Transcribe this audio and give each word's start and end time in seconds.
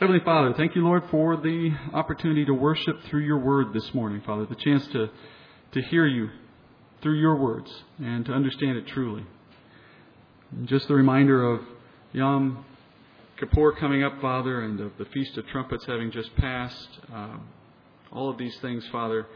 Heavenly 0.00 0.24
Father, 0.24 0.54
thank 0.54 0.74
you, 0.74 0.82
Lord, 0.82 1.02
for 1.10 1.36
the 1.36 1.76
opportunity 1.92 2.46
to 2.46 2.54
worship 2.54 3.04
through 3.10 3.20
your 3.20 3.36
word 3.36 3.74
this 3.74 3.92
morning, 3.92 4.22
Father, 4.24 4.46
the 4.46 4.54
chance 4.54 4.86
to, 4.86 5.10
to 5.72 5.82
hear 5.82 6.06
you 6.06 6.30
through 7.02 7.20
your 7.20 7.36
words 7.36 7.70
and 7.98 8.24
to 8.24 8.32
understand 8.32 8.78
it 8.78 8.86
truly. 8.86 9.26
And 10.52 10.66
just 10.66 10.88
the 10.88 10.94
reminder 10.94 11.44
of 11.52 11.60
Yom 12.14 12.64
Kippur 13.38 13.72
coming 13.72 14.02
up, 14.02 14.18
Father, 14.22 14.62
and 14.62 14.80
of 14.80 14.92
the 14.96 15.04
Feast 15.04 15.36
of 15.36 15.46
Trumpets 15.48 15.84
having 15.84 16.10
just 16.10 16.34
passed. 16.36 16.88
Uh, 17.12 17.36
all 18.10 18.30
of 18.30 18.38
these 18.38 18.56
things, 18.62 18.82
Father, 18.90 19.26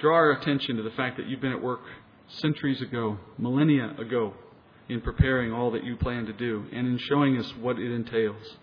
draw 0.00 0.14
our 0.14 0.30
attention 0.30 0.76
to 0.76 0.84
the 0.84 0.92
fact 0.92 1.16
that 1.16 1.26
you've 1.26 1.40
been 1.40 1.50
at 1.50 1.60
work 1.60 1.80
centuries 2.28 2.80
ago, 2.80 3.18
millennia 3.38 3.96
ago, 3.98 4.34
in 4.88 5.00
preparing 5.00 5.52
all 5.52 5.72
that 5.72 5.82
you 5.82 5.96
plan 5.96 6.26
to 6.26 6.32
do 6.32 6.64
and 6.72 6.86
in 6.86 6.96
showing 6.96 7.36
us 7.36 7.52
what 7.60 7.80
it 7.80 7.90
entails, 7.90 8.54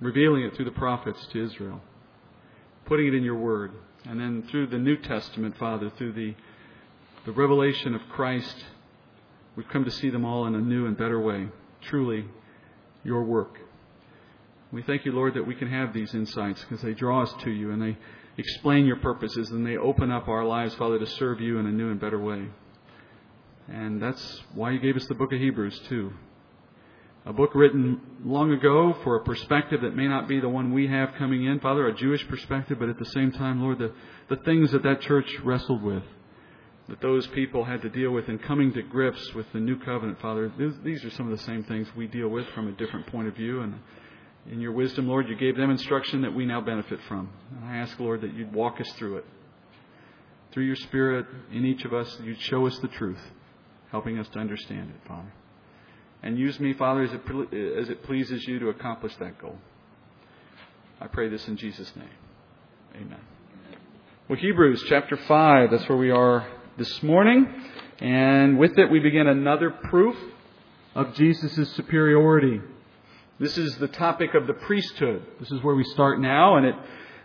revealing 0.00 0.44
it 0.44 0.54
through 0.54 0.64
the 0.64 0.70
prophets 0.70 1.26
to 1.32 1.44
Israel, 1.44 1.80
putting 2.86 3.08
it 3.08 3.14
in 3.14 3.22
your 3.22 3.36
word, 3.36 3.72
and 4.04 4.20
then 4.20 4.44
through 4.50 4.68
the 4.68 4.78
New 4.78 4.96
Testament, 4.96 5.56
Father, 5.58 5.90
through 5.96 6.12
the, 6.12 6.34
the 7.26 7.32
revelation 7.32 7.94
of 7.94 8.00
Christ, 8.10 8.64
we've 9.56 9.68
come 9.68 9.84
to 9.84 9.90
see 9.90 10.10
them 10.10 10.24
all 10.24 10.46
in 10.46 10.54
a 10.54 10.60
new 10.60 10.86
and 10.86 10.96
better 10.96 11.20
way. 11.20 11.48
Truly, 11.82 12.24
your 13.04 13.24
work. 13.24 13.58
We 14.70 14.82
thank 14.82 15.04
you, 15.04 15.12
Lord, 15.12 15.34
that 15.34 15.46
we 15.46 15.54
can 15.54 15.70
have 15.70 15.92
these 15.92 16.14
insights 16.14 16.62
because 16.62 16.82
they 16.82 16.92
draw 16.92 17.22
us 17.22 17.34
to 17.44 17.50
you 17.50 17.70
and 17.70 17.80
they 17.80 17.96
explain 18.36 18.86
your 18.86 18.96
purposes 18.96 19.50
and 19.50 19.66
they 19.66 19.76
open 19.76 20.10
up 20.10 20.28
our 20.28 20.44
lives, 20.44 20.74
Father, 20.74 20.98
to 20.98 21.06
serve 21.06 21.40
you 21.40 21.58
in 21.58 21.66
a 21.66 21.72
new 21.72 21.90
and 21.90 21.98
better 21.98 22.18
way. 22.18 22.48
And 23.68 24.00
that's 24.00 24.42
why 24.54 24.70
you 24.70 24.78
gave 24.78 24.96
us 24.96 25.06
the 25.06 25.14
book 25.14 25.32
of 25.32 25.40
Hebrews, 25.40 25.78
too. 25.88 26.12
A 27.26 27.32
book 27.32 27.54
written 27.54 28.00
long 28.24 28.52
ago 28.52 28.96
for 29.04 29.16
a 29.16 29.24
perspective 29.24 29.82
that 29.82 29.94
may 29.94 30.08
not 30.08 30.28
be 30.28 30.40
the 30.40 30.48
one 30.48 30.72
we 30.72 30.86
have 30.86 31.10
coming 31.18 31.44
in, 31.44 31.60
Father, 31.60 31.86
a 31.86 31.94
Jewish 31.94 32.26
perspective, 32.28 32.78
but 32.78 32.88
at 32.88 32.98
the 32.98 33.04
same 33.06 33.32
time, 33.32 33.60
Lord, 33.60 33.78
the, 33.78 33.92
the 34.28 34.42
things 34.44 34.70
that 34.72 34.82
that 34.84 35.02
church 35.02 35.30
wrestled 35.44 35.82
with, 35.82 36.04
that 36.88 37.02
those 37.02 37.26
people 37.28 37.64
had 37.64 37.82
to 37.82 37.90
deal 37.90 38.12
with 38.12 38.28
in 38.28 38.38
coming 38.38 38.72
to 38.72 38.82
grips 38.82 39.34
with 39.34 39.46
the 39.52 39.60
new 39.60 39.78
covenant, 39.78 40.20
Father, 40.20 40.50
these 40.58 40.72
these 40.82 41.04
are 41.04 41.10
some 41.10 41.30
of 41.30 41.36
the 41.36 41.44
same 41.44 41.64
things 41.64 41.86
we 41.94 42.06
deal 42.06 42.28
with 42.28 42.46
from 42.54 42.68
a 42.68 42.72
different 42.72 43.06
point 43.08 43.28
of 43.28 43.34
view. 43.34 43.60
And 43.60 43.74
in 44.50 44.60
your 44.60 44.72
wisdom, 44.72 45.06
Lord, 45.06 45.28
you 45.28 45.36
gave 45.36 45.56
them 45.56 45.70
instruction 45.70 46.22
that 46.22 46.34
we 46.34 46.46
now 46.46 46.62
benefit 46.62 47.00
from. 47.08 47.28
And 47.54 47.68
I 47.68 47.76
ask, 47.76 47.98
Lord, 48.00 48.22
that 48.22 48.32
you'd 48.32 48.54
walk 48.54 48.80
us 48.80 48.90
through 48.92 49.18
it. 49.18 49.26
Through 50.52 50.64
your 50.64 50.76
Spirit 50.76 51.26
in 51.52 51.66
each 51.66 51.84
of 51.84 51.92
us, 51.92 52.18
you'd 52.22 52.40
show 52.40 52.66
us 52.66 52.78
the 52.78 52.88
truth 52.88 53.20
helping 53.90 54.18
us 54.18 54.28
to 54.28 54.38
understand 54.38 54.90
it, 54.90 55.06
Father. 55.06 55.32
And 56.22 56.38
use 56.38 56.58
me, 56.58 56.72
Father, 56.72 57.02
as 57.02 57.12
it, 57.12 57.20
eh, 57.52 57.80
as 57.80 57.88
it 57.88 58.02
pleases 58.02 58.46
you 58.46 58.58
to 58.58 58.68
accomplish 58.68 59.14
that 59.16 59.38
goal. 59.38 59.56
I 61.00 61.06
pray 61.06 61.28
this 61.28 61.46
in 61.46 61.56
Jesus' 61.56 61.94
name. 61.94 62.08
Amen. 62.96 63.20
Well, 64.28 64.38
Hebrews 64.38 64.84
chapter 64.88 65.16
5, 65.16 65.70
that's 65.70 65.88
where 65.88 65.98
we 65.98 66.10
are 66.10 66.46
this 66.76 67.02
morning. 67.02 67.46
And 68.00 68.58
with 68.58 68.78
it, 68.78 68.90
we 68.90 68.98
begin 68.98 69.26
another 69.26 69.70
proof 69.70 70.16
of 70.94 71.14
Jesus' 71.14 71.72
superiority. 71.74 72.60
This 73.38 73.56
is 73.56 73.76
the 73.76 73.88
topic 73.88 74.34
of 74.34 74.46
the 74.46 74.54
priesthood. 74.54 75.22
This 75.38 75.52
is 75.52 75.62
where 75.62 75.76
we 75.76 75.84
start 75.84 76.20
now, 76.20 76.56
and 76.56 76.66
it 76.66 76.74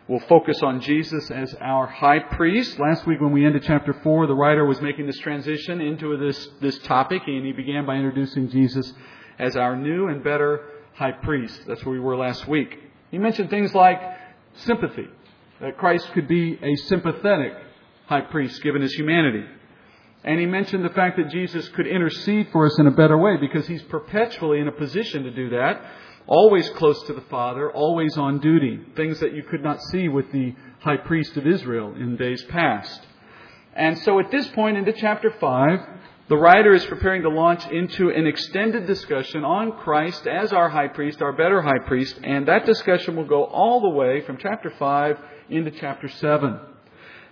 We'll 0.06 0.20
focus 0.20 0.62
on 0.62 0.82
Jesus 0.82 1.32
as 1.32 1.56
our 1.62 1.88
high 1.88 2.20
priest. 2.20 2.78
Last 2.78 3.08
week 3.08 3.22
when 3.22 3.32
we 3.32 3.46
ended 3.46 3.64
chapter 3.66 3.94
4, 4.04 4.28
the 4.28 4.34
writer 4.34 4.66
was 4.66 4.82
making 4.82 5.08
this 5.08 5.18
transition 5.20 5.80
into 5.80 6.18
this, 6.18 6.50
this 6.60 6.78
topic, 6.80 7.22
and 7.26 7.46
he 7.46 7.54
began 7.54 7.86
by 7.86 7.96
introducing 7.96 8.50
Jesus 8.50 8.92
as 9.40 9.56
our 9.56 9.78
new 9.78 10.10
and 10.10 10.22
better 10.22 10.66
high 10.96 11.14
priest. 11.14 11.62
That's 11.68 11.86
where 11.86 11.94
we 11.94 12.02
were 12.02 12.18
last 12.18 12.50
week. 12.50 12.78
He 13.12 13.18
mentioned 13.18 13.50
things 13.50 13.74
like 13.74 14.02
sympathy, 14.56 15.08
that 15.62 15.78
Christ 15.78 16.12
could 16.12 16.28
be 16.28 16.60
a 16.62 16.76
sympathetic 16.88 17.54
high 18.08 18.22
priest 18.22 18.62
given 18.62 18.82
his 18.82 18.94
humanity. 18.94 19.46
And 20.26 20.38
he 20.38 20.46
mentioned 20.46 20.84
the 20.84 20.90
fact 20.90 21.16
that 21.16 21.30
Jesus 21.30 21.70
could 21.70 21.88
intercede 21.88 22.50
for 22.52 22.66
us 22.66 22.78
in 22.78 22.88
a 22.88 22.92
better 22.92 23.18
way 23.18 23.38
because 23.38 23.68
he's 23.68 23.84
perpetually 23.84 24.60
in 24.60 24.68
a 24.68 24.72
position 24.74 25.24
to 25.24 25.32
do 25.32 25.52
that 25.52 25.82
always 26.28 26.70
close 26.72 27.02
to 27.04 27.14
the 27.14 27.22
Father, 27.22 27.72
always 27.72 28.18
on 28.18 28.40
duty, 28.40 28.80
things 28.96 29.20
that 29.20 29.34
you 29.34 29.44
could 29.44 29.64
not 29.64 29.82
see 29.84 30.08
with 30.08 30.32
the 30.32 30.54
high 30.80 30.98
priest 30.98 31.38
of 31.38 31.48
Israel 31.48 31.94
in 31.96 32.16
days 32.16 32.44
past. 32.44 33.02
And 33.76 33.98
so 34.00 34.20
at 34.20 34.32
this 34.32 34.48
point 34.50 34.78
into 34.78 34.94
chapter 34.94 35.32
5, 35.32 35.80
the 36.30 36.38
writer 36.38 36.74
is 36.74 36.86
preparing 36.86 37.24
to 37.24 37.30
launch 37.30 37.68
into 37.68 38.10
an 38.10 38.28
extended 38.28 38.88
discussion 38.88 39.44
on 39.44 39.74
Christ 39.80 40.26
as 40.26 40.54
our 40.54 40.70
high 40.70 40.88
priest, 40.88 41.22
our 41.22 41.34
better 41.34 41.62
high 41.62 41.80
priest, 41.86 42.20
and 42.24 42.48
that 42.48 42.66
discussion 42.66 43.16
will 43.16 43.26
go 43.26 43.44
all 43.44 43.82
the 43.82 43.90
way 43.90 44.22
from 44.22 44.38
chapter 44.38 44.72
5 44.72 45.18
into 45.50 45.72
chapter 45.72 46.08
7. 46.08 46.60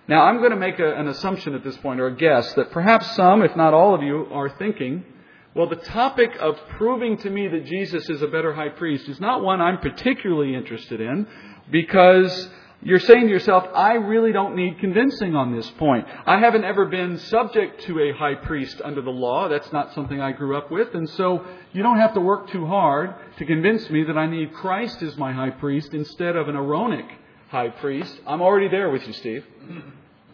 Now, 0.07 0.23
I'm 0.23 0.39
going 0.39 0.51
to 0.51 0.57
make 0.57 0.79
a, 0.79 0.93
an 0.93 1.07
assumption 1.07 1.55
at 1.55 1.63
this 1.63 1.77
point, 1.77 2.01
or 2.01 2.07
a 2.07 2.15
guess, 2.15 2.53
that 2.55 2.71
perhaps 2.71 3.15
some, 3.15 3.43
if 3.43 3.55
not 3.55 3.73
all 3.73 3.95
of 3.95 4.01
you, 4.01 4.27
are 4.31 4.49
thinking 4.49 5.05
well, 5.53 5.67
the 5.67 5.75
topic 5.75 6.31
of 6.39 6.57
proving 6.77 7.17
to 7.17 7.29
me 7.29 7.47
that 7.49 7.65
Jesus 7.65 8.09
is 8.09 8.21
a 8.21 8.27
better 8.27 8.53
high 8.53 8.69
priest 8.69 9.09
is 9.09 9.19
not 9.19 9.43
one 9.43 9.61
I'm 9.61 9.79
particularly 9.79 10.55
interested 10.55 11.01
in 11.01 11.27
because 11.69 12.49
you're 12.83 12.99
saying 12.99 13.27
to 13.27 13.29
yourself, 13.29 13.65
I 13.75 13.93
really 13.93 14.31
don't 14.31 14.55
need 14.55 14.79
convincing 14.79 15.35
on 15.35 15.55
this 15.55 15.69
point. 15.71 16.07
I 16.25 16.39
haven't 16.39 16.63
ever 16.63 16.85
been 16.85 17.19
subject 17.19 17.81
to 17.83 17.99
a 17.99 18.11
high 18.13 18.35
priest 18.35 18.81
under 18.83 19.01
the 19.01 19.11
law. 19.11 19.49
That's 19.49 19.71
not 19.71 19.93
something 19.93 20.19
I 20.19 20.31
grew 20.31 20.57
up 20.57 20.71
with. 20.71 20.95
And 20.95 21.07
so 21.09 21.45
you 21.73 21.83
don't 21.83 21.99
have 21.99 22.13
to 22.15 22.21
work 22.21 22.49
too 22.49 22.65
hard 22.65 23.13
to 23.37 23.45
convince 23.45 23.89
me 23.89 24.03
that 24.05 24.17
I 24.17 24.25
need 24.27 24.53
Christ 24.53 25.03
as 25.03 25.15
my 25.17 25.31
high 25.31 25.51
priest 25.51 25.93
instead 25.93 26.35
of 26.35 26.47
an 26.47 26.55
Aaronic 26.55 27.05
high 27.49 27.69
priest. 27.69 28.19
I'm 28.25 28.41
already 28.41 28.69
there 28.69 28.89
with 28.89 29.05
you, 29.05 29.13
Steve. 29.13 29.45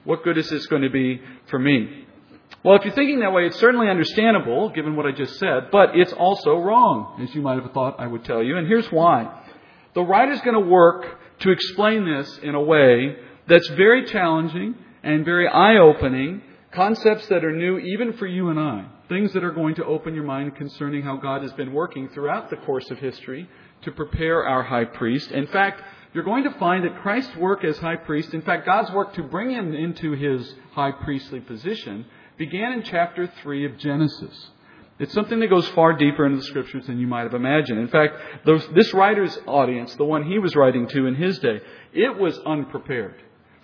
What 0.05 0.23
good 0.23 0.38
is 0.38 0.49
this 0.49 0.67
going 0.67 0.84
to 0.84 0.89
be 0.89 1.22
for 1.47 1.59
me? 1.59 2.06
Well, 2.63 2.75
if 2.75 2.84
you're 2.84 2.94
thinking 2.94 3.19
that 3.19 3.34
way, 3.34 3.45
it's 3.45 3.59
certainly 3.59 3.88
understandable, 3.88 4.69
given 4.69 4.95
what 4.95 5.06
I 5.06 5.12
just 5.12 5.38
said, 5.40 5.69
but 5.72 5.95
it's 5.95 6.13
also 6.13 6.57
wrong, 6.57 7.22
as 7.22 7.34
you 7.35 7.41
might 7.41 7.62
have 7.62 7.72
thought 7.72 8.00
I 8.00 8.07
would 8.07 8.25
tell 8.25 8.44
you. 8.44 8.57
And 8.57 8.68
here's 8.68 8.91
why. 8.91 9.44
The 9.94 10.01
writer's 10.01 10.41
going 10.41 10.62
to 10.62 10.69
work 10.69 11.19
to 11.40 11.51
explain 11.51 12.06
this 12.06 12.40
in 12.41 12.56
a 12.56 12.62
way 12.62 13.16
that's 13.47 13.67
very 13.69 14.06
challenging 14.06 14.75
and 15.03 15.23
very 15.23 15.47
eye 15.47 15.78
opening, 15.78 16.41
concepts 16.72 17.28
that 17.28 17.46
are 17.46 17.56
new 17.56 17.78
even 17.78 18.13
for 18.13 18.25
you 18.25 18.50
and 18.50 18.59
I, 18.59 18.85
things 19.07 19.34
that 19.34 19.44
are 19.44 19.51
going 19.51 19.75
to 19.75 19.85
open 19.85 20.16
your 20.16 20.25
mind 20.25 20.56
concerning 20.56 21.03
how 21.03 21.17
God 21.17 21.44
has 21.44 21.53
been 21.53 21.73
working 21.73 22.09
throughout 22.09 22.50
the 22.50 22.57
course 22.57 22.90
of 22.91 22.97
history 23.00 23.47
to 23.84 23.91
prepare 23.91 24.46
our 24.46 24.63
high 24.63 24.85
priest. 24.85 25.31
In 25.31 25.47
fact, 25.47 25.81
you're 26.13 26.23
going 26.23 26.44
to 26.44 26.59
find 26.59 26.84
that 26.84 27.00
Christ's 27.01 27.35
work 27.35 27.63
as 27.63 27.78
high 27.78 27.96
priest, 27.96 28.34
in 28.34 28.41
fact, 28.41 28.66
God's 28.66 28.91
work 28.91 29.13
to 29.13 29.23
bring 29.23 29.51
him 29.51 29.73
into 29.73 30.13
his 30.13 30.56
high 30.72 30.91
priestly 30.91 31.40
position, 31.40 32.06
began 32.37 32.73
in 32.73 32.83
chapter 32.83 33.31
3 33.41 33.65
of 33.65 33.77
Genesis. 33.77 34.49
It's 34.99 35.13
something 35.13 35.39
that 35.39 35.49
goes 35.49 35.67
far 35.69 35.93
deeper 35.93 36.25
into 36.25 36.37
the 36.37 36.43
scriptures 36.43 36.87
than 36.87 36.99
you 36.99 37.07
might 37.07 37.23
have 37.23 37.35
imagined. 37.35 37.79
In 37.79 37.87
fact, 37.87 38.15
this 38.73 38.93
writer's 38.93 39.37
audience, 39.45 39.95
the 39.95 40.05
one 40.05 40.23
he 40.23 40.39
was 40.39 40.55
writing 40.55 40.87
to 40.87 41.05
in 41.05 41.15
his 41.15 41.37
day, 41.39 41.61
it 41.93 42.17
was 42.17 42.37
unprepared 42.39 43.21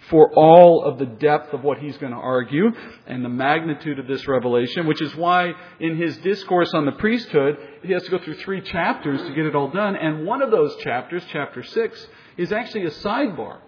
for 0.10 0.32
all 0.36 0.84
of 0.84 1.00
the 1.00 1.06
depth 1.06 1.54
of 1.54 1.64
what 1.64 1.80
he's 1.80 1.98
going 1.98 2.12
to 2.12 2.18
argue 2.18 2.72
and 3.08 3.24
the 3.24 3.30
magnitude 3.30 4.00
of 4.00 4.08
this 4.08 4.28
revelation, 4.28 4.86
which 4.86 5.02
is 5.02 5.16
why 5.16 5.54
in 5.80 5.98
his 5.98 6.18
discourse 6.18 6.72
on 6.74 6.86
the 6.86 6.92
priesthood, 6.94 7.58
he 7.84 7.94
has 7.94 8.04
to 8.04 8.12
go 8.12 8.20
through 8.20 8.36
three 8.36 8.62
chapters 8.62 9.22
to 9.22 9.34
get 9.34 9.46
it 9.46 9.56
all 9.56 9.70
done. 9.70 9.96
And 9.96 10.26
one 10.26 10.42
of 10.42 10.52
those 10.52 10.76
chapters, 10.78 11.24
chapter 11.32 11.64
6, 11.64 12.08
is 12.38 12.52
actually 12.52 12.86
a 12.86 12.92
sidebar. 12.92 13.60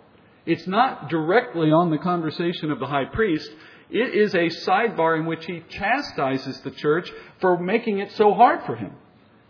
It's 0.46 0.68
not 0.68 1.10
directly 1.10 1.72
on 1.72 1.90
the 1.90 1.98
conversation 1.98 2.70
of 2.70 2.80
the 2.80 2.86
high 2.86 3.06
priest. 3.06 3.50
It 3.90 4.16
is 4.16 4.34
a 4.34 4.48
sidebar 4.48 5.20
in 5.20 5.26
which 5.26 5.46
he 5.46 5.64
chastises 5.70 6.60
the 6.62 6.72
church 6.72 7.12
for 7.40 7.58
making 7.58 8.00
it 8.00 8.12
so 8.14 8.34
hard 8.34 8.64
for 8.66 8.76
him 8.76 8.94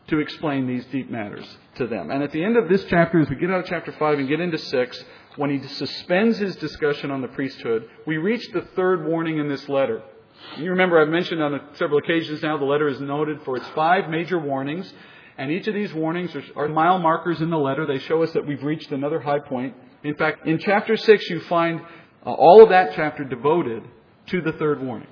to 0.08 0.20
explain 0.20 0.68
these 0.68 0.86
deep 0.88 1.10
matters 1.10 1.46
to 1.76 1.88
them. 1.88 2.12
And 2.12 2.22
at 2.22 2.32
the 2.32 2.44
end 2.44 2.58
of 2.58 2.70
this 2.70 2.86
chapter, 2.90 3.20
as 3.20 3.30
we 3.30 3.38
get 3.38 3.50
out 3.50 3.62
of 3.62 3.66
chapter 3.66 3.92
5 3.92 4.20
and 4.20 4.28
get 4.28 4.40
into 4.40 4.58
6, 4.58 5.06
when 5.38 5.50
he 5.50 5.68
suspends 5.68 6.38
his 6.38 6.56
discussion 6.58 7.12
on 7.12 7.22
the 7.22 7.28
priesthood, 7.30 7.90
we 8.06 8.18
reach 8.18 8.48
the 8.52 8.62
third 8.76 9.06
warning 9.06 9.40
in 9.40 9.48
this 9.48 9.68
letter. 9.68 10.04
You 10.58 10.72
remember 10.72 11.02
I've 11.02 11.10
mentioned 11.10 11.42
on 11.42 11.60
several 11.74 12.00
occasions 12.00 12.42
now 12.44 12.58
the 12.58 12.66
letter 12.66 12.88
is 12.88 13.00
noted 13.00 13.42
for 13.44 13.58
its 13.58 13.68
five 13.70 14.10
major 14.10 14.38
warnings. 14.38 14.92
And 15.38 15.52
each 15.52 15.68
of 15.68 15.74
these 15.74 15.94
warnings 15.94 16.32
are 16.56 16.70
mile 16.70 17.00
markers 17.00 17.42
in 17.42 17.50
the 17.50 17.58
letter. 17.58 17.86
They 17.86 18.00
show 18.00 18.24
us 18.24 18.32
that 18.34 18.46
we've 18.46 18.64
reached 18.64 18.92
another 18.92 19.20
high 19.20 19.40
point. 19.40 19.76
In 20.04 20.16
fact, 20.16 20.46
in 20.46 20.60
chapter 20.60 20.96
6, 20.96 21.30
you 21.30 21.42
find 21.42 21.82
uh, 22.26 22.32
all 22.32 22.64
of 22.64 22.70
that 22.70 22.94
chapter 22.96 23.24
devoted 23.24 23.84
to 24.28 24.42
the 24.42 24.54
third 24.54 24.82
warning, 24.82 25.08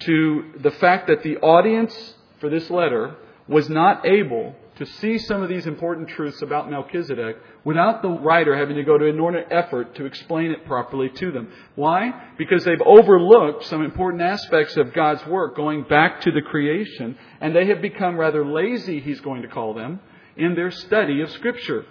to 0.00 0.52
the 0.60 0.70
fact 0.70 1.08
that 1.08 1.22
the 1.22 1.38
audience 1.38 2.14
for 2.40 2.50
this 2.50 2.68
letter 2.70 3.16
was 3.48 3.68
not 3.68 4.06
able 4.06 4.54
to 4.76 4.84
see 4.84 5.16
some 5.18 5.42
of 5.42 5.48
these 5.48 5.66
important 5.66 6.08
truths 6.08 6.42
about 6.42 6.70
Melchizedek 6.70 7.38
without 7.64 8.02
the 8.02 8.10
writer 8.10 8.54
having 8.56 8.76
to 8.76 8.82
go 8.82 8.98
to 8.98 9.06
an 9.06 9.14
inordinate 9.14 9.48
effort 9.50 9.94
to 9.94 10.04
explain 10.04 10.50
it 10.50 10.66
properly 10.66 11.08
to 11.08 11.32
them. 11.32 11.48
Why? 11.74 12.12
Because 12.36 12.64
they've 12.64 12.80
overlooked 12.84 13.64
some 13.64 13.82
important 13.82 14.22
aspects 14.22 14.76
of 14.76 14.92
God's 14.92 15.24
work 15.26 15.56
going 15.56 15.84
back 15.84 16.20
to 16.22 16.30
the 16.30 16.42
creation, 16.42 17.16
and 17.40 17.56
they 17.56 17.66
have 17.66 17.80
become 17.80 18.18
rather 18.18 18.44
lazy, 18.44 19.00
he's 19.00 19.20
going 19.20 19.42
to 19.42 19.48
call 19.48 19.72
them, 19.72 20.00
in 20.36 20.54
their 20.54 20.70
study 20.70 21.22
of 21.22 21.30
Scripture. 21.30 21.86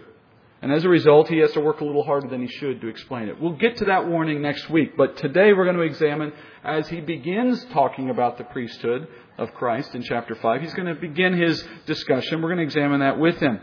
And 0.65 0.73
as 0.73 0.83
a 0.83 0.89
result, 0.89 1.27
he 1.27 1.37
has 1.37 1.51
to 1.51 1.59
work 1.59 1.81
a 1.81 1.85
little 1.85 2.01
harder 2.01 2.27
than 2.27 2.41
he 2.41 2.47
should 2.47 2.81
to 2.81 2.87
explain 2.87 3.29
it. 3.29 3.39
We'll 3.39 3.55
get 3.55 3.77
to 3.77 3.85
that 3.85 4.07
warning 4.07 4.41
next 4.41 4.67
week, 4.67 4.97
but 4.97 5.15
today 5.15 5.53
we're 5.53 5.65
going 5.65 5.75
to 5.75 5.83
examine, 5.83 6.33
as 6.63 6.87
he 6.87 7.01
begins 7.01 7.63
talking 7.65 8.09
about 8.09 8.39
the 8.39 8.45
priesthood 8.45 9.07
of 9.37 9.53
Christ 9.53 9.93
in 9.93 10.01
chapter 10.01 10.33
5, 10.33 10.61
he's 10.61 10.73
going 10.73 10.87
to 10.87 10.99
begin 10.99 11.39
his 11.39 11.63
discussion. 11.85 12.41
We're 12.41 12.47
going 12.47 12.57
to 12.57 12.63
examine 12.63 13.01
that 13.01 13.19
with 13.19 13.37
him. 13.37 13.59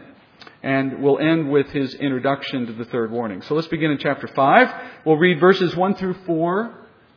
And 0.63 1.03
we'll 1.03 1.19
end 1.19 1.51
with 1.51 1.71
his 1.71 1.93
introduction 1.95 2.67
to 2.67 2.73
the 2.73 2.85
third 2.85 3.11
warning. 3.11 3.43
So 3.43 3.57
let's 3.57 3.67
begin 3.67 3.91
in 3.91 3.99
chapter 3.99 4.29
5. 4.29 4.75
We'll 5.05 5.17
read 5.17 5.41
verses 5.41 5.75
1 5.75 5.97
through 5.97 6.15
4 6.25 6.73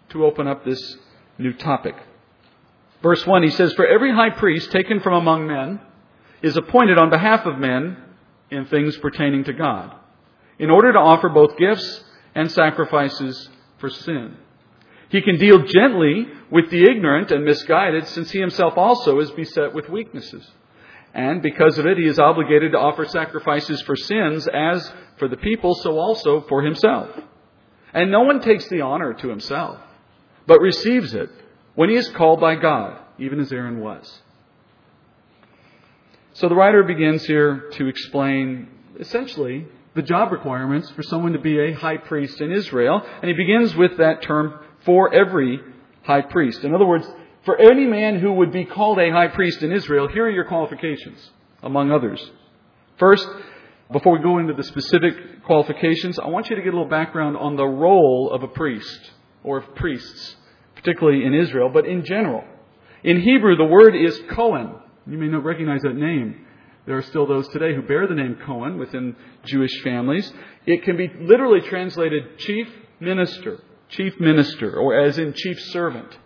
to 0.10 0.26
open 0.26 0.48
up 0.48 0.66
this 0.66 0.98
new 1.38 1.54
topic. 1.54 1.94
Verse 3.04 3.24
1, 3.24 3.44
he 3.44 3.52
says, 3.52 3.72
For 3.74 3.86
every 3.86 4.12
high 4.12 4.32
priest 4.32 4.72
taken 4.72 5.00
from 5.02 5.14
among 5.14 5.46
men 5.46 5.80
is 6.42 6.58
appointed 6.58 6.98
on 6.98 7.12
behalf 7.12 7.46
of 7.46 7.60
men 7.60 7.98
in 8.52 8.66
things 8.66 8.98
pertaining 8.98 9.44
to 9.46 9.54
God, 9.54 9.96
in 10.60 10.70
order 10.70 10.94
to 10.94 11.00
offer 11.00 11.30
both 11.30 11.58
gifts 11.58 12.04
and 12.34 12.52
sacrifices 12.52 13.50
for 13.80 13.90
sin. 13.90 14.38
He 15.10 15.22
can 15.22 15.38
deal 15.38 15.64
gently 15.66 16.28
with 16.52 16.70
the 16.70 16.84
ignorant 16.84 17.32
and 17.32 17.46
misguided, 17.46 18.08
since 18.08 18.32
he 18.32 18.40
himself 18.40 18.78
also 18.78 19.20
is 19.20 19.32
beset 19.32 19.74
with 19.74 19.90
weaknesses. 19.90 20.50
And 21.14 21.42
because 21.42 21.78
of 21.78 21.86
it, 21.86 21.98
he 21.98 22.06
is 22.06 22.20
obligated 22.20 22.74
to 22.74 22.78
offer 22.78 23.06
sacrifices 23.06 23.82
for 23.84 23.96
sins 23.96 24.48
as 24.48 24.92
for 25.18 25.30
the 25.30 25.38
people, 25.38 25.74
so 25.76 25.98
also 25.98 26.42
for 26.42 26.62
himself. 26.62 27.10
And 27.94 28.12
no 28.12 28.24
one 28.24 28.42
takes 28.42 28.68
the 28.68 28.82
honor 28.82 29.14
to 29.14 29.30
himself, 29.30 29.80
but 30.46 30.60
receives 30.60 31.14
it 31.14 31.30
when 31.76 31.90
he 31.90 31.96
is 31.96 32.10
called 32.10 32.42
by 32.42 32.56
God, 32.56 33.00
even 33.18 33.40
as 33.40 33.54
Aaron 33.54 33.80
was. 33.80 34.22
So 36.36 36.50
the 36.50 36.56
writer 36.56 36.84
begins 36.84 37.24
here 37.24 37.70
to 37.76 37.88
explain 37.88 38.68
essentially 39.00 39.68
the 39.94 40.02
job 40.02 40.34
requirements 40.34 40.90
for 40.92 41.02
someone 41.02 41.32
to 41.32 41.40
be 41.40 41.58
a 41.60 41.72
high 41.72 41.96
priest 41.96 42.42
in 42.42 42.52
Israel. 42.52 43.02
And 43.22 43.30
he 43.30 43.34
begins 43.34 43.74
with 43.74 43.96
that 44.00 44.22
term, 44.22 44.60
for 44.84 45.14
every 45.14 45.62
high 46.04 46.22
priest. 46.22 46.66
In 46.66 46.76
other 46.76 46.86
words, 46.86 47.08
for 47.46 47.58
any 47.58 47.86
man 47.86 48.20
who 48.20 48.34
would 48.34 48.52
be 48.52 48.66
called 48.66 49.00
a 49.00 49.10
high 49.12 49.30
priest 49.30 49.64
in 49.64 49.72
Israel, 49.72 50.10
here 50.10 50.26
are 50.26 50.30
your 50.30 50.44
qualifications, 50.44 51.32
among 51.64 51.90
others. 51.90 52.22
First, 53.00 53.28
before 53.90 54.18
we 54.18 54.20
go 54.22 54.38
into 54.38 54.54
the 54.54 54.64
specific 54.64 55.44
qualifications, 55.46 56.20
I 56.20 56.28
want 56.28 56.50
you 56.50 56.58
to 56.58 56.62
get 56.62 56.74
a 56.74 56.78
little 56.78 56.90
background 56.90 57.38
on 57.38 57.56
the 57.56 57.66
role 57.66 58.30
of 58.34 58.44
a 58.44 58.50
priest, 58.50 59.12
or 59.42 59.60
of 59.60 59.76
priests, 59.76 60.36
particularly 60.76 61.24
in 61.24 61.34
Israel, 61.34 61.70
but 61.74 61.86
in 61.86 62.04
general. 62.04 62.44
In 63.06 63.22
Hebrew, 63.22 63.56
the 63.56 63.64
word 63.64 63.96
is 63.96 64.20
Cohen. 64.32 64.82
You 65.08 65.18
may 65.18 65.28
not 65.28 65.44
recognize 65.44 65.82
that 65.84 65.96
name. 65.96 66.46
There 66.86 66.98
are 66.98 67.04
still 67.04 67.26
those 67.26 67.48
today 67.50 67.76
who 67.76 67.82
bear 67.82 68.08
the 68.08 68.16
name 68.16 68.38
Cohen 68.46 68.78
within 68.78 69.16
Jewish 69.44 69.82
families. 69.84 70.32
It 70.66 70.84
can 70.84 70.98
be 70.98 71.10
literally 71.20 71.62
translated 71.62 72.40
chief 72.40 72.68
minister, 73.00 73.60
chief 73.90 74.20
minister, 74.20 74.76
or 74.76 75.00
as 75.00 75.18
in 75.18 75.34
chief 75.34 75.60
servant 75.72 76.18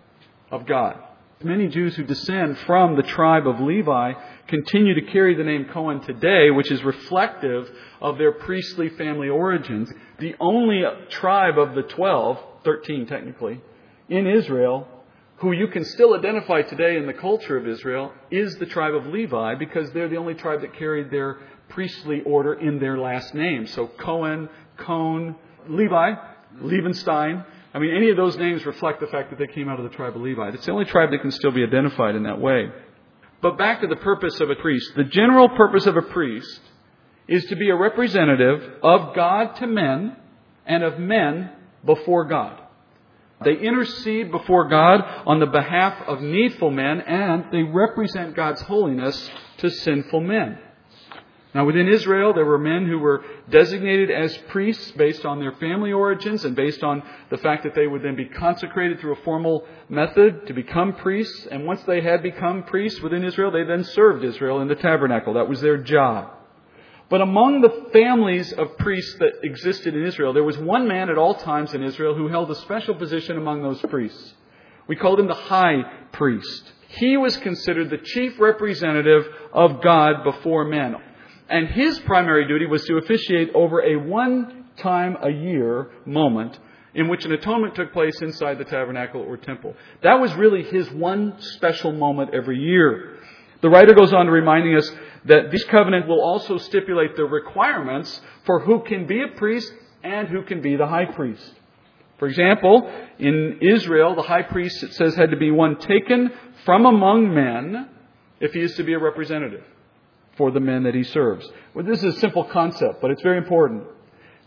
of 0.52 0.66
God. 0.66 0.98
Many 1.42 1.70
Jews 1.70 1.96
who 1.96 2.04
descend 2.04 2.58
from 2.60 2.98
the 2.98 3.04
tribe 3.04 3.48
of 3.48 3.62
Levi 3.62 4.14
continue 4.48 4.94
to 4.96 5.12
carry 5.12 5.36
the 5.36 5.44
name 5.44 5.68
Cohen 5.72 6.02
today, 6.02 6.52
which 6.52 6.70
is 6.70 6.84
reflective 6.84 7.70
of 8.02 8.18
their 8.18 8.34
priestly 8.34 8.90
family 8.90 9.30
origins. 9.30 9.90
The 10.20 10.36
only 10.42 10.84
tribe 11.10 11.58
of 11.58 11.76
the 11.76 11.84
12, 11.84 12.40
13 12.66 13.08
technically, 13.08 13.62
in 14.10 14.28
Israel 14.28 14.86
who 15.40 15.54
you 15.54 15.68
can 15.68 15.86
still 15.86 16.14
identify 16.14 16.62
today 16.62 16.98
in 16.98 17.08
the 17.08 17.14
culture 17.14 17.58
of 17.58 17.68
Israel, 17.68 18.12
is 18.30 18.58
the 18.58 18.66
tribe 18.66 18.94
of 18.94 19.08
Levi 19.08 19.56
because 19.56 19.92
they're 19.92 20.10
the 20.10 20.18
only 20.18 20.34
tribe 20.34 20.62
that 20.62 20.74
carried 20.74 21.12
their 21.12 21.40
priestly 21.70 22.22
order 22.22 22.54
in 22.54 22.80
their 22.80 22.98
last 22.98 23.34
name. 23.34 23.66
So 23.68 23.88
Cohen, 23.88 24.50
Cohn, 24.78 25.36
Levi, 25.68 26.14
Levenstein. 26.62 27.46
I 27.74 27.80
mean, 27.80 27.96
any 27.96 28.10
of 28.10 28.18
those 28.18 28.36
names 28.38 28.66
reflect 28.66 29.00
the 29.00 29.08
fact 29.08 29.30
that 29.30 29.40
they 29.40 29.48
came 29.48 29.70
out 29.70 29.80
of 29.80 29.90
the 29.90 29.96
tribe 29.96 30.16
of 30.16 30.22
Levi. 30.22 30.50
It's 30.50 30.66
the 30.66 30.72
only 30.72 30.86
tribe 30.86 31.12
that 31.12 31.22
can 31.22 31.32
still 31.32 31.52
be 31.52 31.64
identified 31.64 32.16
in 32.16 32.24
that 32.24 32.42
way. 32.42 32.72
But 33.42 33.58
back 33.58 33.82
to 33.82 33.88
the 33.88 33.96
purpose 33.96 34.40
of 34.42 34.50
a 34.50 34.56
priest. 34.56 34.92
The 34.96 35.06
general 35.06 35.50
purpose 35.50 35.86
of 35.86 35.96
a 35.96 36.02
priest 36.02 36.60
is 37.28 37.46
to 37.46 37.56
be 37.56 37.70
a 37.70 37.76
representative 37.76 38.80
of 38.84 39.16
God 39.16 39.56
to 39.58 39.68
men 39.68 40.18
and 40.66 40.84
of 40.84 41.00
men 41.00 41.52
before 41.86 42.26
God. 42.26 42.60
They 43.44 43.56
intercede 43.56 44.32
before 44.32 44.68
God 44.68 45.02
on 45.26 45.40
the 45.40 45.46
behalf 45.46 46.02
of 46.08 46.22
needful 46.22 46.72
men, 46.72 47.02
and 47.02 47.46
they 47.52 47.64
represent 47.64 48.36
God's 48.36 48.62
holiness 48.62 49.30
to 49.58 49.70
sinful 49.70 50.22
men. 50.22 50.60
Now, 51.56 51.66
within 51.66 51.88
Israel, 51.88 52.34
there 52.34 52.46
were 52.46 52.60
men 52.60 52.86
who 52.86 53.00
were 53.00 53.24
designated 53.50 54.12
as 54.12 54.38
priests 54.50 54.92
based 54.92 55.26
on 55.26 55.40
their 55.40 55.54
family 55.54 55.92
origins 55.92 56.46
and 56.46 56.56
based 56.56 56.84
on 56.84 57.02
the 57.32 57.38
fact 57.38 57.64
that 57.64 57.74
they 57.74 57.88
would 57.88 58.04
then 58.04 58.16
be 58.16 58.26
consecrated 58.26 59.00
through 59.00 59.14
a 59.14 59.24
formal 59.24 59.66
method 59.88 60.46
to 60.46 60.54
become 60.54 60.94
priests. 60.94 61.48
And 61.50 61.66
once 61.66 61.82
they 61.84 62.02
had 62.02 62.22
become 62.22 62.64
priests 62.64 63.02
within 63.02 63.24
Israel, 63.24 63.50
they 63.50 63.64
then 63.64 63.84
served 63.84 64.24
Israel 64.24 64.62
in 64.62 64.68
the 64.68 64.76
tabernacle. 64.76 65.34
That 65.34 65.50
was 65.50 65.60
their 65.60 65.78
job. 65.78 66.30
But 67.10 67.22
among 67.22 67.62
the 67.62 67.90
families 67.92 68.54
of 68.54 68.78
priests 68.78 69.16
that 69.20 69.44
existed 69.44 69.96
in 69.96 70.06
Israel, 70.06 70.32
there 70.32 70.44
was 70.44 70.58
one 70.58 70.88
man 70.88 71.10
at 71.10 71.18
all 71.18 71.34
times 71.34 71.74
in 71.74 71.84
Israel 71.84 72.16
who 72.16 72.28
held 72.28 72.52
a 72.52 72.56
special 72.56 72.94
position 72.94 73.38
among 73.38 73.64
those 73.64 73.82
priests. 73.82 74.34
We 74.88 74.96
called 74.96 75.20
him 75.20 75.28
the 75.28 75.34
high 75.34 75.82
priest. 76.12 76.72
He 76.90 77.18
was 77.18 77.36
considered 77.38 77.90
the 77.90 77.98
chief 77.98 78.40
representative 78.40 79.28
of 79.54 79.82
God 79.82 80.24
before 80.24 80.66
men. 80.66 80.96
And 81.50 81.68
his 81.68 82.00
primary 82.00 82.48
duty 82.48 82.68
was 82.68 82.84
to 82.86 82.98
officiate 82.98 83.52
over 83.56 83.82
a 83.82 83.96
one 83.96 84.66
time 84.78 85.18
a 85.22 85.30
year 85.30 85.90
moment 86.06 86.58
in 86.94 87.08
which 87.08 87.26
an 87.26 87.32
atonement 87.32 87.76
took 87.76 87.94
place 87.94 88.20
inside 88.22 88.58
the 88.58 88.66
tabernacle 88.66 89.22
or 89.22 89.38
temple. 89.38 89.76
That 90.04 90.20
was 90.20 90.34
really 90.36 90.64
his 90.64 90.90
one 90.92 91.40
special 91.42 91.92
moment 91.92 92.34
every 92.34 92.58
year. 92.58 93.18
The 93.62 93.70
writer 93.70 93.94
goes 93.94 94.14
on 94.14 94.26
to 94.26 94.32
reminding 94.32 94.76
us 94.76 94.90
that 95.26 95.52
this 95.52 95.64
covenant 95.66 96.08
will 96.08 96.22
also 96.22 96.58
stipulate 96.58 97.16
the 97.16 97.26
requirements 97.26 98.22
for 98.46 98.60
who 98.60 98.82
can 98.82 99.06
be 99.06 99.22
a 99.22 99.28
priest 99.28 99.72
and 100.04 100.28
who 100.28 100.44
can 100.44 100.62
be 100.62 100.76
the 100.76 100.88
high 100.88 101.06
priest. 101.06 101.54
For 102.18 102.28
example, 102.28 102.92
in 103.18 103.60
Israel, 103.62 104.16
the 104.16 104.22
high 104.22 104.44
priest, 104.44 104.84
it 104.84 104.94
says, 104.94 105.16
had 105.16 105.32
to 105.32 105.38
be 105.38 105.52
one 105.52 105.78
taken 105.78 106.32
from 106.66 106.86
among 106.86 107.34
men 107.34 107.90
if 108.40 108.54
he 108.54 108.62
is 108.62 108.76
to 108.76 108.84
be 108.84 108.94
a 108.94 109.00
representative 109.00 109.64
for 110.38 110.52
the 110.52 110.60
men 110.60 110.84
that 110.84 110.96
he 110.96 111.04
serves. 111.04 111.50
Well, 111.74 111.86
this 111.86 112.04
is 112.04 112.16
a 112.16 112.20
simple 112.20 112.44
concept, 112.46 113.02
but 113.02 113.12
it's 113.12 113.22
very 113.22 113.38
important. 113.38 113.84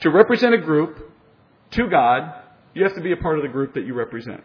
To 0.00 0.10
represent 0.10 0.54
a 0.54 0.58
group 0.58 1.12
to 1.72 1.88
God, 1.88 2.34
you 2.74 2.82
have 2.84 2.94
to 2.94 3.00
be 3.00 3.12
a 3.12 3.16
part 3.16 3.38
of 3.38 3.42
the 3.42 3.48
group 3.48 3.74
that 3.74 3.84
you 3.84 3.94
represent. 3.94 4.42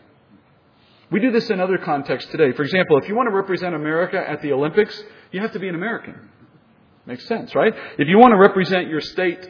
We 1.09 1.19
do 1.21 1.31
this 1.31 1.49
in 1.49 1.59
other 1.61 1.77
contexts 1.77 2.29
today. 2.31 2.51
For 2.51 2.63
example, 2.63 2.97
if 2.97 3.07
you 3.07 3.15
want 3.15 3.29
to 3.29 3.35
represent 3.35 3.73
America 3.73 4.17
at 4.17 4.41
the 4.41 4.51
Olympics, 4.51 5.01
you 5.31 5.41
have 5.41 5.53
to 5.53 5.59
be 5.59 5.69
an 5.69 5.75
American. 5.75 6.29
Makes 7.05 7.25
sense, 7.27 7.55
right? 7.55 7.73
If 7.97 8.09
you 8.09 8.17
want 8.19 8.31
to 8.33 8.37
represent 8.37 8.89
your 8.89 8.99
state 8.99 9.49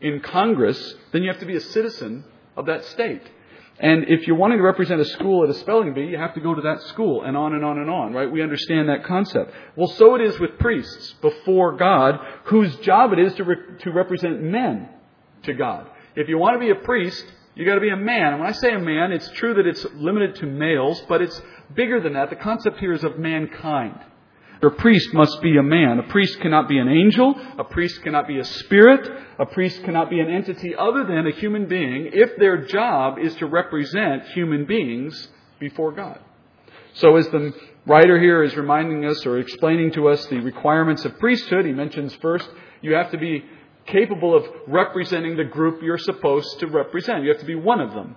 in 0.00 0.20
Congress, 0.20 0.94
then 1.12 1.22
you 1.22 1.30
have 1.30 1.40
to 1.40 1.46
be 1.46 1.56
a 1.56 1.60
citizen 1.60 2.24
of 2.56 2.66
that 2.66 2.84
state. 2.84 3.22
And 3.80 4.04
if 4.08 4.28
you're 4.28 4.36
wanting 4.36 4.58
to 4.58 4.64
represent 4.64 5.00
a 5.00 5.04
school 5.04 5.42
at 5.42 5.50
a 5.50 5.54
spelling 5.54 5.92
bee, 5.92 6.04
you 6.04 6.18
have 6.18 6.34
to 6.34 6.40
go 6.40 6.54
to 6.54 6.62
that 6.62 6.80
school, 6.82 7.22
and 7.22 7.36
on 7.36 7.54
and 7.54 7.64
on 7.64 7.78
and 7.78 7.90
on, 7.90 8.12
right? 8.12 8.30
We 8.30 8.40
understand 8.40 8.88
that 8.88 9.04
concept. 9.04 9.52
Well, 9.74 9.88
so 9.88 10.14
it 10.14 10.20
is 10.20 10.38
with 10.38 10.58
priests 10.60 11.14
before 11.20 11.76
God, 11.76 12.20
whose 12.44 12.76
job 12.76 13.12
it 13.12 13.18
is 13.18 13.34
to, 13.34 13.44
re- 13.44 13.78
to 13.80 13.90
represent 13.90 14.40
men 14.40 14.88
to 15.44 15.54
God. 15.54 15.88
If 16.14 16.28
you 16.28 16.38
want 16.38 16.54
to 16.54 16.60
be 16.60 16.70
a 16.70 16.76
priest, 16.76 17.24
you 17.54 17.66
got 17.66 17.74
to 17.74 17.80
be 17.80 17.90
a 17.90 17.96
man. 17.96 18.32
And 18.32 18.40
when 18.40 18.48
I 18.48 18.52
say 18.52 18.72
a 18.72 18.78
man, 18.78 19.12
it's 19.12 19.28
true 19.32 19.54
that 19.54 19.66
it's 19.66 19.84
limited 19.94 20.36
to 20.36 20.46
males, 20.46 21.02
but 21.08 21.20
it's 21.20 21.40
bigger 21.74 22.00
than 22.00 22.14
that. 22.14 22.30
The 22.30 22.36
concept 22.36 22.78
here 22.78 22.92
is 22.92 23.04
of 23.04 23.18
mankind. 23.18 23.98
A 24.62 24.70
priest 24.70 25.12
must 25.12 25.42
be 25.42 25.56
a 25.56 25.62
man. 25.62 25.98
A 25.98 26.04
priest 26.04 26.38
cannot 26.40 26.68
be 26.68 26.78
an 26.78 26.88
angel. 26.88 27.34
A 27.58 27.64
priest 27.64 28.00
cannot 28.02 28.28
be 28.28 28.38
a 28.38 28.44
spirit. 28.44 29.10
A 29.40 29.44
priest 29.44 29.82
cannot 29.82 30.08
be 30.08 30.20
an 30.20 30.30
entity 30.30 30.74
other 30.76 31.04
than 31.04 31.26
a 31.26 31.32
human 31.32 31.66
being 31.66 32.10
if 32.12 32.36
their 32.36 32.64
job 32.64 33.18
is 33.18 33.34
to 33.36 33.46
represent 33.46 34.24
human 34.28 34.64
beings 34.64 35.28
before 35.58 35.90
God. 35.90 36.20
So 36.94 37.16
as 37.16 37.28
the 37.30 37.52
writer 37.86 38.20
here 38.20 38.44
is 38.44 38.56
reminding 38.56 39.04
us 39.04 39.26
or 39.26 39.38
explaining 39.38 39.92
to 39.92 40.08
us 40.08 40.24
the 40.26 40.38
requirements 40.38 41.04
of 41.04 41.18
priesthood, 41.18 41.66
he 41.66 41.72
mentions 41.72 42.14
first 42.16 42.48
you 42.82 42.94
have 42.94 43.10
to 43.10 43.18
be 43.18 43.44
capable 43.86 44.34
of 44.34 44.44
representing 44.66 45.36
the 45.36 45.44
group 45.44 45.82
you're 45.82 45.98
supposed 45.98 46.60
to 46.60 46.66
represent. 46.66 47.22
You 47.22 47.30
have 47.30 47.40
to 47.40 47.46
be 47.46 47.54
one 47.54 47.80
of 47.80 47.92
them. 47.92 48.16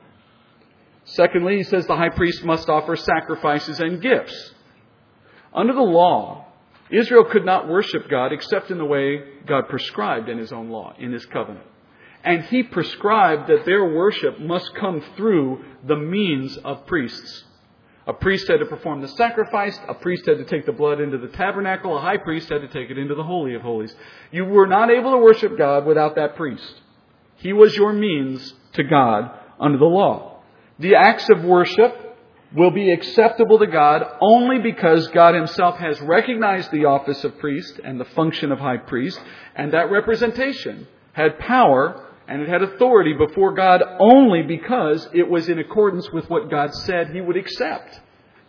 Secondly, 1.05 1.57
he 1.57 1.63
says 1.63 1.85
the 1.85 1.95
high 1.95 2.09
priest 2.09 2.43
must 2.43 2.69
offer 2.69 2.95
sacrifices 2.95 3.79
and 3.79 4.01
gifts. 4.01 4.53
Under 5.53 5.73
the 5.73 5.81
law, 5.81 6.45
Israel 6.91 7.25
could 7.25 7.45
not 7.45 7.67
worship 7.67 8.09
God 8.09 8.31
except 8.31 8.71
in 8.71 8.77
the 8.77 8.85
way 8.85 9.23
God 9.45 9.69
prescribed 9.69 10.29
in 10.29 10.37
His 10.37 10.51
own 10.51 10.69
law, 10.69 10.93
in 10.99 11.11
His 11.11 11.25
covenant. 11.25 11.65
And 12.23 12.43
He 12.43 12.63
prescribed 12.63 13.47
that 13.49 13.65
their 13.65 13.85
worship 13.85 14.39
must 14.39 14.75
come 14.75 15.01
through 15.15 15.63
the 15.85 15.95
means 15.95 16.57
of 16.57 16.85
priests. 16.87 17.43
A 18.07 18.13
priest 18.13 18.47
had 18.47 18.59
to 18.59 18.65
perform 18.65 19.01
the 19.01 19.07
sacrifice. 19.07 19.77
A 19.87 19.95
priest 19.95 20.25
had 20.27 20.37
to 20.37 20.45
take 20.45 20.65
the 20.65 20.71
blood 20.71 21.01
into 21.01 21.17
the 21.17 21.29
tabernacle. 21.29 21.97
A 21.97 22.01
high 22.01 22.17
priest 22.17 22.49
had 22.49 22.61
to 22.61 22.67
take 22.67 22.91
it 22.91 22.97
into 22.97 23.15
the 23.15 23.23
Holy 23.23 23.55
of 23.55 23.61
Holies. 23.61 23.95
You 24.31 24.45
were 24.45 24.67
not 24.67 24.91
able 24.91 25.11
to 25.11 25.17
worship 25.17 25.57
God 25.57 25.85
without 25.85 26.15
that 26.15 26.35
priest. 26.35 26.81
He 27.37 27.51
was 27.51 27.75
your 27.75 27.93
means 27.93 28.53
to 28.73 28.83
God 28.83 29.31
under 29.59 29.77
the 29.77 29.85
law. 29.85 30.39
The 30.77 30.95
acts 30.95 31.27
of 31.29 31.43
worship 31.43 32.17
will 32.55 32.71
be 32.71 32.91
acceptable 32.91 33.59
to 33.59 33.67
God 33.67 34.03
only 34.21 34.59
because 34.59 35.07
God 35.07 35.33
Himself 35.33 35.77
has 35.77 35.99
recognized 36.01 36.71
the 36.71 36.85
office 36.85 37.23
of 37.23 37.37
priest 37.39 37.79
and 37.83 37.99
the 37.99 38.05
function 38.05 38.51
of 38.51 38.59
high 38.59 38.77
priest, 38.77 39.19
and 39.55 39.73
that 39.73 39.91
representation 39.91 40.87
had 41.13 41.39
power 41.39 42.04
and 42.27 42.41
it 42.41 42.49
had 42.49 42.63
authority 42.63 43.13
before 43.13 43.53
God 43.53 43.83
only 43.99 44.41
because 44.41 45.07
it 45.13 45.29
was 45.29 45.47
in 45.49 45.59
accordance 45.59 46.09
with 46.11 46.29
what 46.29 46.49
God 46.49 46.73
said 46.73 47.09
He 47.11 47.21
would 47.21 47.37
accept. 47.37 47.99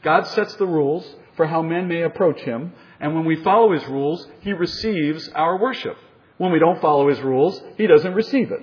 God 0.02 0.26
sets 0.26 0.54
the 0.54 0.66
rules 0.66 1.14
for 1.36 1.46
how 1.46 1.62
men 1.62 1.88
may 1.88 2.02
approach 2.02 2.40
Him, 2.40 2.72
and 3.00 3.14
when 3.14 3.24
we 3.24 3.42
follow 3.42 3.72
His 3.72 3.86
rules, 3.86 4.26
He 4.40 4.52
receives 4.52 5.28
our 5.30 5.60
worship. 5.60 5.96
When 6.38 6.52
we 6.52 6.58
don't 6.58 6.80
follow 6.80 7.08
His 7.08 7.20
rules, 7.20 7.62
He 7.76 7.86
doesn't 7.86 8.14
receive 8.14 8.50
it. 8.50 8.60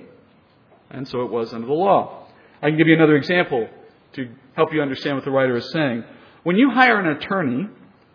And 0.90 1.06
so 1.06 1.22
it 1.22 1.30
was 1.30 1.52
under 1.52 1.66
the 1.66 1.72
law. 1.72 2.28
I 2.62 2.68
can 2.68 2.78
give 2.78 2.86
you 2.86 2.94
another 2.94 3.16
example 3.16 3.68
to 4.14 4.28
help 4.54 4.72
you 4.72 4.80
understand 4.80 5.16
what 5.16 5.24
the 5.24 5.30
writer 5.30 5.56
is 5.56 5.70
saying. 5.72 6.04
When 6.44 6.56
you 6.56 6.70
hire 6.70 6.98
an 7.00 7.16
attorney 7.16 7.68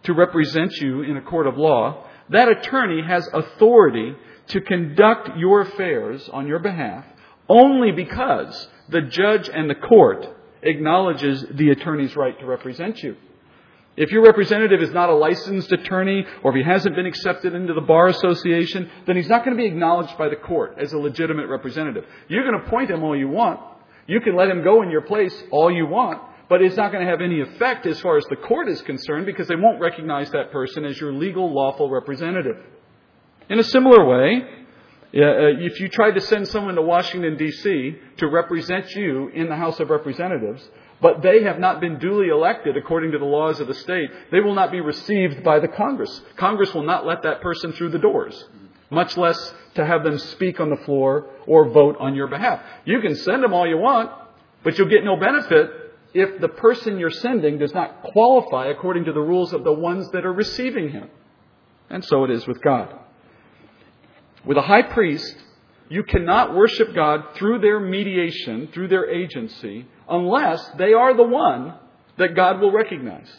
to 0.03 0.13
represent 0.13 0.71
you 0.77 1.01
in 1.01 1.17
a 1.17 1.21
court 1.21 1.47
of 1.47 1.57
law, 1.57 2.05
that 2.29 2.47
attorney 2.47 3.01
has 3.05 3.27
authority 3.33 4.15
to 4.49 4.61
conduct 4.61 5.37
your 5.37 5.61
affairs 5.61 6.29
on 6.29 6.47
your 6.47 6.59
behalf 6.59 7.05
only 7.47 7.91
because 7.91 8.67
the 8.89 9.01
judge 9.01 9.49
and 9.49 9.69
the 9.69 9.75
court 9.75 10.27
acknowledges 10.61 11.45
the 11.51 11.71
attorney's 11.71 12.15
right 12.15 12.37
to 12.39 12.45
represent 12.45 13.01
you. 13.01 13.15
If 13.97 14.11
your 14.11 14.23
representative 14.23 14.81
is 14.81 14.91
not 14.91 15.09
a 15.09 15.15
licensed 15.15 15.71
attorney 15.71 16.25
or 16.43 16.51
if 16.51 16.55
he 16.55 16.69
hasn't 16.69 16.95
been 16.95 17.05
accepted 17.05 17.53
into 17.53 17.73
the 17.73 17.81
bar 17.81 18.07
association, 18.07 18.89
then 19.05 19.15
he's 19.15 19.27
not 19.27 19.43
going 19.43 19.57
to 19.57 19.61
be 19.61 19.67
acknowledged 19.67 20.17
by 20.17 20.29
the 20.29 20.35
court 20.35 20.75
as 20.79 20.93
a 20.93 20.97
legitimate 20.97 21.47
representative. 21.47 22.05
Going 22.29 22.53
to 22.53 22.65
appoint 22.65 22.91
him 22.91 23.03
all 23.03 23.17
you 23.17 23.27
want. 23.27 23.59
You 24.07 24.21
can 24.21 24.35
let 24.35 24.49
him 24.49 24.63
go 24.63 24.81
in 24.83 24.89
your 24.89 25.01
place 25.01 25.35
all 25.51 25.69
you 25.69 25.85
want, 25.85 26.21
but 26.47 26.61
it's 26.61 26.77
not 26.77 26.91
going 26.91 27.03
to 27.03 27.11
have 27.11 27.21
any 27.21 27.41
effect 27.41 27.85
as 27.85 27.99
far 27.99 28.17
as 28.17 28.25
the 28.29 28.37
court 28.37 28.69
is 28.69 28.81
concerned 28.83 29.25
because 29.25 29.47
they 29.47 29.55
won't 29.55 29.81
recognize 29.81 30.31
that 30.31 30.51
person 30.51 30.85
as 30.85 30.99
your 30.99 31.11
legal, 31.11 31.53
lawful 31.53 31.89
representative. 31.89 32.57
In 33.49 33.57
a 33.57 33.63
similar 33.63 34.05
way, 34.05 34.43
uh, 34.43 35.57
if 35.59 35.79
you 35.79 35.89
tried 35.89 36.11
to 36.11 36.21
send 36.21 36.47
someone 36.49 36.75
to 36.75 36.83
Washington, 36.83 37.35
D.C. 37.35 37.95
to 38.17 38.27
represent 38.27 38.95
you 38.95 39.29
in 39.29 39.49
the 39.49 39.55
House 39.55 39.79
of 39.79 39.89
Representatives, 39.89 40.69
but 41.01 41.23
they 41.23 41.41
have 41.43 41.57
not 41.57 41.81
been 41.81 41.97
duly 41.97 42.27
elected 42.27 42.77
according 42.77 43.11
to 43.13 43.17
the 43.17 43.25
laws 43.25 43.59
of 43.59 43.65
the 43.65 43.73
state, 43.73 44.11
they 44.31 44.39
will 44.39 44.53
not 44.53 44.71
be 44.71 44.81
received 44.81 45.43
by 45.43 45.59
the 45.59 45.67
Congress. 45.67 46.21
Congress 46.35 46.75
will 46.75 46.83
not 46.83 47.07
let 47.07 47.23
that 47.23 47.41
person 47.41 47.71
through 47.73 47.89
the 47.89 47.97
doors, 47.97 48.45
much 48.91 49.17
less 49.17 49.53
to 49.73 49.83
have 49.83 50.03
them 50.03 50.19
speak 50.19 50.59
on 50.59 50.69
the 50.69 50.83
floor 50.85 51.25
or 51.47 51.69
vote 51.69 51.95
on 51.99 52.13
your 52.13 52.27
behalf. 52.27 52.61
You 52.85 53.01
can 53.01 53.15
send 53.15 53.41
them 53.41 53.53
all 53.53 53.67
you 53.67 53.77
want, 53.77 54.11
but 54.63 54.77
you'll 54.77 54.89
get 54.89 55.03
no 55.03 55.15
benefit 55.15 55.71
if 56.13 56.39
the 56.39 56.49
person 56.49 56.99
you're 56.99 57.09
sending 57.09 57.57
does 57.57 57.73
not 57.73 58.03
qualify 58.03 58.67
according 58.67 59.05
to 59.05 59.13
the 59.13 59.21
rules 59.21 59.53
of 59.53 59.63
the 59.63 59.73
ones 59.73 60.07
that 60.11 60.23
are 60.23 60.33
receiving 60.33 60.89
him. 60.89 61.09
And 61.89 62.05
so 62.05 62.25
it 62.25 62.29
is 62.29 62.45
with 62.45 62.61
God. 62.61 62.93
With 64.49 64.57
a 64.57 64.63
high 64.63 64.81
priest, 64.81 65.35
you 65.89 66.01
cannot 66.01 66.55
worship 66.55 66.95
God 66.95 67.35
through 67.35 67.59
their 67.59 67.79
mediation, 67.79 68.69
through 68.73 68.87
their 68.87 69.07
agency, 69.07 69.85
unless 70.09 70.71
they 70.75 70.91
are 70.91 71.15
the 71.15 71.21
one 71.21 71.75
that 72.17 72.35
God 72.35 72.59
will 72.59 72.71
recognize. 72.71 73.29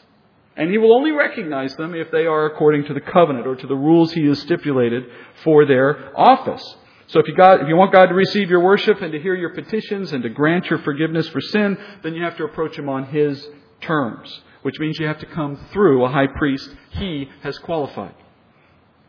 And 0.56 0.70
He 0.70 0.78
will 0.78 0.94
only 0.94 1.10
recognize 1.10 1.74
them 1.74 1.96
if 1.96 2.12
they 2.12 2.26
are 2.26 2.46
according 2.46 2.84
to 2.84 2.94
the 2.94 3.00
covenant 3.00 3.48
or 3.48 3.56
to 3.56 3.66
the 3.66 3.74
rules 3.74 4.12
He 4.12 4.24
has 4.28 4.40
stipulated 4.42 5.02
for 5.42 5.66
their 5.66 6.16
office. 6.16 6.76
So 7.08 7.18
if 7.18 7.26
you, 7.26 7.34
if 7.36 7.66
you 7.66 7.74
want 7.74 7.92
God 7.92 8.06
to 8.06 8.14
receive 8.14 8.48
your 8.48 8.60
worship 8.60 9.02
and 9.02 9.10
to 9.10 9.18
hear 9.18 9.34
your 9.34 9.52
petitions 9.52 10.12
and 10.12 10.22
to 10.22 10.28
grant 10.28 10.66
your 10.66 10.78
forgiveness 10.78 11.26
for 11.30 11.40
sin, 11.40 11.76
then 12.04 12.14
you 12.14 12.22
have 12.22 12.36
to 12.36 12.44
approach 12.44 12.78
Him 12.78 12.88
on 12.88 13.06
His 13.06 13.44
terms, 13.80 14.42
which 14.62 14.78
means 14.78 14.96
you 15.00 15.08
have 15.08 15.18
to 15.18 15.26
come 15.26 15.58
through 15.72 16.04
a 16.04 16.08
high 16.08 16.28
priest 16.28 16.70
He 16.92 17.28
has 17.42 17.58
qualified. 17.58 18.14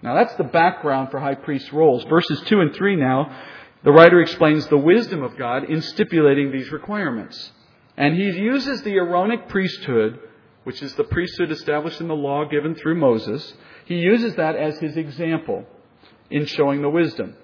Now 0.03 0.15
that's 0.15 0.33
the 0.35 0.43
background 0.43 1.11
for 1.11 1.19
high 1.19 1.35
priest 1.35 1.71
roles. 1.71 2.03
Verses 2.05 2.41
2 2.47 2.61
and 2.61 2.73
3 2.73 2.95
now, 2.95 3.35
the 3.83 3.91
writer 3.91 4.21
explains 4.21 4.67
the 4.67 4.77
wisdom 4.77 5.23
of 5.23 5.37
God 5.37 5.63
in 5.63 5.81
stipulating 5.81 6.51
these 6.51 6.71
requirements. 6.71 7.51
And 7.97 8.15
he 8.15 8.23
uses 8.23 8.81
the 8.81 8.95
Aaronic 8.95 9.47
priesthood, 9.47 10.19
which 10.63 10.81
is 10.81 10.93
the 10.95 11.03
priesthood 11.03 11.51
established 11.51 12.01
in 12.01 12.07
the 12.07 12.15
law 12.15 12.45
given 12.45 12.75
through 12.75 12.95
Moses, 12.95 13.53
he 13.85 13.95
uses 13.95 14.35
that 14.35 14.55
as 14.55 14.77
his 14.79 14.97
example 14.97 15.65
in 16.29 16.45
showing 16.45 16.81
the 16.81 16.89
wisdom. 16.89 17.35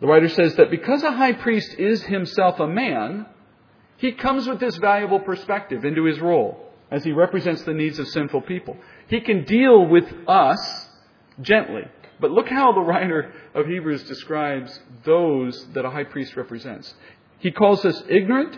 The 0.00 0.06
writer 0.06 0.28
says 0.28 0.56
that 0.56 0.70
because 0.70 1.02
a 1.02 1.12
high 1.12 1.32
priest 1.32 1.74
is 1.78 2.02
himself 2.02 2.60
a 2.60 2.66
man, 2.66 3.26
he 3.96 4.12
comes 4.12 4.46
with 4.46 4.60
this 4.60 4.76
valuable 4.76 5.20
perspective 5.20 5.84
into 5.84 6.04
his 6.04 6.20
role 6.20 6.72
as 6.90 7.04
he 7.04 7.12
represents 7.12 7.62
the 7.62 7.72
needs 7.72 7.98
of 7.98 8.08
sinful 8.08 8.42
people. 8.42 8.76
He 9.08 9.20
can 9.20 9.44
deal 9.44 9.86
with 9.86 10.04
us 10.28 10.90
gently. 11.40 11.82
But 12.20 12.30
look 12.30 12.48
how 12.48 12.72
the 12.72 12.80
writer 12.80 13.32
of 13.54 13.66
Hebrews 13.66 14.04
describes 14.04 14.78
those 15.04 15.66
that 15.74 15.84
a 15.84 15.90
high 15.90 16.04
priest 16.04 16.36
represents. 16.36 16.94
He 17.38 17.50
calls 17.50 17.84
us 17.84 18.02
ignorant 18.08 18.56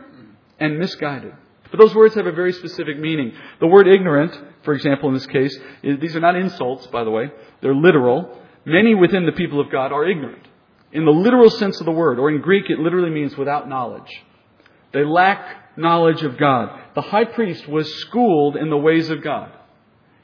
and 0.60 0.78
misguided. 0.78 1.32
But 1.70 1.80
those 1.80 1.94
words 1.94 2.14
have 2.14 2.26
a 2.26 2.32
very 2.32 2.52
specific 2.52 2.98
meaning. 2.98 3.32
The 3.60 3.66
word 3.66 3.88
ignorant, 3.88 4.38
for 4.62 4.72
example, 4.74 5.08
in 5.08 5.14
this 5.14 5.26
case, 5.26 5.58
these 5.82 6.14
are 6.14 6.20
not 6.20 6.36
insults, 6.36 6.86
by 6.88 7.02
the 7.02 7.10
way. 7.10 7.32
They're 7.60 7.74
literal. 7.74 8.40
Many 8.64 8.94
within 8.94 9.26
the 9.26 9.32
people 9.32 9.60
of 9.60 9.70
God 9.70 9.90
are 9.92 10.08
ignorant. 10.08 10.46
In 10.92 11.04
the 11.04 11.10
literal 11.10 11.50
sense 11.50 11.80
of 11.80 11.86
the 11.86 11.92
word, 11.92 12.18
or 12.18 12.30
in 12.30 12.40
Greek, 12.40 12.70
it 12.70 12.78
literally 12.78 13.10
means 13.10 13.36
without 13.36 13.68
knowledge. 13.68 14.10
They 14.92 15.04
lack 15.04 15.76
knowledge 15.76 16.22
of 16.22 16.38
God. 16.38 16.80
The 16.94 17.02
high 17.02 17.24
priest 17.24 17.66
was 17.68 17.92
schooled 17.96 18.56
in 18.56 18.70
the 18.70 18.78
ways 18.78 19.10
of 19.10 19.22
God. 19.22 19.50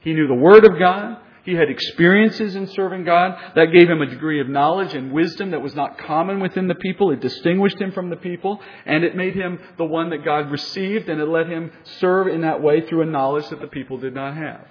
He 0.01 0.15
knew 0.15 0.29
the 0.29 0.35
Word 0.35 0.65
of 0.65 0.79
God. 0.79 1.19
He 1.45 1.55
had 1.55 1.69
experiences 1.69 2.55
in 2.55 2.69
serving 2.69 3.05
God. 3.05 3.37
That 3.57 3.73
gave 3.73 3.91
him 3.91 4.01
a 4.01 4.07
degree 4.07 4.41
of 4.41 4.49
knowledge 4.49 4.95
and 4.95 5.13
wisdom 5.13 5.51
that 5.51 5.63
was 5.63 5.75
not 5.75 5.99
common 5.99 6.39
within 6.41 6.69
the 6.69 6.75
people. 6.77 7.11
It 7.11 7.21
distinguished 7.21 7.81
him 7.81 7.91
from 7.93 8.11
the 8.11 8.17
people, 8.17 8.61
and 8.87 9.03
it 9.03 9.17
made 9.17 9.35
him 9.35 9.59
the 9.77 9.85
one 9.85 10.11
that 10.11 10.25
God 10.25 10.51
received, 10.51 11.09
and 11.09 11.21
it 11.21 11.27
let 11.27 11.49
him 11.49 11.73
serve 11.99 12.29
in 12.29 12.43
that 12.43 12.63
way 12.63 12.87
through 12.87 13.03
a 13.03 13.07
knowledge 13.07 13.49
that 13.49 13.61
the 13.61 13.67
people 13.67 13.99
did 13.99 14.15
not 14.15 14.37
have. 14.37 14.67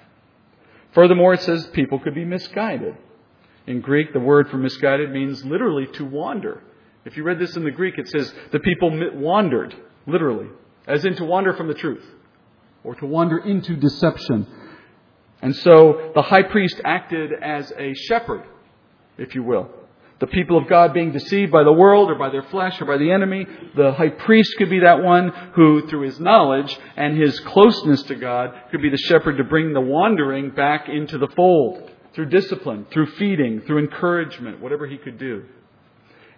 Furthermore, 0.93 1.33
it 1.33 1.41
says 1.41 1.67
people 1.67 1.99
could 1.99 2.15
be 2.15 2.25
misguided. 2.25 2.95
In 3.67 3.81
Greek, 3.81 4.13
the 4.13 4.19
word 4.19 4.49
for 4.49 4.57
misguided 4.57 5.11
means 5.11 5.43
literally 5.45 5.87
to 5.93 6.05
wander. 6.05 6.63
If 7.03 7.17
you 7.17 7.23
read 7.23 7.39
this 7.39 7.55
in 7.55 7.63
the 7.63 7.71
Greek, 7.71 7.97
it 7.97 8.07
says 8.07 8.33
the 8.51 8.59
people 8.59 8.91
wandered, 9.15 9.75
literally, 10.07 10.47
as 10.87 11.03
in 11.03 11.15
to 11.15 11.25
wander 11.25 11.53
from 11.53 11.67
the 11.67 11.73
truth, 11.73 12.05
or 12.83 12.95
to 12.95 13.05
wander 13.05 13.37
into 13.39 13.75
deception. 13.75 14.47
And 15.41 15.55
so 15.55 16.11
the 16.13 16.21
high 16.21 16.43
priest 16.43 16.79
acted 16.85 17.31
as 17.33 17.71
a 17.77 17.93
shepherd, 17.93 18.43
if 19.17 19.33
you 19.35 19.43
will. 19.43 19.69
The 20.19 20.27
people 20.27 20.55
of 20.55 20.67
God 20.67 20.93
being 20.93 21.11
deceived 21.11 21.51
by 21.51 21.63
the 21.63 21.73
world 21.73 22.11
or 22.11 22.15
by 22.15 22.29
their 22.29 22.43
flesh 22.43 22.79
or 22.79 22.85
by 22.85 22.97
the 22.97 23.11
enemy, 23.11 23.47
the 23.75 23.91
high 23.93 24.09
priest 24.09 24.55
could 24.59 24.69
be 24.69 24.81
that 24.81 25.01
one 25.01 25.29
who, 25.55 25.87
through 25.87 26.01
his 26.01 26.19
knowledge 26.19 26.77
and 26.95 27.17
his 27.17 27.39
closeness 27.39 28.03
to 28.03 28.15
God, 28.15 28.53
could 28.69 28.83
be 28.83 28.89
the 28.91 28.97
shepherd 28.97 29.37
to 29.37 29.43
bring 29.43 29.73
the 29.73 29.81
wandering 29.81 30.51
back 30.51 30.87
into 30.87 31.17
the 31.17 31.29
fold 31.35 31.89
through 32.13 32.27
discipline, 32.27 32.85
through 32.91 33.07
feeding, 33.13 33.61
through 33.61 33.79
encouragement, 33.79 34.61
whatever 34.61 34.85
he 34.85 34.97
could 34.99 35.17
do. 35.17 35.43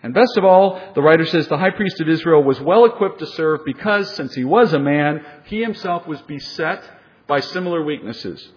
And 0.02 0.14
best 0.14 0.38
of 0.38 0.46
all, 0.46 0.94
the 0.96 1.02
writer 1.02 1.26
says 1.26 1.48
the 1.50 1.58
high 1.58 1.72
priest 1.72 2.00
of 2.00 2.08
Israel 2.08 2.44
was 2.44 2.62
well 2.62 2.86
equipped 2.86 3.20
to 3.20 3.26
serve 3.26 3.62
because, 3.66 4.16
since 4.16 4.34
he 4.34 4.46
was 4.46 4.72
a 4.72 4.80
man, 4.80 5.26
he 5.46 5.62
himself 5.62 6.08
was 6.08 6.22
beset 6.22 6.90
by 7.28 7.42
similar 7.42 7.84
weaknesses. 7.84 8.50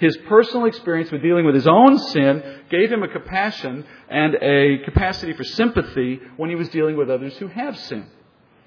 His 0.00 0.16
personal 0.28 0.64
experience 0.64 1.12
with 1.12 1.20
dealing 1.20 1.44
with 1.44 1.54
his 1.54 1.66
own 1.66 1.98
sin 1.98 2.42
gave 2.70 2.90
him 2.90 3.02
a 3.02 3.08
compassion 3.08 3.84
and 4.08 4.34
a 4.36 4.78
capacity 4.84 5.34
for 5.34 5.44
sympathy 5.44 6.20
when 6.38 6.48
he 6.48 6.56
was 6.56 6.70
dealing 6.70 6.96
with 6.96 7.10
others 7.10 7.36
who 7.36 7.48
have 7.48 7.78
sin. 7.78 8.06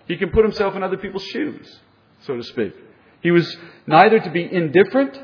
He 0.07 0.15
can 0.15 0.29
put 0.29 0.43
himself 0.43 0.75
in 0.75 0.83
other 0.83 0.97
people's 0.97 1.25
shoes, 1.25 1.79
so 2.21 2.37
to 2.37 2.43
speak. 2.43 2.73
He 3.21 3.31
was 3.31 3.57
neither 3.87 4.19
to 4.19 4.29
be 4.29 4.47
indifferent 4.51 5.19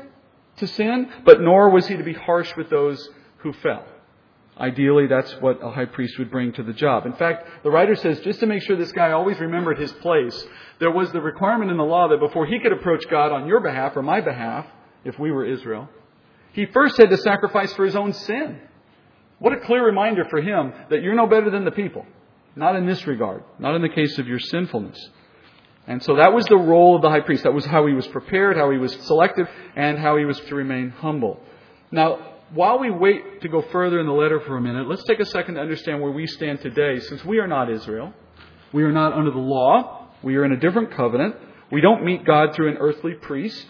to 0.56 0.66
sin, 0.66 1.08
but 1.24 1.40
nor 1.40 1.70
was 1.70 1.86
he 1.86 1.96
to 1.96 2.02
be 2.02 2.14
harsh 2.14 2.56
with 2.56 2.70
those 2.70 3.08
who 3.38 3.52
fell. 3.52 3.84
Ideally, 4.58 5.06
that's 5.06 5.32
what 5.40 5.64
a 5.64 5.70
high 5.70 5.84
priest 5.84 6.18
would 6.18 6.30
bring 6.32 6.52
to 6.54 6.64
the 6.64 6.72
job. 6.72 7.06
In 7.06 7.12
fact, 7.12 7.62
the 7.62 7.70
writer 7.70 7.94
says 7.94 8.18
just 8.20 8.40
to 8.40 8.46
make 8.46 8.62
sure 8.62 8.76
this 8.76 8.90
guy 8.90 9.12
always 9.12 9.38
remembered 9.38 9.78
his 9.78 9.92
place, 9.92 10.44
there 10.80 10.90
was 10.90 11.12
the 11.12 11.20
requirement 11.20 11.70
in 11.70 11.76
the 11.76 11.84
law 11.84 12.08
that 12.08 12.18
before 12.18 12.46
he 12.46 12.58
could 12.58 12.72
approach 12.72 13.08
God 13.08 13.30
on 13.30 13.46
your 13.46 13.60
behalf 13.60 13.96
or 13.96 14.02
my 14.02 14.20
behalf, 14.20 14.66
if 15.04 15.16
we 15.18 15.30
were 15.30 15.46
Israel, 15.46 15.88
he 16.52 16.66
first 16.66 16.96
had 16.96 17.10
to 17.10 17.16
sacrifice 17.16 17.72
for 17.74 17.84
his 17.84 17.96
own 17.96 18.12
sin. 18.12 18.60
What 19.38 19.52
a 19.52 19.60
clear 19.60 19.84
reminder 19.84 20.24
for 20.28 20.40
him 20.40 20.72
that 20.90 21.02
you're 21.02 21.14
no 21.14 21.26
better 21.26 21.50
than 21.50 21.64
the 21.64 21.70
people. 21.70 22.06
Not 22.56 22.76
in 22.76 22.86
this 22.86 23.06
regard, 23.06 23.44
not 23.58 23.74
in 23.74 23.82
the 23.82 23.88
case 23.88 24.18
of 24.18 24.26
your 24.26 24.38
sinfulness. 24.38 24.98
And 25.86 26.02
so 26.02 26.16
that 26.16 26.32
was 26.32 26.44
the 26.46 26.56
role 26.56 26.96
of 26.96 27.02
the 27.02 27.08
high 27.08 27.20
priest. 27.20 27.44
That 27.44 27.54
was 27.54 27.64
how 27.64 27.86
he 27.86 27.94
was 27.94 28.06
prepared, 28.08 28.56
how 28.56 28.70
he 28.70 28.78
was 28.78 28.92
selected, 29.06 29.48
and 29.76 29.98
how 29.98 30.16
he 30.16 30.24
was 30.24 30.38
to 30.40 30.54
remain 30.54 30.90
humble. 30.90 31.40
Now, 31.90 32.36
while 32.52 32.78
we 32.78 32.90
wait 32.90 33.40
to 33.42 33.48
go 33.48 33.62
further 33.62 34.00
in 34.00 34.06
the 34.06 34.12
letter 34.12 34.40
for 34.40 34.56
a 34.56 34.60
minute, 34.60 34.88
let's 34.88 35.04
take 35.04 35.20
a 35.20 35.24
second 35.24 35.54
to 35.54 35.60
understand 35.60 36.00
where 36.00 36.10
we 36.10 36.26
stand 36.26 36.60
today. 36.60 36.98
Since 36.98 37.24
we 37.24 37.38
are 37.38 37.46
not 37.46 37.70
Israel, 37.70 38.12
we 38.72 38.82
are 38.82 38.92
not 38.92 39.12
under 39.12 39.30
the 39.30 39.38
law, 39.38 40.08
we 40.22 40.36
are 40.36 40.44
in 40.44 40.52
a 40.52 40.60
different 40.60 40.92
covenant. 40.92 41.36
We 41.70 41.80
don't 41.80 42.04
meet 42.04 42.24
God 42.24 42.54
through 42.54 42.70
an 42.70 42.76
earthly 42.78 43.14
priest. 43.14 43.66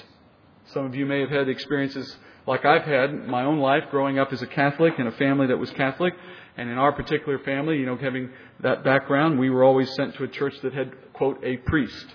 Some 0.72 0.86
of 0.86 0.94
you 0.94 1.04
may 1.06 1.20
have 1.20 1.30
had 1.30 1.48
experiences 1.48 2.16
like 2.46 2.64
I've 2.64 2.84
had 2.84 3.26
my 3.26 3.44
own 3.44 3.58
life 3.58 3.84
growing 3.90 4.18
up 4.18 4.32
as 4.32 4.42
a 4.42 4.46
Catholic 4.46 4.94
in 4.98 5.06
a 5.06 5.12
family 5.12 5.46
that 5.48 5.58
was 5.58 5.70
Catholic. 5.72 6.14
And 6.56 6.68
in 6.68 6.78
our 6.78 6.92
particular 6.92 7.38
family, 7.38 7.78
you 7.78 7.86
know, 7.86 7.96
having 7.96 8.30
that 8.60 8.84
background, 8.84 9.38
we 9.38 9.50
were 9.50 9.64
always 9.64 9.92
sent 9.94 10.14
to 10.16 10.24
a 10.24 10.28
church 10.28 10.54
that 10.62 10.72
had, 10.72 10.92
quote, 11.12 11.42
a 11.44 11.56
priest. 11.58 12.06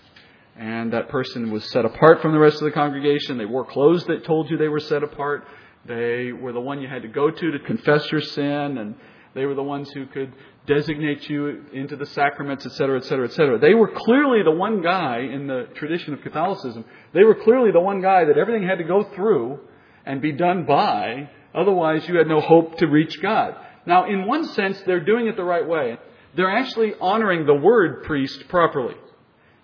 And 0.58 0.94
that 0.94 1.10
person 1.10 1.52
was 1.52 1.70
set 1.72 1.86
apart 1.86 2.22
from 2.22 2.32
the 2.32 2.40
rest 2.40 2.58
of 2.58 2.66
the 2.66 2.72
congregation. 2.72 3.38
They 3.38 3.46
wore 3.46 3.66
clothes 3.66 4.06
that 4.06 4.26
told 4.26 4.50
you 4.50 4.58
they 4.58 4.68
were 4.68 4.80
set 4.80 5.04
apart. 5.04 5.46
They 5.86 6.32
were 6.32 6.54
the 6.54 6.62
one 6.62 6.82
you 6.82 6.88
had 6.88 7.02
to 7.04 7.08
go 7.08 7.30
to 7.30 7.52
to 7.52 7.60
confess 7.60 8.12
your 8.12 8.22
sin. 8.22 8.78
And 8.78 8.96
they 9.34 9.46
were 9.46 9.56
the 9.56 9.64
ones 9.64 9.90
who 9.92 10.06
could 10.06 10.34
designate 10.66 11.30
you 11.30 11.66
into 11.74 11.96
the 11.96 12.06
sacraments, 12.08 12.66
etc., 12.66 12.98
etc., 12.98 13.26
etc. 13.28 13.60
They 13.60 13.74
were 13.74 13.92
clearly 13.96 14.44
the 14.44 14.52
one 14.52 14.82
guy 14.82 15.20
in 15.20 15.48
the 15.48 15.68
tradition 15.76 16.14
of 16.14 16.22
Catholicism. 16.22 16.86
They 17.14 17.24
were 17.24 17.36
clearly 17.36 17.72
the 17.72 17.82
one 17.82 18.02
guy 18.02 18.26
that 18.26 18.38
everything 18.38 18.68
had 18.68 18.78
to 18.78 18.84
go 18.84 19.04
through 19.16 19.60
and 20.06 20.22
be 20.22 20.32
done 20.32 20.66
by. 20.66 21.30
Otherwise, 21.54 22.08
you 22.08 22.18
had 22.18 22.28
no 22.28 22.42
hope 22.42 22.78
to 22.78 22.88
reach 22.88 23.22
God. 23.22 23.56
Now, 23.86 24.06
in 24.06 24.26
one 24.26 24.46
sense, 24.46 24.82
they're 24.86 25.04
doing 25.04 25.28
it 25.28 25.36
the 25.36 25.44
right 25.44 25.68
way. 25.68 25.98
They're 26.36 26.50
actually 26.50 26.94
honoring 27.00 27.46
the 27.46 27.56
word 27.56 28.04
priest 28.04 28.48
properly. 28.50 28.96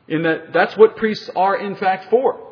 In 0.07 0.23
that 0.23 0.53
that's 0.53 0.75
what 0.77 0.97
priests 0.97 1.29
are 1.35 1.55
in 1.55 1.75
fact 1.75 2.09
for. 2.09 2.47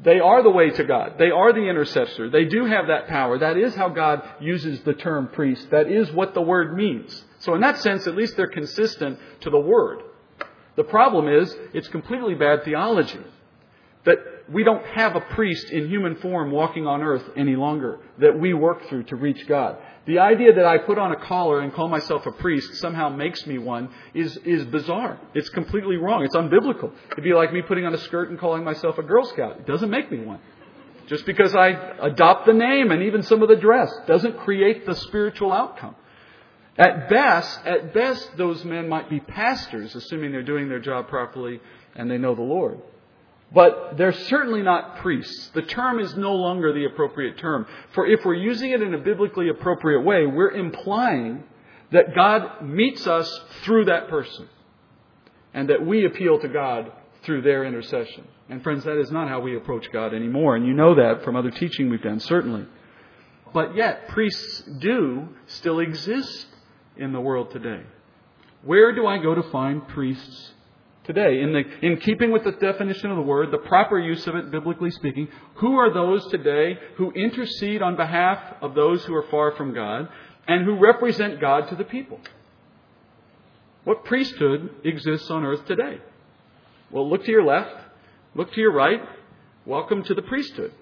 They 0.00 0.20
are 0.20 0.42
the 0.42 0.50
way 0.50 0.70
to 0.70 0.84
God. 0.84 1.14
They 1.18 1.30
are 1.30 1.52
the 1.52 1.68
intercessor. 1.68 2.30
They 2.30 2.44
do 2.44 2.66
have 2.66 2.86
that 2.86 3.08
power. 3.08 3.38
That 3.38 3.56
is 3.56 3.74
how 3.74 3.88
God 3.88 4.22
uses 4.40 4.80
the 4.82 4.94
term 4.94 5.28
priest. 5.28 5.70
That 5.70 5.90
is 5.90 6.12
what 6.12 6.34
the 6.34 6.42
word 6.42 6.76
means. 6.76 7.24
So 7.40 7.54
in 7.54 7.62
that 7.62 7.78
sense, 7.78 8.06
at 8.06 8.14
least 8.14 8.36
they're 8.36 8.46
consistent 8.46 9.18
to 9.40 9.50
the 9.50 9.58
word. 9.58 10.02
The 10.76 10.84
problem 10.84 11.26
is, 11.26 11.54
it's 11.74 11.88
completely 11.88 12.34
bad 12.34 12.62
theology. 12.64 13.18
That 14.04 14.18
we 14.52 14.64
don't 14.64 14.84
have 14.86 15.14
a 15.14 15.20
priest 15.20 15.70
in 15.70 15.88
human 15.88 16.16
form 16.16 16.50
walking 16.50 16.86
on 16.86 17.02
earth 17.02 17.24
any 17.36 17.54
longer 17.54 18.00
that 18.18 18.38
we 18.38 18.54
work 18.54 18.88
through 18.88 19.04
to 19.04 19.16
reach 19.16 19.46
God. 19.46 19.76
The 20.06 20.20
idea 20.20 20.54
that 20.54 20.64
I 20.64 20.78
put 20.78 20.98
on 20.98 21.12
a 21.12 21.16
collar 21.16 21.60
and 21.60 21.72
call 21.72 21.88
myself 21.88 22.24
a 22.26 22.32
priest 22.32 22.76
somehow 22.76 23.10
makes 23.10 23.46
me 23.46 23.58
one 23.58 23.90
is, 24.14 24.38
is 24.38 24.64
bizarre. 24.64 25.20
It's 25.34 25.50
completely 25.50 25.96
wrong. 25.96 26.24
It's 26.24 26.34
unbiblical. 26.34 26.92
It'd 27.12 27.24
be 27.24 27.34
like 27.34 27.52
me 27.52 27.60
putting 27.60 27.84
on 27.84 27.92
a 27.92 27.98
skirt 27.98 28.30
and 28.30 28.38
calling 28.38 28.64
myself 28.64 28.96
a 28.96 29.02
Girl 29.02 29.24
Scout. 29.26 29.58
It 29.58 29.66
doesn't 29.66 29.90
make 29.90 30.10
me 30.10 30.20
one. 30.20 30.40
Just 31.08 31.26
because 31.26 31.54
I 31.54 31.68
adopt 32.00 32.46
the 32.46 32.54
name 32.54 32.90
and 32.90 33.02
even 33.02 33.22
some 33.22 33.42
of 33.42 33.48
the 33.48 33.56
dress 33.56 33.90
doesn't 34.06 34.38
create 34.38 34.86
the 34.86 34.94
spiritual 34.94 35.52
outcome. 35.52 35.94
At 36.78 37.10
best, 37.10 37.60
at 37.66 37.92
best, 37.92 38.36
those 38.36 38.64
men 38.64 38.88
might 38.88 39.10
be 39.10 39.20
pastors, 39.20 39.94
assuming 39.94 40.32
they're 40.32 40.42
doing 40.42 40.68
their 40.68 40.80
job 40.80 41.08
properly 41.08 41.60
and 41.96 42.10
they 42.10 42.18
know 42.18 42.34
the 42.34 42.42
Lord. 42.42 42.80
But 43.52 43.96
they're 43.96 44.12
certainly 44.12 44.62
not 44.62 44.96
priests. 44.98 45.50
The 45.54 45.62
term 45.62 46.00
is 46.00 46.14
no 46.16 46.34
longer 46.34 46.72
the 46.72 46.84
appropriate 46.84 47.38
term. 47.38 47.66
For 47.94 48.06
if 48.06 48.24
we're 48.24 48.34
using 48.34 48.72
it 48.72 48.82
in 48.82 48.92
a 48.92 48.98
biblically 48.98 49.48
appropriate 49.48 50.02
way, 50.02 50.26
we're 50.26 50.50
implying 50.50 51.44
that 51.90 52.14
God 52.14 52.62
meets 52.62 53.06
us 53.06 53.40
through 53.62 53.86
that 53.86 54.08
person. 54.08 54.48
And 55.54 55.70
that 55.70 55.84
we 55.84 56.04
appeal 56.04 56.38
to 56.40 56.48
God 56.48 56.92
through 57.22 57.40
their 57.42 57.64
intercession. 57.64 58.24
And 58.50 58.62
friends, 58.62 58.84
that 58.84 59.00
is 59.00 59.10
not 59.10 59.28
how 59.28 59.40
we 59.40 59.56
approach 59.56 59.90
God 59.92 60.12
anymore. 60.12 60.54
And 60.54 60.66
you 60.66 60.74
know 60.74 60.94
that 60.94 61.24
from 61.24 61.34
other 61.34 61.50
teaching 61.50 61.88
we've 61.88 62.02
done, 62.02 62.20
certainly. 62.20 62.66
But 63.54 63.74
yet, 63.74 64.08
priests 64.08 64.62
do 64.78 65.28
still 65.46 65.80
exist 65.80 66.46
in 66.96 67.12
the 67.12 67.20
world 67.20 67.50
today. 67.50 67.82
Where 68.62 68.94
do 68.94 69.06
I 69.06 69.18
go 69.18 69.34
to 69.34 69.42
find 69.44 69.86
priests 69.88 70.52
today. 71.08 71.40
In, 71.40 71.52
the, 71.52 71.64
in 71.82 71.96
keeping 71.96 72.30
with 72.30 72.44
the 72.44 72.52
definition 72.52 73.10
of 73.10 73.16
the 73.16 73.22
word, 73.22 73.50
the 73.50 73.58
proper 73.58 73.98
use 73.98 74.24
of 74.28 74.36
it, 74.36 74.52
biblically 74.52 74.92
speaking, 74.92 75.26
who 75.56 75.76
are 75.76 75.92
those 75.92 76.24
today 76.30 76.78
who 76.96 77.10
intercede 77.10 77.82
on 77.82 77.96
behalf 77.96 78.38
of 78.62 78.76
those 78.76 79.04
who 79.04 79.14
are 79.14 79.26
far 79.28 79.56
from 79.56 79.74
God 79.74 80.08
and 80.46 80.64
who 80.64 80.78
represent 80.78 81.40
God 81.40 81.68
to 81.70 81.74
the 81.74 81.84
people? 81.84 82.20
What 83.82 84.04
priesthood 84.04 84.70
exists 84.84 85.30
on 85.30 85.44
earth 85.44 85.64
today? 85.66 85.98
Well, 86.90 87.08
look 87.08 87.24
to 87.24 87.30
your 87.30 87.44
left, 87.44 87.74
look 88.34 88.52
to 88.52 88.60
your 88.60 88.72
right. 88.72 89.00
Welcome 89.64 90.04
to 90.04 90.14
the 90.14 90.22
priesthood. 90.22 90.72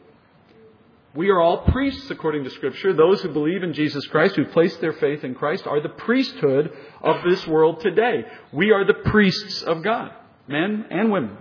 We 1.17 1.31
are 1.31 1.41
all 1.41 1.65
priests 1.65 2.11
according 2.11 2.45
to 2.45 2.51
Scripture. 2.51 2.93
Those 2.93 3.23
who 3.23 3.33
believe 3.33 3.63
in 3.63 3.73
Jesus 3.73 4.07
Christ, 4.07 4.37
who 4.37 4.45
place 4.45 4.77
their 4.77 4.93
faith 4.93 5.25
in 5.25 5.35
Christ, 5.35 5.67
are 5.67 5.81
the 5.81 5.89
priesthood 5.89 6.71
of 7.01 7.25
this 7.25 7.47
world 7.47 7.81
today. 7.81 8.27
We 8.53 8.71
are 8.71 8.85
the 8.85 8.95
priests 9.11 9.63
of 9.63 9.83
God, 9.83 10.13
men 10.49 10.87
and 10.91 11.11
women. 11.11 11.37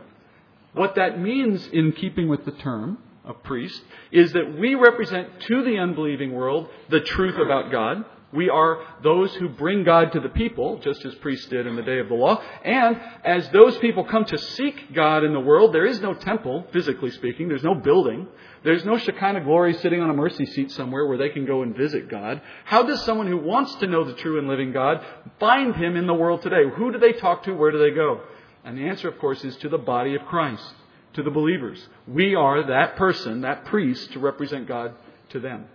What 0.73 0.95
that 0.95 1.19
means, 1.19 1.67
in 1.67 1.93
keeping 1.93 2.27
with 2.27 2.43
the 2.45 2.51
term 2.51 2.97
of 3.23 3.41
priest, 3.43 3.81
is 4.11 4.33
that 4.33 4.57
we 4.59 4.75
represent 4.75 5.41
to 5.41 5.63
the 5.63 5.77
unbelieving 5.77 6.33
world 6.33 6.67
the 6.89 6.99
truth 6.99 7.37
about 7.37 7.71
God. 7.71 8.03
We 8.33 8.49
are 8.49 8.79
those 9.01 9.33
who 9.35 9.47
bring 9.47 9.85
God 9.85 10.11
to 10.11 10.19
the 10.19 10.29
people, 10.29 10.79
just 10.79 11.05
as 11.05 11.15
priests 11.15 11.47
did 11.47 11.65
in 11.65 11.77
the 11.77 11.81
day 11.81 11.99
of 11.99 12.09
the 12.09 12.15
law. 12.15 12.43
And 12.65 12.99
as 13.23 13.47
those 13.49 13.77
people 13.77 14.03
come 14.03 14.25
to 14.25 14.37
seek 14.37 14.93
God 14.93 15.23
in 15.23 15.31
the 15.31 15.39
world, 15.39 15.73
there 15.73 15.85
is 15.85 16.01
no 16.01 16.13
temple, 16.13 16.67
physically 16.73 17.11
speaking. 17.11 17.47
There's 17.47 17.63
no 17.63 17.75
building. 17.75 18.27
There's 18.65 18.83
no 18.83 18.97
Shekinah 18.97 19.45
glory 19.45 19.75
sitting 19.75 20.01
on 20.01 20.09
a 20.09 20.13
mercy 20.13 20.45
seat 20.47 20.71
somewhere 20.71 21.05
where 21.05 21.17
they 21.17 21.29
can 21.29 21.45
go 21.45 21.61
and 21.61 21.77
visit 21.77 22.09
God. 22.09 22.41
How 22.65 22.83
does 22.83 23.05
someone 23.05 23.27
who 23.27 23.37
wants 23.37 23.75
to 23.75 23.87
know 23.87 24.03
the 24.03 24.15
true 24.15 24.39
and 24.39 24.49
living 24.49 24.73
God 24.73 25.05
find 25.39 25.73
Him 25.75 25.95
in 25.95 26.07
the 26.07 26.13
world 26.13 26.41
today? 26.41 26.63
Who 26.75 26.91
do 26.91 26.97
they 26.97 27.13
talk 27.13 27.43
to? 27.43 27.53
Where 27.53 27.71
do 27.71 27.77
they 27.77 27.91
go? 27.91 28.21
And 28.65 28.77
the 28.77 28.87
answer, 28.87 29.07
of 29.07 29.19
course, 29.19 29.43
is 29.45 29.55
to 29.57 29.69
the 29.69 29.77
body 29.77 30.15
of 30.15 30.25
Christ, 30.25 30.73
to 31.13 31.23
the 31.23 31.29
believers. 31.29 31.87
We 32.07 32.33
are 32.35 32.65
that 32.67 32.95
person, 32.95 33.41
that 33.41 33.65
priest, 33.65 34.11
to 34.13 34.19
represent 34.19 34.67
God 34.67 34.95
to 35.29 35.39
them 35.39 35.65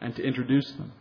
and 0.00 0.16
to 0.16 0.22
introduce 0.22 0.72
them. 0.72 0.92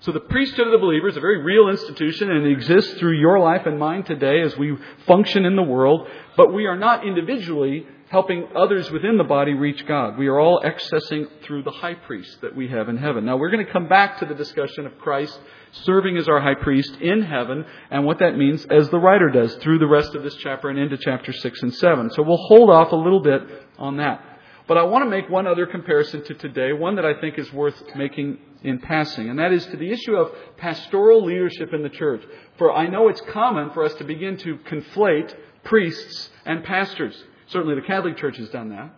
So 0.00 0.12
the 0.12 0.20
priesthood 0.20 0.66
of 0.66 0.72
the 0.72 0.78
believer 0.78 1.08
is 1.08 1.16
a 1.16 1.20
very 1.20 1.42
real 1.42 1.68
institution 1.68 2.30
and 2.30 2.46
it 2.46 2.52
exists 2.52 2.98
through 2.98 3.18
your 3.18 3.38
life 3.38 3.62
and 3.66 3.78
mine 3.78 4.02
today 4.02 4.42
as 4.42 4.56
we 4.56 4.76
function 5.06 5.46
in 5.46 5.56
the 5.56 5.62
world, 5.62 6.06
but 6.36 6.52
we 6.52 6.66
are 6.66 6.76
not 6.76 7.06
individually 7.06 7.86
helping 8.08 8.46
others 8.54 8.90
within 8.90 9.16
the 9.16 9.24
body 9.24 9.54
reach 9.54 9.86
God. 9.86 10.18
We 10.18 10.28
are 10.28 10.38
all 10.38 10.62
accessing 10.62 11.26
through 11.42 11.62
the 11.62 11.70
high 11.70 11.94
priest 11.94 12.40
that 12.42 12.54
we 12.54 12.68
have 12.68 12.88
in 12.88 12.98
heaven. 12.98 13.24
Now 13.24 13.36
we're 13.36 13.50
going 13.50 13.64
to 13.64 13.72
come 13.72 13.88
back 13.88 14.18
to 14.18 14.26
the 14.26 14.34
discussion 14.34 14.86
of 14.86 14.98
Christ 14.98 15.40
serving 15.82 16.16
as 16.16 16.28
our 16.28 16.40
high 16.40 16.54
priest 16.54 16.96
in 17.00 17.22
heaven 17.22 17.64
and 17.90 18.04
what 18.04 18.18
that 18.18 18.36
means 18.36 18.64
as 18.66 18.88
the 18.90 18.98
writer 18.98 19.30
does 19.30 19.54
through 19.56 19.78
the 19.78 19.86
rest 19.86 20.14
of 20.14 20.22
this 20.22 20.36
chapter 20.36 20.68
and 20.68 20.78
into 20.78 20.96
chapter 20.96 21.32
6 21.32 21.62
and 21.62 21.74
7. 21.74 22.10
So 22.10 22.22
we'll 22.22 22.36
hold 22.36 22.70
off 22.70 22.92
a 22.92 22.96
little 22.96 23.20
bit 23.20 23.42
on 23.78 23.96
that. 23.98 24.22
But 24.68 24.78
I 24.78 24.82
want 24.82 25.04
to 25.04 25.10
make 25.10 25.30
one 25.30 25.46
other 25.46 25.66
comparison 25.66 26.24
to 26.24 26.34
today, 26.34 26.72
one 26.72 26.96
that 26.96 27.04
I 27.04 27.20
think 27.20 27.38
is 27.38 27.52
worth 27.52 27.80
making 27.94 28.38
in 28.62 28.80
passing, 28.80 29.30
and 29.30 29.38
that 29.38 29.52
is 29.52 29.64
to 29.66 29.76
the 29.76 29.90
issue 29.90 30.16
of 30.16 30.32
pastoral 30.56 31.24
leadership 31.24 31.72
in 31.72 31.82
the 31.82 31.88
church. 31.88 32.22
For 32.58 32.72
I 32.72 32.88
know 32.88 33.08
it's 33.08 33.20
common 33.32 33.70
for 33.70 33.84
us 33.84 33.94
to 33.94 34.04
begin 34.04 34.36
to 34.38 34.56
conflate 34.68 35.32
priests 35.62 36.30
and 36.44 36.64
pastors. 36.64 37.22
Certainly 37.46 37.76
the 37.76 37.86
Catholic 37.86 38.16
Church 38.16 38.38
has 38.38 38.48
done 38.48 38.70
that. 38.70 38.90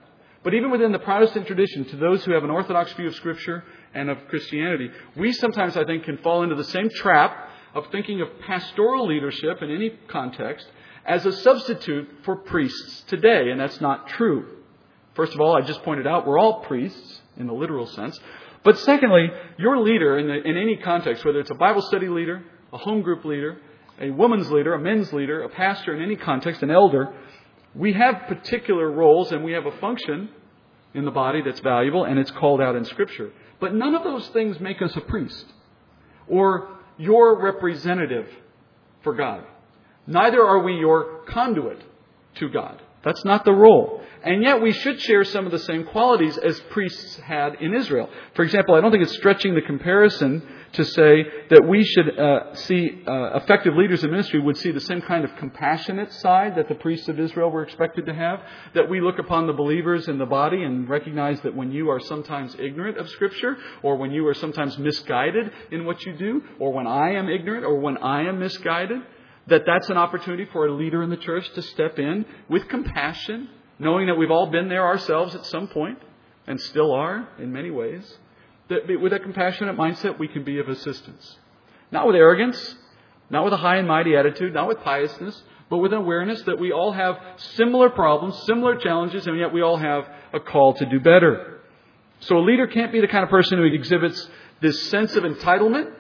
But 0.43 0.55
even 0.55 0.71
within 0.71 0.93
the 0.93 0.99
Protestant 0.99 1.47
tradition, 1.47 1.85
to 1.87 1.97
those 1.97 2.25
who 2.25 2.33
have 2.33 2.45
an 2.45 2.51
orthodox 2.51 2.93
view 2.95 3.09
of 3.09 3.15
Scripture 3.17 3.65
and 3.99 4.11
of 4.11 4.29
Christianity, 4.29 4.91
we 5.17 5.33
sometimes, 5.33 5.77
I 5.77 5.85
think, 5.85 6.05
can 6.05 6.19
fall 6.19 6.43
into 6.45 6.55
the 6.55 6.65
same 6.65 6.89
trap 6.89 7.51
of 7.75 7.87
thinking 7.91 8.21
of 8.21 8.29
pastoral 8.47 9.07
leadership 9.07 9.61
in 9.61 9.71
any 9.71 9.91
context 10.09 10.67
as 11.05 11.27
a 11.27 11.33
substitute 11.33 12.09
for 12.25 12.37
priests 12.37 13.03
today, 13.09 13.51
and 13.51 13.61
that's 13.61 13.81
not 13.81 14.09
true. 14.09 14.59
First 15.15 15.35
of 15.35 15.41
all, 15.41 15.57
I 15.57 15.63
just 15.63 15.83
pointed 15.83 16.07
out 16.07 16.27
we're 16.27 16.39
all 16.39 16.61
priests 16.61 17.21
in 17.37 17.47
the 17.47 17.53
literal 17.53 17.87
sense. 17.87 18.19
But 18.63 18.79
secondly, 18.79 19.29
your 19.59 19.79
leader 19.79 20.19
in, 20.19 20.27
the, 20.29 20.49
in 20.49 20.57
any 20.57 20.77
context, 20.77 21.25
whether 21.25 21.41
it's 21.41 21.51
a 21.51 21.55
Bible 21.55 21.83
study 21.83 22.09
leader, 22.09 22.43
a 22.73 22.79
home 22.79 23.03
group 23.03 23.25
leader, 23.25 23.59
a 24.01 24.11
woman's 24.11 24.51
leader, 24.51 24.75
a 24.75 24.79
men's 24.79 25.13
leader, 25.13 25.43
a 25.43 25.49
pastor 25.49 25.97
in 25.97 26.03
any 26.03 26.17
context, 26.17 26.63
an 26.63 26.71
elder, 26.71 27.15
we 27.75 27.93
have 27.95 28.29
particular 28.29 28.91
roles 28.91 29.33
and 29.33 29.45
we 29.45 29.53
have 29.53 29.67
a 29.67 29.73
function 29.79 30.29
in 30.95 31.05
the 31.05 31.11
body 31.11 31.43
that's 31.45 31.61
valuable 31.61 32.05
and 32.05 32.19
it's 32.19 32.31
called 32.31 32.61
out 32.61 32.77
in 32.77 32.85
Scripture. 32.85 33.31
But 33.61 33.75
none 33.75 33.95
of 33.95 34.05
those 34.05 34.29
things 34.29 34.61
make 34.61 34.81
us 34.83 34.95
a 34.97 35.01
priest 35.01 35.47
or 36.29 36.69
your 36.97 37.41
representative 37.41 38.29
for 39.03 39.15
God. 39.15 39.45
Neither 40.07 40.43
are 40.43 40.63
we 40.63 40.75
your 40.75 41.23
conduit 41.27 41.81
to 42.37 42.49
God. 42.49 42.81
That's 43.05 43.25
not 43.25 43.45
the 43.45 43.53
role. 43.53 44.03
And 44.23 44.43
yet 44.43 44.61
we 44.61 44.73
should 44.73 45.01
share 45.01 45.25
some 45.25 45.47
of 45.47 45.53
the 45.53 45.59
same 45.61 45.85
qualities 45.85 46.37
as 46.37 46.59
priests 46.71 47.17
had 47.17 47.55
in 47.61 47.75
Israel. 47.75 48.11
For 48.35 48.43
example, 48.43 48.75
I 48.75 48.81
don't 48.81 48.91
think 48.91 49.05
it's 49.05 49.17
stretching 49.17 49.55
the 49.55 49.63
comparison 49.63 50.43
to 50.73 50.85
say 50.85 51.25
that 51.51 51.67
we 51.67 51.83
should 51.85 52.19
uh, 52.19 52.55
see 52.55 53.03
uh, 53.07 53.37
effective 53.37 53.75
leaders 53.75 54.05
in 54.05 54.11
ministry 54.11 54.41
would 54.41 54.57
see 54.57 54.71
the 54.71 54.81
same 54.81 55.01
kind 55.01 55.25
of 55.25 55.35
compassionate 55.37 56.13
side 56.13 56.57
that 56.57 56.69
the 56.69 56.75
priests 56.75 57.09
of 57.09 57.19
Israel 57.19 57.51
were 57.51 57.63
expected 57.63 58.07
to 58.07 58.15
have. 58.15 58.41
That 58.75 58.89
we 58.91 59.01
look 59.01 59.19
upon 59.19 59.47
the 59.47 59.53
believers 59.53 60.09
in 60.09 60.19
the 60.19 60.27
body 60.27 60.63
and 60.63 60.89
recognize 60.89 61.41
that 61.41 61.55
when 61.55 61.73
you 61.73 61.91
are 61.91 62.01
sometimes 62.01 62.55
ignorant 62.59 62.99
of 62.99 63.09
Scripture, 63.09 63.57
or 63.83 63.97
when 63.97 64.11
you 64.11 64.27
are 64.27 64.35
sometimes 64.35 64.79
misguided 64.79 65.51
in 65.71 65.85
what 65.85 66.05
you 66.05 66.13
do, 66.17 66.43
or 66.59 66.73
when 66.73 66.87
I 66.87 67.15
am 67.15 67.29
ignorant, 67.29 67.65
or 67.65 67.79
when 67.81 67.97
I 67.99 68.29
am 68.29 68.39
misguided, 68.39 69.01
that 69.47 69.63
that's 69.67 69.89
an 69.89 69.97
opportunity 69.97 70.45
for 70.53 70.67
a 70.67 70.75
leader 70.75 71.03
in 71.03 71.11
the 71.11 71.17
church 71.17 71.49
to 71.55 71.63
step 71.63 71.99
in 71.99 72.27
with 72.49 72.69
compassion, 72.69 73.49
knowing 73.79 74.07
that 74.09 74.17
we've 74.17 74.31
all 74.31 74.51
been 74.51 74.69
there 74.69 74.85
ourselves 74.85 75.35
at 75.35 75.47
some 75.47 75.69
point 75.69 75.99
and 76.47 76.61
still 76.61 76.93
are 76.93 77.29
in 77.39 77.53
many 77.53 77.71
ways. 77.71 78.19
That 78.69 79.01
with 79.01 79.13
a 79.13 79.19
compassionate 79.19 79.77
mindset, 79.77 80.19
we 80.19 80.29
can 80.29 80.45
be 80.45 80.59
of 80.59 80.69
assistance. 80.69 81.39
Not 81.91 82.07
with 82.07 82.17
arrogance, 82.17 82.77
not 83.31 83.45
with 83.45 83.53
a 83.53 83.57
high 83.57 83.77
and 83.77 83.89
mighty 83.89 84.15
attitude, 84.15 84.53
not 84.53 84.69
with 84.69 84.81
piousness, 84.81 85.43
but 85.71 85.79
with 85.79 85.93
an 85.93 85.99
awareness 85.99 86.43
that 86.43 86.59
we 86.59 86.73
all 86.73 86.93
have 86.93 87.19
similar 87.37 87.91
problems, 87.91 88.43
similar 88.45 88.77
challenges, 88.77 89.27
and 89.27 89.39
yet 89.39 89.53
we 89.53 89.63
all 89.63 89.77
have 89.77 90.09
a 90.33 90.41
call 90.41 90.75
to 90.75 90.87
do 90.87 91.01
better. 91.01 91.61
So 92.21 92.39
a 92.39 92.41
leader 92.45 92.67
can't 92.67 92.93
be 92.93 93.01
the 93.01 93.09
kind 93.09 93.25
of 93.25 93.31
person 93.31 93.59
who 93.59 93.65
exhibits 93.65 94.29
this 94.61 94.91
sense 94.91 95.15
of 95.15 95.25
entitlement 95.25 95.93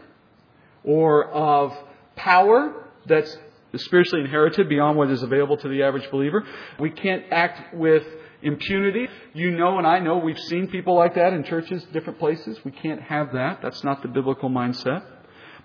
or 0.84 1.30
of 1.30 1.72
power 2.16 2.88
that's 3.06 3.36
spiritually 3.76 4.24
inherited 4.24 4.68
beyond 4.68 4.96
what 4.96 5.10
is 5.10 5.22
available 5.22 5.56
to 5.58 5.68
the 5.68 5.82
average 5.82 6.10
believer. 6.10 6.44
We 6.80 6.90
can't 6.90 7.24
act 7.30 7.74
with 7.74 8.04
impunity. 8.42 9.08
You 9.34 9.50
know 9.50 9.78
and 9.78 9.86
I 9.86 9.98
know 9.98 10.18
we've 10.18 10.38
seen 10.38 10.68
people 10.68 10.94
like 10.94 11.14
that 11.14 11.32
in 11.32 11.44
churches, 11.44 11.84
different 11.92 12.18
places. 12.18 12.58
We 12.64 12.70
can't 12.70 13.02
have 13.02 13.32
that. 13.32 13.60
That's 13.62 13.82
not 13.84 14.02
the 14.02 14.08
biblical 14.08 14.48
mindset. 14.48 15.04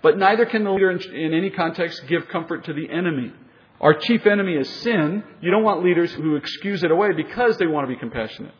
But 0.02 0.18
neither 0.18 0.44
can 0.44 0.64
the 0.64 0.70
leader 0.70 0.90
in 0.90 1.32
any 1.32 1.50
context 1.50 2.06
give 2.08 2.28
comfort 2.28 2.64
to 2.66 2.72
the 2.72 2.90
enemy. 2.90 3.32
Our 3.80 3.94
chief 3.94 4.26
enemy 4.26 4.54
is 4.54 4.68
sin. 4.82 5.24
You 5.40 5.50
don't 5.50 5.62
want 5.62 5.82
leaders 5.82 6.12
who 6.12 6.36
excuse 6.36 6.82
it 6.82 6.90
away 6.90 7.12
because 7.12 7.56
they 7.58 7.66
want 7.66 7.88
to 7.88 7.94
be 7.94 7.98
compassionate. 7.98 8.54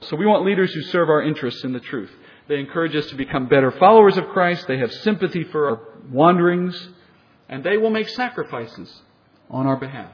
So 0.00 0.16
we 0.16 0.26
want 0.26 0.44
leaders 0.44 0.72
who 0.72 0.82
serve 0.82 1.08
our 1.08 1.22
interests 1.22 1.64
in 1.64 1.72
the 1.72 1.80
truth. 1.80 2.10
They 2.48 2.60
encourage 2.60 2.94
us 2.94 3.06
to 3.06 3.14
become 3.16 3.48
better 3.48 3.70
followers 3.72 4.16
of 4.16 4.28
Christ. 4.28 4.66
They 4.68 4.78
have 4.78 4.92
sympathy 4.92 5.44
for 5.44 5.70
our 5.70 5.80
wanderings 6.10 6.88
and 7.48 7.64
they 7.64 7.76
will 7.76 7.90
make 7.90 8.08
sacrifices 8.10 8.92
on 9.50 9.66
our 9.66 9.76
behalf, 9.76 10.10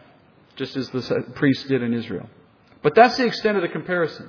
just 0.56 0.76
as 0.76 0.88
the 0.90 1.24
priests 1.34 1.64
did 1.64 1.82
in 1.82 1.94
Israel. 1.94 2.28
But 2.82 2.94
that's 2.94 3.16
the 3.16 3.26
extent 3.26 3.56
of 3.56 3.62
the 3.62 3.68
comparison. 3.68 4.28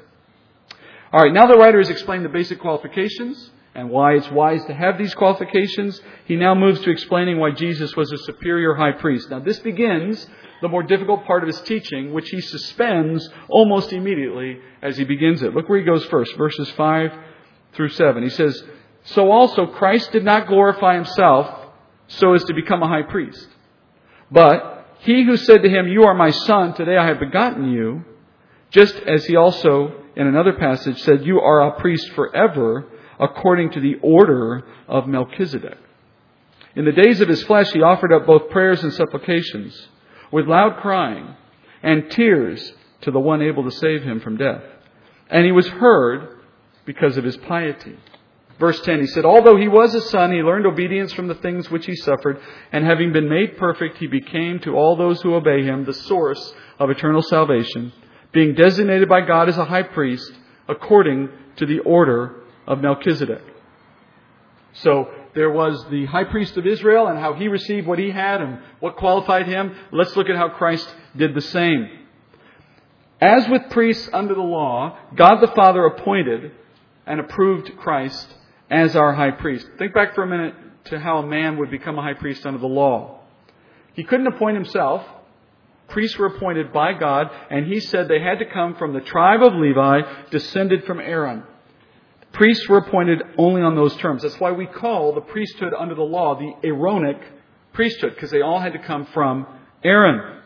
All 1.11 1.21
right, 1.21 1.33
now 1.33 1.47
the 1.47 1.57
writer 1.57 1.77
has 1.79 1.89
explained 1.89 2.25
the 2.25 2.29
basic 2.29 2.59
qualifications 2.59 3.51
and 3.75 3.89
why 3.89 4.13
it's 4.13 4.29
wise 4.31 4.63
to 4.65 4.73
have 4.73 4.97
these 4.97 5.13
qualifications. 5.15 5.99
He 6.25 6.35
now 6.35 6.53
moves 6.53 6.81
to 6.81 6.91
explaining 6.91 7.39
why 7.39 7.51
Jesus 7.51 7.95
was 7.95 8.11
a 8.11 8.17
superior 8.19 8.75
high 8.75 8.91
priest. 8.91 9.29
Now, 9.29 9.39
this 9.39 9.59
begins 9.59 10.27
the 10.61 10.69
more 10.69 10.83
difficult 10.83 11.25
part 11.25 11.43
of 11.43 11.47
his 11.47 11.59
teaching, 11.61 12.13
which 12.13 12.29
he 12.29 12.39
suspends 12.39 13.27
almost 13.49 13.91
immediately 13.91 14.59
as 14.81 14.97
he 14.97 15.03
begins 15.03 15.41
it. 15.41 15.53
Look 15.53 15.69
where 15.69 15.79
he 15.79 15.85
goes 15.85 16.05
first, 16.05 16.35
verses 16.37 16.69
5 16.71 17.11
through 17.73 17.89
7. 17.89 18.23
He 18.23 18.29
says, 18.29 18.63
So 19.05 19.31
also 19.31 19.65
Christ 19.67 20.11
did 20.11 20.23
not 20.23 20.47
glorify 20.47 20.95
himself 20.95 21.69
so 22.07 22.33
as 22.33 22.43
to 22.45 22.53
become 22.53 22.83
a 22.83 22.87
high 22.87 23.01
priest. 23.01 23.47
But 24.31 24.87
he 24.99 25.23
who 25.23 25.35
said 25.35 25.63
to 25.63 25.69
him, 25.69 25.87
You 25.87 26.03
are 26.03 26.13
my 26.13 26.29
son, 26.29 26.75
today 26.75 26.97
I 26.97 27.07
have 27.07 27.19
begotten 27.19 27.71
you, 27.71 28.05
just 28.73 28.95
as 28.95 29.23
he 29.25 29.35
also 29.35 29.93
in 30.15 30.27
another 30.27 30.53
passage 30.53 31.01
said, 31.03 31.25
You 31.25 31.39
are 31.39 31.61
a 31.61 31.79
priest 31.79 32.09
forever, 32.11 32.85
according 33.19 33.71
to 33.71 33.79
the 33.79 33.95
order 34.01 34.63
of 34.87 35.07
Melchizedek. 35.07 35.77
In 36.75 36.85
the 36.85 36.91
days 36.91 37.21
of 37.21 37.29
his 37.29 37.43
flesh, 37.43 37.71
he 37.71 37.81
offered 37.81 38.11
up 38.11 38.25
both 38.25 38.49
prayers 38.49 38.83
and 38.83 38.91
supplications, 38.93 39.87
with 40.31 40.47
loud 40.47 40.77
crying 40.81 41.35
and 41.83 42.09
tears 42.09 42.73
to 43.01 43.11
the 43.11 43.19
one 43.19 43.41
able 43.41 43.63
to 43.63 43.71
save 43.71 44.03
him 44.03 44.19
from 44.19 44.37
death. 44.37 44.63
And 45.29 45.45
he 45.45 45.51
was 45.51 45.67
heard 45.67 46.39
because 46.85 47.17
of 47.17 47.23
his 47.23 47.37
piety. 47.37 47.95
Verse 48.59 48.79
10, 48.81 49.01
he 49.01 49.07
said, 49.07 49.25
Although 49.25 49.57
he 49.57 49.67
was 49.67 49.93
a 49.93 50.01
son, 50.01 50.31
he 50.31 50.37
learned 50.37 50.65
obedience 50.65 51.13
from 51.13 51.27
the 51.27 51.35
things 51.35 51.69
which 51.69 51.85
he 51.85 51.95
suffered, 51.95 52.39
and 52.71 52.85
having 52.85 53.11
been 53.11 53.29
made 53.29 53.57
perfect, 53.57 53.97
he 53.97 54.07
became 54.07 54.59
to 54.59 54.75
all 54.75 54.95
those 54.95 55.21
who 55.21 55.35
obey 55.35 55.63
him 55.63 55.85
the 55.85 55.93
source 55.93 56.53
of 56.79 56.89
eternal 56.89 57.21
salvation, 57.21 57.91
being 58.33 58.55
designated 58.55 59.07
by 59.07 59.21
God 59.21 59.47
as 59.47 59.57
a 59.57 59.65
high 59.65 59.83
priest 59.83 60.31
according 60.67 61.29
to 61.57 61.65
the 61.65 61.79
order 61.79 62.35
of 62.67 62.81
Melchizedek. 62.81 63.41
So 64.73 65.09
there 65.35 65.51
was 65.51 65.85
the 65.89 66.05
high 66.05 66.23
priest 66.23 66.57
of 66.57 66.65
Israel 66.65 67.07
and 67.07 67.19
how 67.19 67.33
he 67.33 67.47
received 67.47 67.87
what 67.87 67.99
he 67.99 68.11
had 68.11 68.41
and 68.41 68.59
what 68.79 68.97
qualified 68.97 69.47
him. 69.47 69.75
Let's 69.91 70.15
look 70.15 70.29
at 70.29 70.35
how 70.35 70.49
Christ 70.49 70.93
did 71.15 71.35
the 71.35 71.41
same. 71.41 71.89
As 73.21 73.47
with 73.47 73.69
priests 73.69 74.09
under 74.11 74.33
the 74.33 74.41
law, 74.41 74.97
God 75.15 75.39
the 75.39 75.53
Father 75.55 75.85
appointed 75.85 76.51
and 77.05 77.19
approved 77.19 77.77
Christ 77.77 78.27
as 78.69 78.95
our 78.95 79.13
high 79.13 79.31
priest. 79.31 79.67
Think 79.77 79.93
back 79.93 80.15
for 80.15 80.23
a 80.23 80.27
minute 80.27 80.55
to 80.85 80.99
how 80.99 81.19
a 81.19 81.27
man 81.27 81.57
would 81.57 81.71
become 81.71 81.97
a 81.97 82.01
high 82.01 82.15
priest 82.15 82.45
under 82.45 82.59
the 82.59 82.67
law. 82.67 83.21
He 83.93 84.03
couldn't 84.03 84.27
appoint 84.27 84.55
himself. 84.55 85.05
Priests 85.93 86.17
were 86.17 86.25
appointed 86.25 86.73
by 86.73 86.93
God, 86.93 87.29
and 87.51 87.67
he 87.67 87.79
said 87.79 88.07
they 88.07 88.19
had 88.19 88.39
to 88.39 88.45
come 88.45 88.73
from 88.75 88.93
the 88.93 88.99
tribe 88.99 89.43
of 89.43 89.53
Levi, 89.53 90.01
descended 90.31 90.85
from 90.85 90.99
Aaron. 90.99 91.43
Priests 92.31 92.67
were 92.67 92.79
appointed 92.79 93.21
only 93.37 93.61
on 93.61 93.75
those 93.75 93.95
terms. 93.97 94.23
That's 94.23 94.39
why 94.39 94.53
we 94.53 94.65
call 94.65 95.13
the 95.13 95.21
priesthood 95.21 95.71
under 95.77 95.93
the 95.93 96.01
law 96.01 96.33
the 96.33 96.67
Aaronic 96.67 97.21
priesthood, 97.73 98.15
because 98.15 98.31
they 98.31 98.41
all 98.41 98.59
had 98.59 98.73
to 98.73 98.79
come 98.79 99.05
from 99.13 99.45
Aaron. 99.83 100.41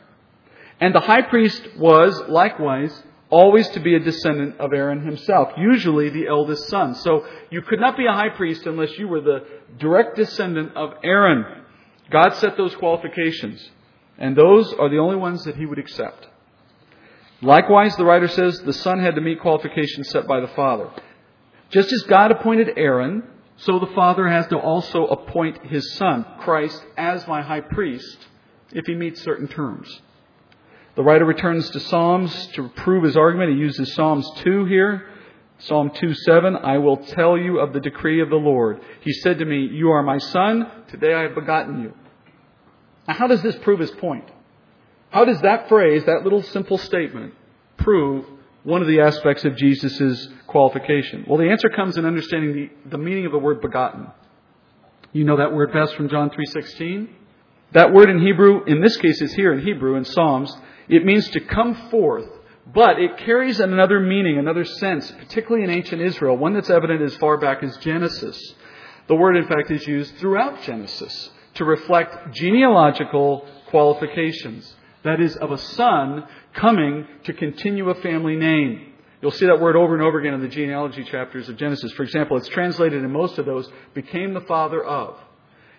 And 0.82 0.94
the 0.94 1.00
high 1.00 1.22
priest 1.22 1.66
was 1.78 2.22
likewise 2.28 3.04
always 3.30 3.70
to 3.70 3.80
be 3.80 3.96
a 3.96 4.00
descendant 4.00 4.60
of 4.60 4.74
Aaron 4.74 5.06
himself, 5.06 5.54
usually 5.58 6.10
the 6.10 6.28
eldest 6.28 6.68
son. 6.68 6.94
So 6.96 7.26
you 7.50 7.62
could 7.62 7.80
not 7.80 7.96
be 7.96 8.06
a 8.06 8.12
high 8.12 8.36
priest 8.36 8.66
unless 8.66 8.98
you 8.98 9.08
were 9.08 9.22
the 9.22 9.46
direct 9.80 10.18
descendant 10.18 10.76
of 10.76 10.94
Aaron. 11.06 11.64
God 12.10 12.34
set 12.36 12.58
those 12.58 12.76
qualifications, 12.76 13.72
and 14.18 14.36
those 14.36 14.74
are 14.74 14.90
the 14.90 14.98
only 14.98 15.16
ones 15.16 15.44
that 15.46 15.56
he 15.56 15.66
would 15.66 15.80
accept. 15.80 16.28
Likewise, 17.42 17.96
the 17.96 18.06
writer 18.06 18.28
says 18.28 18.60
the 18.62 18.74
son 18.74 19.00
had 19.00 19.16
to 19.16 19.22
meet 19.22 19.40
qualifications 19.40 20.10
set 20.10 20.28
by 20.28 20.40
the 20.40 20.48
father. 20.50 20.90
Just 21.70 21.92
as 21.92 22.02
God 22.04 22.32
appointed 22.32 22.70
Aaron, 22.78 23.24
so 23.58 23.80
the 23.80 23.94
father 23.94 24.28
has 24.28 24.48
to 24.48 24.58
also 24.58 25.06
appoint 25.06 25.66
his 25.66 25.94
son, 25.94 26.26
Christ, 26.40 26.84
as 26.98 27.28
my 27.28 27.42
high 27.42 27.62
priest 27.62 28.18
if 28.72 28.86
he 28.86 28.96
meets 28.96 29.22
certain 29.22 29.48
terms. 29.48 30.02
The 30.96 31.04
writer 31.04 31.26
returns 31.26 31.70
to 31.72 31.80
Psalms 31.80 32.48
to 32.54 32.70
prove 32.70 33.04
his 33.04 33.16
argument. 33.16 33.52
He 33.52 33.58
uses 33.58 33.94
Psalms 33.94 34.28
2 34.38 34.66
here. 34.66 35.08
Psalm 35.60 35.92
2 35.94 36.14
7, 36.14 36.56
I 36.56 36.78
will 36.78 36.98
tell 36.98 37.38
you 37.38 37.60
of 37.60 37.74
the 37.74 37.80
decree 37.80 38.22
of 38.22 38.30
the 38.30 38.36
Lord. 38.36 38.80
He 39.02 39.12
said 39.12 39.40
to 39.40 39.46
me, 39.46 39.68
You 39.72 39.90
are 39.90 40.04
my 40.04 40.18
son, 40.20 40.72
today 40.90 41.14
I 41.14 41.22
have 41.22 41.36
begotten 41.36 41.82
you. 41.82 41.94
Now, 43.08 43.14
how 43.14 43.28
does 43.28 43.42
this 43.42 43.56
prove 43.58 43.80
his 43.80 43.92
point? 43.92 44.30
How 45.10 45.24
does 45.26 45.42
that 45.42 45.70
phrase, 45.70 46.04
that 46.06 46.24
little 46.24 46.44
simple 46.44 46.78
statement, 46.78 47.34
prove 47.78 48.26
one 48.64 48.82
of 48.82 48.88
the 48.88 49.00
aspects 49.00 49.46
of 49.46 49.56
Jesus' 49.56 50.28
qualification? 50.48 51.26
Well, 51.28 51.38
the 51.38 51.50
answer 51.50 51.70
comes 51.70 51.98
in 51.98 52.06
understanding 52.06 52.54
the, 52.54 52.90
the 52.90 52.98
meaning 52.98 53.26
of 53.26 53.32
the 53.32 53.38
word 53.38 53.62
begotten. 53.62 54.08
You 55.14 55.24
know 55.24 55.38
that 55.38 55.54
word 55.54 55.72
best 55.72 55.96
from 55.96 56.10
John 56.10 56.30
3.16? 56.30 57.08
That 57.72 57.94
word 57.94 58.10
in 58.10 58.20
Hebrew, 58.20 58.66
in 58.66 58.82
this 58.82 58.98
case 58.98 59.22
is 59.22 59.34
here 59.34 59.54
in 59.54 59.66
Hebrew 59.66 59.96
in 59.96 60.04
Psalms, 60.04 60.54
it 60.90 61.06
means 61.06 61.30
to 61.30 61.40
come 61.40 61.90
forth, 61.90 62.28
but 62.74 63.00
it 63.00 63.18
carries 63.20 63.60
another 63.62 64.02
meaning, 64.02 64.38
another 64.38 64.66
sense, 64.66 65.10
particularly 65.12 65.64
in 65.64 65.70
ancient 65.70 66.02
Israel, 66.02 66.38
one 66.38 66.54
that's 66.54 66.70
evident 66.70 67.02
as 67.02 67.16
far 67.16 67.38
back 67.38 67.64
as 67.64 67.78
Genesis. 67.78 68.54
The 69.08 69.16
word, 69.16 69.38
in 69.38 69.48
fact, 69.48 69.72
is 69.72 69.88
used 69.88 70.16
throughout 70.18 70.62
Genesis 70.64 71.30
to 71.58 71.66
reflect 71.66 72.34
genealogical 72.34 73.46
qualifications. 73.70 74.76
That 75.04 75.20
is, 75.22 75.36
of 75.38 75.52
a 75.52 75.58
son 75.58 76.26
coming 76.54 77.08
to 77.26 77.34
continue 77.34 77.90
a 77.90 77.96
family 78.02 78.36
name. 78.36 78.94
You'll 79.22 79.32
see 79.32 79.48
that 79.48 79.60
word 79.60 79.76
over 79.76 79.94
and 79.94 80.04
over 80.04 80.20
again 80.20 80.34
in 80.34 80.42
the 80.42 80.48
genealogy 80.48 81.04
chapters 81.04 81.50
of 81.50 81.58
Genesis. 81.58 81.92
For 81.94 82.04
example, 82.04 82.38
it's 82.38 82.48
translated 82.50 83.04
in 83.04 83.12
most 83.12 83.38
of 83.38 83.46
those, 83.46 83.70
became 83.94 84.34
the 84.34 84.42
father 84.42 84.84
of. 84.84 85.18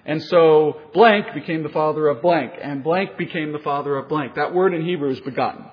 And 0.05 0.23
so 0.25 0.81
blank 0.95 1.27
became 1.35 1.63
the 1.63 1.69
father 1.69 2.09
of 2.09 2.23
blank, 2.23 2.53
and 2.61 2.83
blank 2.83 3.19
became 3.19 3.53
the 3.53 3.59
father 3.59 3.97
of 3.97 4.09
blank. 4.09 4.35
That 4.35 4.55
word 4.55 4.75
in 4.75 4.85
Hebrew 4.85 5.11
is 5.11 5.21
begotten. 5.21 5.67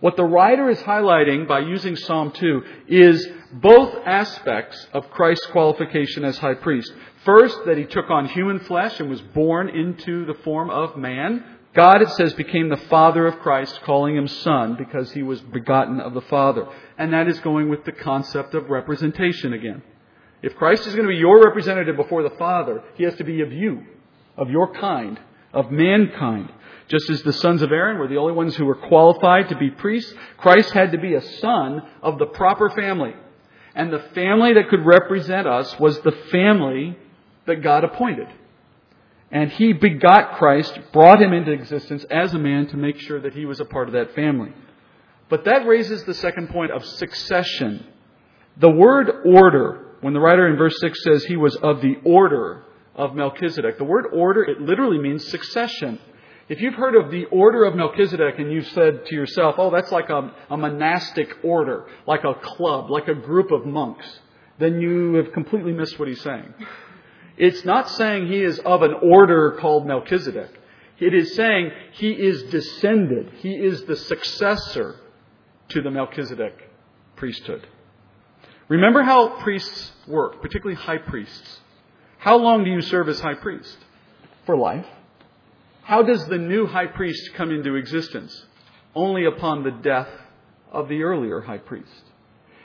What 0.00 0.16
the 0.16 0.24
writer 0.24 0.68
is 0.68 0.78
highlighting 0.80 1.48
by 1.48 1.60
using 1.60 1.96
Psalm 1.96 2.30
2 2.32 2.62
is 2.88 3.26
both 3.52 3.94
aspects 4.06 4.86
of 4.92 5.10
Christ's 5.10 5.46
qualification 5.46 6.24
as 6.24 6.38
high 6.38 6.54
priest. 6.54 6.92
First, 7.24 7.58
that 7.66 7.78
he 7.78 7.84
took 7.84 8.10
on 8.10 8.28
human 8.28 8.60
flesh 8.60 9.00
and 9.00 9.10
was 9.10 9.20
born 9.20 9.68
into 9.68 10.26
the 10.26 10.34
form 10.42 10.70
of 10.70 10.96
man, 10.96 11.44
God, 11.74 12.00
it 12.00 12.08
says, 12.12 12.32
became 12.32 12.70
the 12.70 12.78
Father 12.88 13.26
of 13.26 13.38
Christ, 13.40 13.82
calling 13.82 14.16
him 14.16 14.26
Son 14.26 14.76
because 14.78 15.12
he 15.12 15.22
was 15.22 15.40
begotten 15.42 16.00
of 16.00 16.14
the 16.14 16.22
Father. 16.22 16.66
And 16.96 17.12
that 17.12 17.28
is 17.28 17.38
going 17.40 17.68
with 17.68 17.84
the 17.84 17.92
concept 17.92 18.54
of 18.54 18.70
representation 18.70 19.52
again. 19.52 19.82
If 20.42 20.56
Christ 20.56 20.86
is 20.86 20.94
going 20.94 21.06
to 21.06 21.12
be 21.12 21.18
your 21.18 21.44
representative 21.44 21.96
before 21.96 22.22
the 22.22 22.34
Father, 22.38 22.82
he 22.94 23.04
has 23.04 23.14
to 23.16 23.24
be 23.24 23.42
of 23.42 23.52
you, 23.52 23.82
of 24.38 24.48
your 24.48 24.72
kind, 24.72 25.20
of 25.52 25.70
mankind. 25.70 26.50
Just 26.88 27.10
as 27.10 27.22
the 27.22 27.32
sons 27.32 27.60
of 27.60 27.72
Aaron 27.72 27.98
were 27.98 28.08
the 28.08 28.16
only 28.16 28.32
ones 28.32 28.54
who 28.56 28.64
were 28.64 28.76
qualified 28.76 29.50
to 29.50 29.56
be 29.56 29.70
priests, 29.70 30.14
Christ 30.38 30.70
had 30.70 30.92
to 30.92 30.98
be 30.98 31.14
a 31.14 31.20
son 31.40 31.82
of 32.02 32.18
the 32.18 32.26
proper 32.26 32.70
family. 32.70 33.12
And 33.76 33.92
the 33.92 34.02
family 34.14 34.54
that 34.54 34.70
could 34.70 34.86
represent 34.86 35.46
us 35.46 35.78
was 35.78 36.00
the 36.00 36.16
family 36.32 36.98
that 37.46 37.62
God 37.62 37.84
appointed. 37.84 38.26
And 39.30 39.52
he 39.52 39.74
begot 39.74 40.38
Christ, 40.38 40.78
brought 40.92 41.20
him 41.20 41.34
into 41.34 41.52
existence 41.52 42.04
as 42.10 42.32
a 42.32 42.38
man 42.38 42.68
to 42.68 42.76
make 42.78 42.98
sure 42.98 43.20
that 43.20 43.34
he 43.34 43.44
was 43.44 43.60
a 43.60 43.66
part 43.66 43.88
of 43.88 43.92
that 43.92 44.14
family. 44.14 44.52
But 45.28 45.44
that 45.44 45.66
raises 45.66 46.04
the 46.04 46.14
second 46.14 46.48
point 46.48 46.70
of 46.70 46.84
succession. 46.84 47.86
The 48.56 48.70
word 48.70 49.10
order, 49.26 49.96
when 50.00 50.14
the 50.14 50.20
writer 50.20 50.48
in 50.48 50.56
verse 50.56 50.78
6 50.80 51.02
says 51.02 51.24
he 51.24 51.36
was 51.36 51.54
of 51.56 51.82
the 51.82 51.96
order 52.02 52.64
of 52.94 53.14
Melchizedek, 53.14 53.76
the 53.76 53.84
word 53.84 54.06
order, 54.10 54.42
it 54.42 54.58
literally 54.60 54.98
means 54.98 55.28
succession. 55.28 55.98
If 56.48 56.60
you've 56.60 56.74
heard 56.74 56.94
of 56.94 57.10
the 57.10 57.24
order 57.26 57.64
of 57.64 57.74
Melchizedek 57.74 58.38
and 58.38 58.52
you've 58.52 58.68
said 58.68 59.06
to 59.06 59.14
yourself, 59.14 59.56
oh, 59.58 59.70
that's 59.70 59.90
like 59.90 60.10
a, 60.10 60.32
a 60.48 60.56
monastic 60.56 61.28
order, 61.42 61.86
like 62.06 62.22
a 62.22 62.34
club, 62.34 62.88
like 62.88 63.08
a 63.08 63.14
group 63.14 63.50
of 63.50 63.66
monks, 63.66 64.06
then 64.58 64.80
you 64.80 65.14
have 65.14 65.32
completely 65.32 65.72
missed 65.72 65.98
what 65.98 66.06
he's 66.06 66.20
saying. 66.20 66.54
It's 67.36 67.64
not 67.64 67.90
saying 67.90 68.28
he 68.28 68.42
is 68.42 68.60
of 68.60 68.82
an 68.82 68.94
order 69.02 69.56
called 69.60 69.86
Melchizedek. 69.86 70.50
It 71.00 71.14
is 71.14 71.34
saying 71.34 71.72
he 71.92 72.12
is 72.12 72.44
descended. 72.44 73.32
He 73.38 73.52
is 73.52 73.84
the 73.84 73.96
successor 73.96 75.00
to 75.70 75.82
the 75.82 75.90
Melchizedek 75.90 76.54
priesthood. 77.16 77.66
Remember 78.68 79.02
how 79.02 79.40
priests 79.40 79.92
work, 80.06 80.40
particularly 80.40 80.80
high 80.80 80.98
priests. 80.98 81.60
How 82.18 82.36
long 82.36 82.64
do 82.64 82.70
you 82.70 82.80
serve 82.80 83.08
as 83.08 83.20
high 83.20 83.34
priest? 83.34 83.76
For 84.46 84.56
life. 84.56 84.86
How 85.86 86.02
does 86.02 86.26
the 86.26 86.36
new 86.36 86.66
high 86.66 86.88
priest 86.88 87.30
come 87.34 87.52
into 87.52 87.76
existence? 87.76 88.44
Only 88.92 89.24
upon 89.24 89.62
the 89.62 89.70
death 89.70 90.08
of 90.72 90.88
the 90.88 91.04
earlier 91.04 91.40
high 91.40 91.58
priest. 91.58 92.02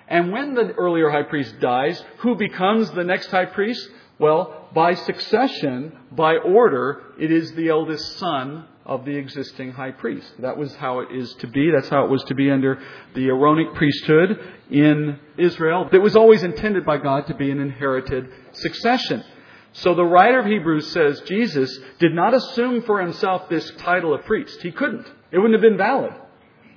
And 0.08 0.32
when 0.32 0.56
the 0.56 0.72
earlier 0.72 1.12
high 1.12 1.30
priest 1.30 1.60
dies, 1.60 2.04
who 2.18 2.36
becomes 2.36 2.90
the 2.90 3.04
next 3.04 3.28
high 3.28 3.46
priest? 3.46 3.88
Well, 4.18 4.68
by 4.74 4.96
succession, 4.96 5.96
by 6.12 6.38
order, 6.38 7.04
it 7.20 7.32
is 7.32 7.52
the 7.52 7.70
eldest 7.70 8.18
son 8.18 8.66
of 8.88 9.06
the 9.06 9.16
existing 9.16 9.74
high 9.74 9.92
priest. 9.92 10.34
That 10.40 10.58
was 10.58 10.76
how 10.78 11.02
it 11.02 11.12
is 11.12 11.32
to 11.42 11.48
be. 11.48 11.70
That's 11.70 11.90
how 11.90 12.04
it 12.06 12.10
was 12.10 12.24
to 12.24 12.34
be 12.34 12.50
under 12.50 12.82
the 13.14 13.28
Aaronic 13.28 13.76
priesthood 13.76 14.40
in 14.72 15.20
Israel. 15.38 15.88
It 15.94 16.00
was 16.00 16.16
always 16.16 16.42
intended 16.42 16.88
by 16.88 16.98
God 16.98 17.28
to 17.28 17.36
be 17.36 17.52
an 17.52 17.60
inherited 17.60 18.30
succession. 18.54 19.24
So 19.74 19.96
the 19.96 20.04
writer 20.04 20.40
of 20.40 20.46
Hebrews 20.46 20.92
says 20.92 21.22
Jesus 21.22 21.80
did 22.00 22.14
not 22.14 22.34
assume 22.34 22.82
for 22.84 23.00
himself 23.00 23.48
this 23.50 23.72
title 23.78 24.14
of 24.14 24.26
priest. 24.26 24.62
He 24.62 24.72
couldn't. 24.72 25.08
It 25.32 25.38
wouldn't 25.38 25.54
have 25.54 25.62
been 25.62 25.78
valid. 25.78 26.14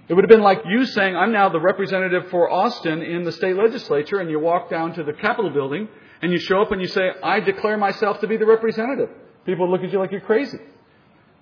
It 0.07 0.14
would 0.14 0.24
have 0.24 0.30
been 0.30 0.42
like 0.42 0.62
you 0.66 0.85
saying, 0.85 1.16
I'm 1.16 1.33
now 1.33 1.48
the 1.48 1.61
representative 1.61 2.28
for 2.30 2.50
Austin 2.50 3.02
in 3.02 3.24
the 3.24 3.33
state 3.33 3.57
legislature, 3.57 4.18
and 4.18 4.30
you 4.30 4.38
walk 4.38 4.68
down 4.68 4.92
to 4.94 5.02
the 5.02 5.14
Capitol 5.14 5.50
building 5.50 5.88
and 6.22 6.30
you 6.30 6.38
show 6.38 6.62
up 6.62 6.72
and 6.72 6.80
you 6.80 6.87
say, 6.87 7.11
I 7.22 7.40
declare 7.40 7.76
myself 7.76 8.20
to 8.20 8.26
be 8.26 8.37
the 8.37 8.46
representative. 8.46 9.11
People 9.44 9.70
look 9.70 9.83
at 9.83 9.92
you 9.92 9.98
like 9.98 10.12
you're 10.12 10.20
crazy. 10.20 10.59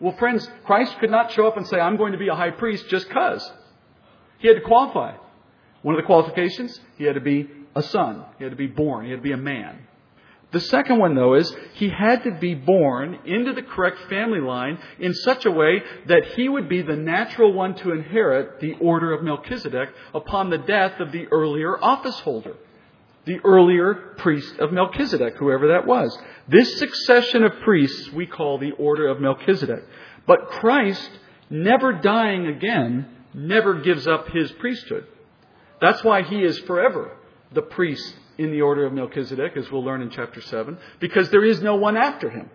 Well, 0.00 0.16
friends, 0.16 0.48
Christ 0.64 0.98
could 0.98 1.10
not 1.10 1.32
show 1.32 1.46
up 1.46 1.56
and 1.56 1.66
say, 1.68 1.78
I'm 1.78 1.96
going 1.96 2.12
to 2.12 2.18
be 2.18 2.28
a 2.28 2.34
high 2.34 2.50
priest 2.50 2.88
just 2.88 3.08
because. 3.08 3.48
He 4.38 4.48
had 4.48 4.54
to 4.54 4.62
qualify. 4.62 5.16
One 5.82 5.94
of 5.94 6.00
the 6.00 6.06
qualifications, 6.06 6.80
he 6.98 7.04
had 7.04 7.14
to 7.14 7.20
be 7.20 7.48
a 7.76 7.82
son. 7.82 8.24
He 8.38 8.44
had 8.44 8.50
to 8.50 8.56
be 8.56 8.66
born. 8.66 9.04
He 9.04 9.10
had 9.10 9.18
to 9.18 9.22
be 9.22 9.32
a 9.32 9.36
man. 9.36 9.86
The 10.52 10.60
second 10.60 10.98
one, 10.98 11.14
though, 11.14 11.34
is 11.34 11.54
he 11.74 11.88
had 11.88 12.24
to 12.24 12.30
be 12.30 12.54
born 12.54 13.18
into 13.24 13.54
the 13.54 13.62
correct 13.62 13.98
family 14.10 14.40
line 14.40 14.78
in 14.98 15.14
such 15.14 15.46
a 15.46 15.50
way 15.50 15.82
that 16.06 16.26
he 16.36 16.48
would 16.48 16.68
be 16.68 16.82
the 16.82 16.96
natural 16.96 17.52
one 17.52 17.74
to 17.76 17.92
inherit 17.92 18.60
the 18.60 18.74
order 18.74 19.12
of 19.12 19.22
Melchizedek 19.22 19.88
upon 20.14 20.50
the 20.50 20.58
death 20.58 21.00
of 21.00 21.10
the 21.10 21.26
earlier 21.28 21.82
office 21.82 22.20
holder 22.20 22.54
the 23.24 23.38
earlier 23.44 23.94
priest 24.18 24.58
of 24.58 24.72
Melchizedek, 24.72 25.36
whoever 25.36 25.68
that 25.68 25.86
was. 25.86 26.16
This 26.48 26.78
succession 26.78 27.44
of 27.44 27.60
priests 27.60 28.10
we 28.12 28.26
call 28.26 28.58
the 28.58 28.72
order 28.72 29.06
of 29.06 29.20
Melchizedek. 29.20 29.84
But 30.26 30.48
Christ, 30.48 31.10
never 31.48 31.92
dying 31.92 32.46
again, 32.46 33.08
never 33.32 33.74
gives 33.74 34.06
up 34.06 34.28
his 34.30 34.50
priesthood. 34.52 35.06
That's 35.80 36.02
why 36.02 36.22
he 36.22 36.42
is 36.42 36.58
forever 36.60 37.16
the 37.52 37.62
priest 37.62 38.14
in 38.38 38.50
the 38.50 38.62
order 38.62 38.86
of 38.86 38.92
Melchizedek, 38.92 39.56
as 39.56 39.70
we'll 39.70 39.84
learn 39.84 40.02
in 40.02 40.10
chapter 40.10 40.40
7, 40.40 40.78
because 41.00 41.30
there 41.30 41.44
is 41.44 41.60
no 41.60 41.76
one 41.76 41.96
after 41.96 42.30
him. 42.30 42.50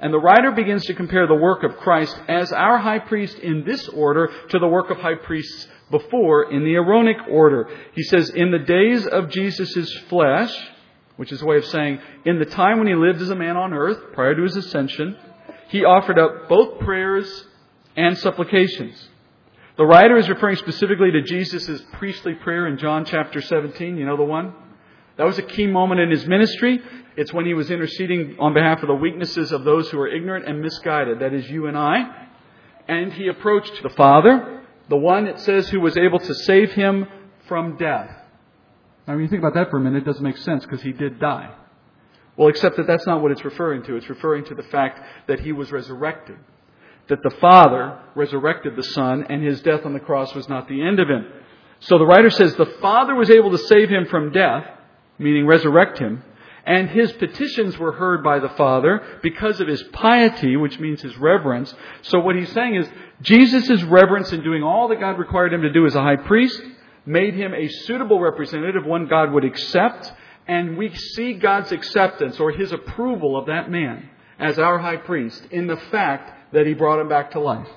And 0.00 0.14
the 0.14 0.18
writer 0.18 0.50
begins 0.52 0.84
to 0.86 0.94
compare 0.94 1.26
the 1.26 1.34
work 1.34 1.62
of 1.62 1.76
Christ 1.76 2.18
as 2.26 2.52
our 2.52 2.78
high 2.78 3.00
priest 3.00 3.38
in 3.38 3.64
this 3.64 3.86
order 3.88 4.30
to 4.48 4.58
the 4.58 4.66
work 4.66 4.90
of 4.90 4.96
high 4.96 5.16
priests 5.16 5.68
before 5.90 6.50
in 6.50 6.64
the 6.64 6.74
Aaronic 6.74 7.18
order. 7.28 7.68
He 7.94 8.02
says, 8.04 8.30
in 8.30 8.50
the 8.50 8.60
days 8.60 9.06
of 9.06 9.28
Jesus' 9.28 9.92
flesh, 10.08 10.56
which 11.16 11.32
is 11.32 11.42
a 11.42 11.46
way 11.46 11.58
of 11.58 11.66
saying, 11.66 12.00
in 12.24 12.38
the 12.38 12.46
time 12.46 12.78
when 12.78 12.86
he 12.86 12.94
lived 12.94 13.20
as 13.20 13.28
a 13.28 13.34
man 13.34 13.58
on 13.58 13.74
earth, 13.74 13.98
prior 14.14 14.34
to 14.34 14.42
his 14.42 14.56
ascension, 14.56 15.18
he 15.68 15.84
offered 15.84 16.18
up 16.18 16.48
both 16.48 16.80
prayers 16.80 17.44
and 17.94 18.16
supplications. 18.16 19.08
The 19.80 19.86
writer 19.86 20.18
is 20.18 20.28
referring 20.28 20.56
specifically 20.56 21.10
to 21.10 21.22
Jesus' 21.22 21.80
priestly 21.94 22.34
prayer 22.34 22.66
in 22.66 22.76
John 22.76 23.06
chapter 23.06 23.40
17. 23.40 23.96
You 23.96 24.04
know 24.04 24.18
the 24.18 24.22
one? 24.22 24.52
That 25.16 25.24
was 25.24 25.38
a 25.38 25.42
key 25.42 25.66
moment 25.66 26.02
in 26.02 26.10
his 26.10 26.26
ministry. 26.26 26.82
It's 27.16 27.32
when 27.32 27.46
he 27.46 27.54
was 27.54 27.70
interceding 27.70 28.36
on 28.38 28.52
behalf 28.52 28.82
of 28.82 28.88
the 28.88 28.94
weaknesses 28.94 29.52
of 29.52 29.64
those 29.64 29.88
who 29.88 29.98
are 29.98 30.06
ignorant 30.06 30.46
and 30.46 30.60
misguided. 30.60 31.20
That 31.20 31.32
is 31.32 31.48
you 31.48 31.66
and 31.66 31.78
I. 31.78 32.26
And 32.88 33.10
he 33.14 33.28
approached 33.28 33.82
the 33.82 33.88
Father 33.88 34.60
the 34.90 34.98
one, 34.98 35.26
it 35.26 35.40
says, 35.40 35.70
who 35.70 35.80
was 35.80 35.96
able 35.96 36.18
to 36.18 36.34
save 36.34 36.72
him 36.72 37.06
from 37.48 37.78
death. 37.78 38.10
Now, 39.08 39.14
when 39.14 39.22
you 39.22 39.28
think 39.30 39.40
about 39.40 39.54
that 39.54 39.70
for 39.70 39.78
a 39.78 39.80
minute, 39.80 40.02
it 40.02 40.04
doesn't 40.04 40.22
make 40.22 40.36
sense 40.36 40.62
because 40.62 40.82
he 40.82 40.92
did 40.92 41.18
die. 41.18 41.54
Well, 42.36 42.48
except 42.48 42.76
that 42.76 42.86
that's 42.86 43.06
not 43.06 43.22
what 43.22 43.32
it's 43.32 43.46
referring 43.46 43.84
to. 43.84 43.96
It's 43.96 44.10
referring 44.10 44.44
to 44.44 44.54
the 44.54 44.62
fact 44.64 45.00
that 45.26 45.40
he 45.40 45.52
was 45.52 45.72
resurrected. 45.72 46.36
That 47.10 47.22
the 47.22 47.36
Father 47.40 47.98
resurrected 48.14 48.76
the 48.76 48.82
Son, 48.82 49.26
and 49.28 49.44
his 49.44 49.60
death 49.62 49.84
on 49.84 49.92
the 49.92 50.00
cross 50.00 50.34
was 50.34 50.48
not 50.48 50.68
the 50.68 50.80
end 50.80 51.00
of 51.00 51.08
him. 51.08 51.26
So 51.80 51.98
the 51.98 52.06
writer 52.06 52.30
says 52.30 52.54
the 52.54 52.74
Father 52.80 53.14
was 53.14 53.30
able 53.30 53.50
to 53.50 53.58
save 53.58 53.88
him 53.88 54.06
from 54.06 54.32
death, 54.32 54.64
meaning 55.18 55.46
resurrect 55.46 55.98
him, 55.98 56.22
and 56.64 56.88
his 56.88 57.12
petitions 57.12 57.76
were 57.78 57.92
heard 57.92 58.22
by 58.22 58.38
the 58.38 58.50
Father 58.50 59.18
because 59.22 59.60
of 59.60 59.66
his 59.66 59.82
piety, 59.92 60.56
which 60.56 60.78
means 60.78 61.02
his 61.02 61.16
reverence. 61.18 61.74
So 62.02 62.20
what 62.20 62.36
he's 62.36 62.52
saying 62.52 62.76
is 62.76 62.88
Jesus' 63.22 63.82
reverence 63.82 64.32
in 64.32 64.42
doing 64.42 64.62
all 64.62 64.88
that 64.88 65.00
God 65.00 65.18
required 65.18 65.52
him 65.52 65.62
to 65.62 65.72
do 65.72 65.86
as 65.86 65.94
a 65.94 66.02
high 66.02 66.16
priest 66.16 66.62
made 67.06 67.34
him 67.34 67.54
a 67.54 67.66
suitable 67.68 68.20
representative, 68.20 68.84
one 68.84 69.06
God 69.06 69.32
would 69.32 69.44
accept, 69.44 70.12
and 70.46 70.76
we 70.76 70.94
see 70.94 71.34
God's 71.34 71.72
acceptance 71.72 72.38
or 72.38 72.52
his 72.52 72.72
approval 72.72 73.36
of 73.36 73.46
that 73.46 73.70
man 73.70 74.08
as 74.38 74.58
our 74.58 74.78
high 74.78 74.96
priest 74.96 75.46
in 75.50 75.66
the 75.66 75.76
fact 75.76 76.39
that 76.52 76.66
he 76.66 76.74
brought 76.74 77.00
him 77.00 77.08
back 77.08 77.32
to 77.32 77.40
life, 77.40 77.68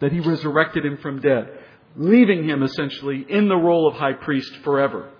that 0.00 0.12
he 0.12 0.20
resurrected 0.20 0.84
him 0.84 0.98
from 0.98 1.20
dead, 1.20 1.50
leaving 1.96 2.48
him 2.48 2.62
essentially 2.62 3.24
in 3.28 3.48
the 3.48 3.56
role 3.56 3.88
of 3.88 3.94
high 3.94 4.12
priest 4.12 4.54
forever. 4.64 5.10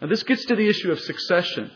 Now 0.00 0.08
this 0.08 0.22
gets 0.22 0.44
to 0.46 0.56
the 0.56 0.68
issue 0.68 0.90
of 0.90 1.00
succession. 1.00 1.70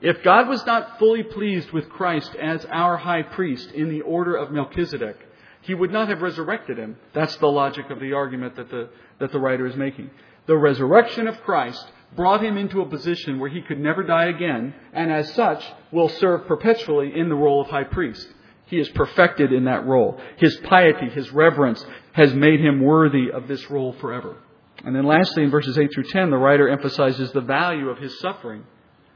If 0.00 0.22
God 0.22 0.48
was 0.48 0.64
not 0.66 0.98
fully 0.98 1.22
pleased 1.22 1.70
with 1.70 1.88
Christ 1.88 2.34
as 2.34 2.66
our 2.66 2.96
high 2.96 3.22
priest 3.22 3.70
in 3.72 3.88
the 3.88 4.02
order 4.02 4.36
of 4.36 4.50
Melchizedek, 4.50 5.16
he 5.62 5.74
would 5.74 5.90
not 5.90 6.08
have 6.08 6.22
resurrected 6.22 6.78
him. 6.78 6.96
That's 7.12 7.36
the 7.36 7.46
logic 7.46 7.90
of 7.90 7.98
the 7.98 8.12
argument 8.12 8.56
that 8.56 8.70
the, 8.70 8.90
that 9.18 9.32
the 9.32 9.40
writer 9.40 9.66
is 9.66 9.74
making. 9.74 10.10
The 10.46 10.56
resurrection 10.56 11.26
of 11.26 11.42
Christ 11.42 11.84
brought 12.14 12.44
him 12.44 12.56
into 12.56 12.82
a 12.82 12.88
position 12.88 13.40
where 13.40 13.50
he 13.50 13.62
could 13.62 13.80
never 13.80 14.04
die 14.04 14.26
again, 14.26 14.74
and 14.92 15.10
as 15.10 15.32
such 15.34 15.64
will 15.90 16.08
serve 16.08 16.46
perpetually 16.46 17.18
in 17.18 17.28
the 17.28 17.34
role 17.34 17.60
of 17.60 17.68
high 17.68 17.84
priest. 17.84 18.28
He 18.66 18.78
is 18.78 18.88
perfected 18.90 19.52
in 19.52 19.64
that 19.64 19.86
role. 19.86 20.20
His 20.38 20.56
piety, 20.64 21.08
his 21.08 21.32
reverence 21.32 21.84
has 22.12 22.34
made 22.34 22.60
him 22.60 22.80
worthy 22.82 23.30
of 23.30 23.48
this 23.48 23.70
role 23.70 23.92
forever. 23.94 24.36
And 24.84 24.94
then 24.94 25.06
lastly, 25.06 25.44
in 25.44 25.50
verses 25.50 25.78
8 25.78 25.92
through 25.92 26.04
10, 26.04 26.30
the 26.30 26.36
writer 26.36 26.68
emphasizes 26.68 27.32
the 27.32 27.40
value 27.40 27.88
of 27.88 27.98
his 27.98 28.18
suffering 28.20 28.64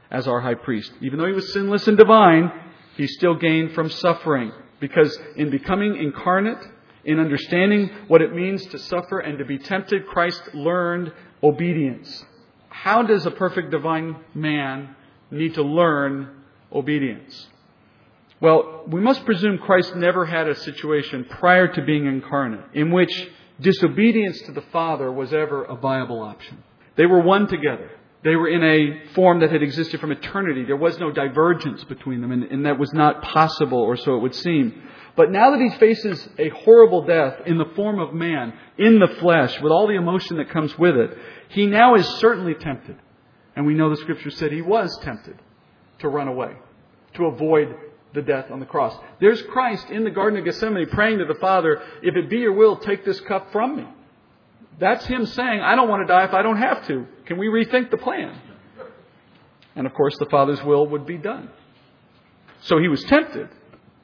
as 0.09 0.27
our 0.27 0.41
high 0.41 0.55
priest. 0.55 0.91
Even 1.01 1.19
though 1.19 1.27
he 1.27 1.33
was 1.33 1.53
sinless 1.53 1.87
and 1.87 1.97
divine, 1.97 2.51
he 2.95 3.07
still 3.07 3.35
gained 3.35 3.73
from 3.73 3.89
suffering. 3.89 4.51
Because 4.79 5.17
in 5.35 5.49
becoming 5.49 5.97
incarnate, 5.97 6.57
in 7.03 7.19
understanding 7.19 7.89
what 8.07 8.21
it 8.21 8.33
means 8.33 8.65
to 8.67 8.79
suffer 8.79 9.19
and 9.19 9.37
to 9.37 9.45
be 9.45 9.57
tempted, 9.57 10.07
Christ 10.07 10.41
learned 10.53 11.11
obedience. 11.43 12.25
How 12.69 13.03
does 13.03 13.25
a 13.25 13.31
perfect 13.31 13.71
divine 13.71 14.15
man 14.33 14.95
need 15.29 15.55
to 15.55 15.63
learn 15.63 16.43
obedience? 16.71 17.47
Well, 18.41 18.85
we 18.87 19.01
must 19.01 19.23
presume 19.23 19.59
Christ 19.59 19.95
never 19.95 20.25
had 20.25 20.49
a 20.49 20.55
situation 20.55 21.25
prior 21.29 21.67
to 21.67 21.81
being 21.83 22.07
incarnate 22.07 22.65
in 22.73 22.91
which 22.91 23.29
disobedience 23.59 24.41
to 24.47 24.51
the 24.51 24.63
Father 24.73 25.11
was 25.11 25.31
ever 25.31 25.63
a 25.63 25.75
viable 25.75 26.21
option. 26.21 26.63
They 26.95 27.05
were 27.05 27.21
one 27.21 27.47
together. 27.47 27.91
They 28.23 28.35
were 28.35 28.49
in 28.49 28.63
a 28.63 29.13
form 29.13 29.39
that 29.41 29.51
had 29.51 29.61
existed 29.61 29.99
from 29.99 30.11
eternity. 30.11 30.63
There 30.65 30.75
was 30.75 30.99
no 30.99 31.11
divergence 31.11 31.83
between 31.83 32.21
them, 32.21 32.31
and, 32.31 32.43
and, 32.43 32.65
that 32.65 32.79
was 32.79 32.91
not 32.93 33.21
possible, 33.21 33.79
or 33.79 33.95
so 33.95 34.15
it 34.15 34.21
would 34.21 34.35
seem. 34.35 34.89
But 35.15 35.31
now 35.31 35.51
that 35.51 35.59
he 35.59 35.69
faces 35.77 36.27
a 36.37 36.49
horrible 36.49 37.03
death 37.05 37.41
in 37.45 37.57
the 37.57 37.71
form 37.75 37.99
of 37.99 38.13
man, 38.13 38.53
in 38.77 38.99
the 38.99 39.07
flesh, 39.19 39.59
with 39.61 39.71
all 39.71 39.87
the 39.87 39.95
emotion 39.95 40.37
that 40.37 40.49
comes 40.49 40.77
with 40.77 40.95
it, 40.95 41.17
he 41.49 41.67
now 41.67 41.95
is 41.95 42.07
certainly 42.19 42.53
tempted. 42.55 42.97
And 43.55 43.65
we 43.65 43.73
know 43.73 43.89
the 43.89 43.97
scripture 43.97 44.31
said 44.31 44.51
he 44.51 44.61
was 44.61 44.97
tempted 45.03 45.37
to 45.99 46.07
run 46.07 46.27
away, 46.27 46.55
to 47.15 47.25
avoid 47.25 47.75
the 48.13 48.21
death 48.21 48.51
on 48.51 48.59
the 48.59 48.65
cross. 48.65 48.95
There's 49.19 49.41
Christ 49.43 49.89
in 49.89 50.03
the 50.03 50.11
Garden 50.11 50.39
of 50.39 50.45
Gethsemane 50.45 50.87
praying 50.89 51.19
to 51.19 51.25
the 51.25 51.39
Father, 51.39 51.81
if 52.01 52.15
it 52.15 52.29
be 52.29 52.37
your 52.37 52.53
will, 52.53 52.77
take 52.77 53.05
this 53.05 53.19
cup 53.21 53.51
from 53.51 53.77
me. 53.77 53.87
That's 54.79 55.05
him 55.05 55.25
saying, 55.25 55.61
I 55.61 55.75
don't 55.75 55.89
want 55.89 56.07
to 56.07 56.11
die 56.11 56.25
if 56.25 56.33
I 56.33 56.41
don't 56.41 56.57
have 56.57 56.87
to. 56.87 57.05
Can 57.25 57.37
we 57.37 57.47
rethink 57.47 57.91
the 57.91 57.97
plan? 57.97 58.39
And 59.75 59.85
of 59.85 59.93
course, 59.93 60.17
the 60.17 60.25
Father's 60.25 60.61
will 60.63 60.87
would 60.87 61.05
be 61.05 61.17
done. 61.17 61.49
So 62.61 62.77
he 62.79 62.87
was 62.87 63.03
tempted, 63.03 63.49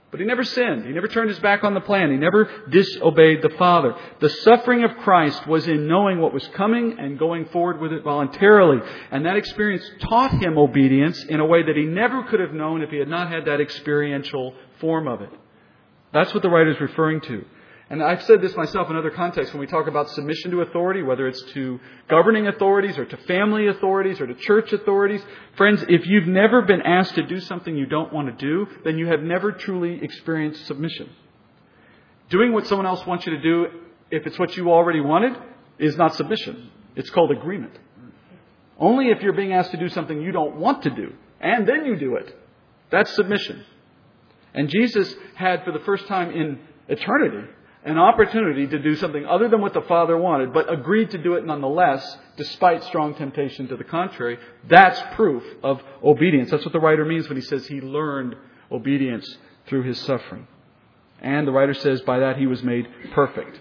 but 0.10 0.22
he 0.22 0.26
never 0.26 0.44
sinned. 0.44 0.86
He 0.86 0.92
never 0.92 1.08
turned 1.08 1.30
his 1.30 1.40
back 1.40 1.66
on 1.66 1.74
the 1.74 1.82
plan. 1.82 2.12
He 2.12 2.18
never 2.18 2.50
disobeyed 2.70 3.42
the 3.42 3.50
Father. 3.58 3.94
The 4.20 4.30
suffering 4.30 4.86
of 4.86 4.96
Christ 4.98 5.46
was 5.48 5.68
in 5.68 5.88
knowing 5.88 6.20
what 6.20 6.34
was 6.34 6.48
coming 6.50 6.98
and 6.98 7.20
going 7.20 7.46
forward 7.48 7.82
with 7.82 7.92
it 7.92 8.04
voluntarily. 8.04 8.80
And 9.12 9.26
that 9.26 9.36
experience 9.36 9.84
taught 10.02 10.32
him 10.42 10.58
obedience 10.58 11.22
in 11.26 11.42
a 11.42 11.46
way 11.46 11.62
that 11.62 11.76
he 11.76 11.84
never 11.84 12.24
could 12.24 12.40
have 12.40 12.54
known 12.54 12.82
if 12.82 12.90
he 12.90 12.98
had 12.98 13.10
not 13.10 13.30
had 13.30 13.46
that 13.46 13.60
experiential 13.60 14.54
form 14.80 15.10
of 15.10 15.22
it. 15.22 15.30
That's 16.14 16.34
what 16.34 16.42
the 16.42 16.50
writer 16.50 16.72
is 16.72 16.80
referring 16.80 17.20
to. 17.22 17.44
And 17.90 18.04
I've 18.04 18.22
said 18.24 18.42
this 18.42 18.54
myself 18.56 18.90
in 18.90 18.98
other 18.98 19.12
contexts 19.12 19.54
when 19.54 19.62
we 19.62 19.68
talk 19.68 19.88
about 19.88 20.10
submission 20.10 20.52
to 20.52 20.62
authority, 20.62 21.04
whether 21.04 21.26
it's 21.26 21.42
to 21.54 21.80
governing 22.10 22.48
authorities 22.48 22.98
or 22.98 23.06
to 23.06 23.18
family 23.18 23.68
authorities 23.68 24.20
or 24.20 24.28
to 24.28 24.36
church 24.36 24.74
authorities. 24.74 25.22
Friends, 25.56 25.86
if 25.88 26.06
you've 26.06 26.28
never 26.28 26.64
been 26.64 26.82
asked 26.82 27.16
to 27.16 27.24
do 27.24 27.40
something 27.40 27.78
you 27.78 27.86
don't 27.86 28.12
want 28.12 28.28
to 28.28 28.46
do, 28.46 28.68
then 28.84 28.98
you 28.98 29.08
have 29.08 29.22
never 29.22 29.54
truly 29.54 30.04
experienced 30.04 30.66
submission. 30.66 31.10
Doing 32.30 32.52
what 32.52 32.68
someone 32.68 32.86
else 32.86 33.06
wants 33.06 33.26
you 33.26 33.38
to 33.38 33.42
do, 33.42 33.68
if 34.12 34.28
it's 34.28 34.38
what 34.38 34.58
you 34.58 34.70
already 34.70 35.00
wanted, 35.00 35.38
is 35.80 35.96
not 35.96 36.14
submission. 36.14 36.70
It's 36.98 37.10
called 37.10 37.32
agreement. 37.32 37.78
Only 38.78 39.12
if 39.12 39.22
you're 39.22 39.32
being 39.34 39.54
asked 39.54 39.72
to 39.72 39.78
do 39.78 39.88
something 39.88 40.22
you 40.22 40.34
don't 40.34 40.58
want 40.58 40.84
to 40.84 40.90
do, 40.90 41.14
and 41.40 41.66
then 41.66 41.86
you 41.86 41.96
do 41.96 42.16
it. 42.16 42.38
That's 42.92 43.16
submission. 43.16 43.64
And 44.54 44.68
Jesus 44.68 45.16
had, 45.36 45.64
for 45.64 45.72
the 45.72 45.80
first 45.80 46.06
time 46.08 46.32
in 46.32 46.60
eternity, 46.90 47.48
an 47.88 47.98
opportunity 47.98 48.68
to 48.68 48.80
do 48.80 48.96
something 48.96 49.26
other 49.26 49.48
than 49.48 49.62
what 49.62 49.74
the 49.74 49.82
Father 49.82 50.18
wanted, 50.18 50.54
but 50.54 50.72
agreed 50.72 51.12
to 51.12 51.18
do 51.18 51.36
it 51.36 51.46
nonetheless, 51.46 52.18
despite 52.36 52.84
strong 52.84 53.16
temptation 53.16 53.68
to 53.70 53.78
the 53.78 53.84
contrary, 53.84 54.38
that's 54.68 55.02
proof 55.16 55.44
of 55.64 55.82
obedience. 56.04 56.52
That's 56.52 56.66
what 56.66 56.74
the 56.74 56.80
writer 56.80 57.06
means 57.06 57.30
when 57.30 57.38
he 57.38 57.42
says 57.42 57.66
he 57.66 57.80
learned 57.80 58.36
obedience 58.72 59.38
through 59.68 59.84
his 59.84 60.00
suffering. 60.00 60.48
And 61.22 61.48
the 61.48 61.52
writer 61.52 61.74
says 61.74 62.02
by 62.02 62.20
that 62.20 62.38
he 62.38 62.46
was 62.46 62.62
made 62.62 62.88
perfect. 63.14 63.60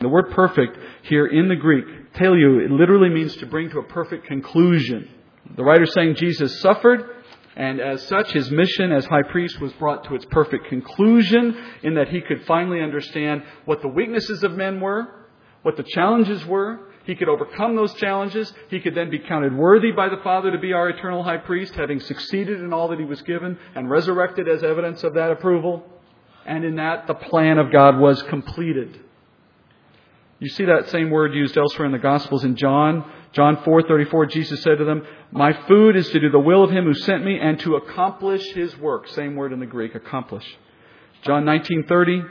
The 0.00 0.08
word 0.08 0.30
perfect 0.30 0.76
here 1.02 1.26
in 1.26 1.48
the 1.48 1.56
Greek, 1.56 1.84
teleu, 2.14 2.64
it 2.64 2.70
literally 2.70 3.10
means 3.10 3.36
to 3.36 3.46
bring 3.46 3.70
to 3.70 3.78
a 3.78 3.84
perfect 3.84 4.26
conclusion. 4.26 5.08
The 5.56 5.62
writer 5.62 5.86
saying 5.86 6.16
Jesus 6.16 6.60
suffered 6.60 7.04
and 7.60 7.78
as 7.78 8.02
such, 8.08 8.32
his 8.32 8.50
mission 8.50 8.90
as 8.90 9.04
high 9.04 9.22
priest 9.22 9.60
was 9.60 9.70
brought 9.74 10.04
to 10.04 10.14
its 10.14 10.24
perfect 10.30 10.68
conclusion 10.68 11.54
in 11.82 11.92
that 11.96 12.08
he 12.08 12.22
could 12.22 12.46
finally 12.46 12.80
understand 12.80 13.42
what 13.66 13.82
the 13.82 13.88
weaknesses 13.88 14.42
of 14.42 14.52
men 14.52 14.80
were, 14.80 15.06
what 15.60 15.76
the 15.76 15.82
challenges 15.82 16.42
were. 16.46 16.80
He 17.04 17.14
could 17.14 17.28
overcome 17.28 17.76
those 17.76 17.92
challenges. 17.96 18.50
He 18.70 18.80
could 18.80 18.94
then 18.94 19.10
be 19.10 19.18
counted 19.18 19.54
worthy 19.54 19.92
by 19.92 20.08
the 20.08 20.22
Father 20.24 20.50
to 20.50 20.58
be 20.58 20.72
our 20.72 20.88
eternal 20.88 21.22
high 21.22 21.36
priest, 21.36 21.74
having 21.74 22.00
succeeded 22.00 22.60
in 22.60 22.72
all 22.72 22.88
that 22.88 22.98
he 22.98 23.04
was 23.04 23.20
given 23.20 23.58
and 23.74 23.90
resurrected 23.90 24.48
as 24.48 24.62
evidence 24.62 25.04
of 25.04 25.12
that 25.12 25.30
approval. 25.30 25.84
And 26.46 26.64
in 26.64 26.76
that, 26.76 27.08
the 27.08 27.14
plan 27.14 27.58
of 27.58 27.70
God 27.70 27.98
was 27.98 28.22
completed. 28.22 28.98
You 30.38 30.48
see 30.48 30.64
that 30.64 30.88
same 30.88 31.10
word 31.10 31.34
used 31.34 31.58
elsewhere 31.58 31.84
in 31.84 31.92
the 31.92 31.98
Gospels 31.98 32.42
in 32.42 32.56
John 32.56 33.04
John 33.32 33.58
4:34 33.58 34.30
Jesus 34.30 34.62
said 34.62 34.78
to 34.78 34.84
them, 34.84 35.06
"My 35.30 35.52
food 35.52 35.96
is 35.96 36.08
to 36.10 36.20
do 36.20 36.30
the 36.30 36.40
will 36.40 36.64
of 36.64 36.70
him 36.70 36.84
who 36.84 36.94
sent 36.94 37.24
me 37.24 37.38
and 37.38 37.58
to 37.60 37.76
accomplish 37.76 38.52
his 38.54 38.76
work." 38.78 39.06
Same 39.08 39.36
word 39.36 39.52
in 39.52 39.60
the 39.60 39.66
Greek, 39.66 39.94
accomplish. 39.94 40.58
John 41.22 41.44
19:30, 41.44 42.24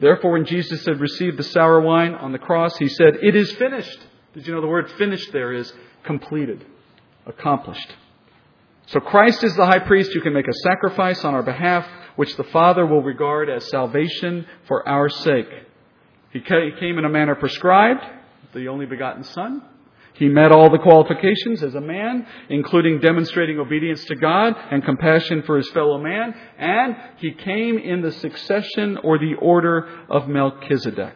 therefore 0.00 0.32
when 0.32 0.44
Jesus 0.44 0.84
had 0.84 1.00
received 1.00 1.36
the 1.36 1.44
sour 1.44 1.80
wine 1.80 2.14
on 2.14 2.32
the 2.32 2.38
cross, 2.38 2.76
he 2.76 2.88
said, 2.88 3.18
"It 3.22 3.36
is 3.36 3.52
finished." 3.52 4.06
Did 4.34 4.46
you 4.46 4.54
know 4.54 4.60
the 4.60 4.66
word 4.66 4.90
finished 4.92 5.32
there 5.32 5.52
is 5.52 5.72
completed, 6.02 6.64
accomplished. 7.26 7.94
So 8.86 8.98
Christ 8.98 9.44
is 9.44 9.54
the 9.54 9.66
high 9.66 9.78
priest 9.78 10.12
who 10.12 10.20
can 10.20 10.32
make 10.32 10.48
a 10.48 10.54
sacrifice 10.64 11.24
on 11.24 11.34
our 11.34 11.42
behalf, 11.42 11.86
which 12.16 12.36
the 12.36 12.44
Father 12.44 12.84
will 12.84 13.02
regard 13.02 13.48
as 13.48 13.68
salvation 13.68 14.46
for 14.64 14.86
our 14.88 15.08
sake. 15.08 15.48
He 16.30 16.40
came 16.40 16.98
in 16.98 17.04
a 17.04 17.08
manner 17.08 17.34
prescribed, 17.36 18.04
the 18.54 18.68
only 18.68 18.86
begotten 18.86 19.22
Son. 19.22 19.62
He 20.14 20.28
met 20.28 20.52
all 20.52 20.70
the 20.70 20.78
qualifications 20.78 21.62
as 21.62 21.74
a 21.74 21.80
man, 21.80 22.26
including 22.48 23.00
demonstrating 23.00 23.58
obedience 23.58 24.04
to 24.04 24.14
God 24.14 24.54
and 24.70 24.84
compassion 24.84 25.42
for 25.42 25.56
his 25.56 25.70
fellow 25.70 25.98
man, 25.98 26.34
and 26.58 26.96
he 27.16 27.32
came 27.32 27.78
in 27.78 28.02
the 28.02 28.12
succession 28.12 28.98
or 28.98 29.18
the 29.18 29.34
order 29.40 29.88
of 30.10 30.28
Melchizedek. 30.28 31.14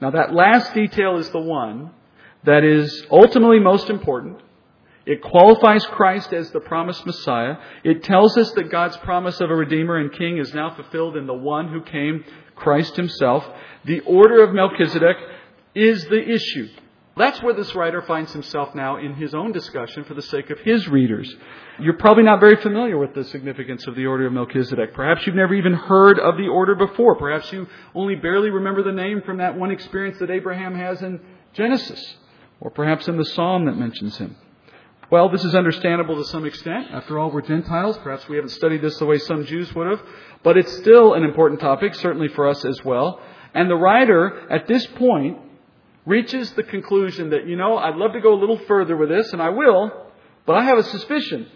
Now 0.00 0.10
that 0.10 0.34
last 0.34 0.74
detail 0.74 1.16
is 1.16 1.30
the 1.30 1.40
one 1.40 1.90
that 2.44 2.64
is 2.64 3.06
ultimately 3.10 3.60
most 3.60 3.88
important. 3.88 4.40
It 5.04 5.22
qualifies 5.22 5.84
Christ 5.86 6.32
as 6.32 6.50
the 6.50 6.60
promised 6.60 7.04
Messiah. 7.06 7.56
It 7.82 8.04
tells 8.04 8.36
us 8.36 8.52
that 8.52 8.70
God's 8.70 8.96
promise 8.98 9.40
of 9.40 9.50
a 9.50 9.54
Redeemer 9.54 9.96
and 9.96 10.12
King 10.12 10.38
is 10.38 10.54
now 10.54 10.74
fulfilled 10.74 11.16
in 11.16 11.26
the 11.26 11.34
one 11.34 11.68
who 11.68 11.82
came, 11.82 12.24
Christ 12.54 12.96
himself. 12.96 13.44
The 13.84 14.00
order 14.00 14.44
of 14.44 14.54
Melchizedek 14.54 15.16
is 15.74 16.04
the 16.04 16.22
issue. 16.22 16.68
That's 17.14 17.42
where 17.42 17.52
this 17.52 17.74
writer 17.74 18.00
finds 18.00 18.32
himself 18.32 18.74
now 18.74 18.96
in 18.96 19.14
his 19.14 19.34
own 19.34 19.52
discussion 19.52 20.04
for 20.04 20.14
the 20.14 20.22
sake 20.22 20.48
of 20.48 20.58
his 20.60 20.88
readers. 20.88 21.34
You're 21.78 21.98
probably 21.98 22.22
not 22.22 22.40
very 22.40 22.56
familiar 22.56 22.96
with 22.96 23.14
the 23.14 23.24
significance 23.24 23.86
of 23.86 23.94
the 23.96 24.06
order 24.06 24.26
of 24.26 24.32
Melchizedek. 24.32 24.94
Perhaps 24.94 25.26
you've 25.26 25.36
never 25.36 25.54
even 25.54 25.74
heard 25.74 26.18
of 26.18 26.38
the 26.38 26.48
order 26.48 26.74
before. 26.74 27.16
Perhaps 27.16 27.52
you 27.52 27.66
only 27.94 28.14
barely 28.14 28.48
remember 28.48 28.82
the 28.82 28.92
name 28.92 29.20
from 29.22 29.38
that 29.38 29.58
one 29.58 29.70
experience 29.70 30.18
that 30.20 30.30
Abraham 30.30 30.74
has 30.74 31.02
in 31.02 31.20
Genesis, 31.52 32.16
or 32.60 32.70
perhaps 32.70 33.08
in 33.08 33.18
the 33.18 33.26
psalm 33.26 33.66
that 33.66 33.76
mentions 33.76 34.16
him. 34.16 34.34
Well, 35.10 35.28
this 35.28 35.44
is 35.44 35.54
understandable 35.54 36.16
to 36.16 36.24
some 36.24 36.46
extent. 36.46 36.90
After 36.90 37.18
all, 37.18 37.30
we're 37.30 37.42
Gentiles. 37.42 37.98
Perhaps 37.98 38.26
we 38.30 38.36
haven't 38.36 38.52
studied 38.52 38.80
this 38.80 38.96
the 38.96 39.04
way 39.04 39.18
some 39.18 39.44
Jews 39.44 39.74
would 39.74 39.86
have. 39.86 40.02
But 40.42 40.56
it's 40.56 40.74
still 40.78 41.12
an 41.12 41.24
important 41.24 41.60
topic, 41.60 41.94
certainly 41.94 42.28
for 42.28 42.48
us 42.48 42.64
as 42.64 42.82
well. 42.82 43.20
And 43.52 43.68
the 43.68 43.76
writer, 43.76 44.50
at 44.50 44.66
this 44.66 44.86
point, 44.86 45.36
reaches 46.04 46.50
the 46.52 46.62
conclusion 46.62 47.30
that, 47.30 47.46
you 47.46 47.56
know, 47.56 47.76
I'd 47.76 47.96
love 47.96 48.12
to 48.12 48.20
go 48.20 48.34
a 48.34 48.40
little 48.40 48.58
further 48.66 48.96
with 48.96 49.08
this, 49.08 49.32
and 49.32 49.40
I 49.40 49.50
will, 49.50 49.90
but 50.46 50.56
I 50.56 50.64
have 50.64 50.78
a 50.78 50.82
suspicion. 50.82 51.46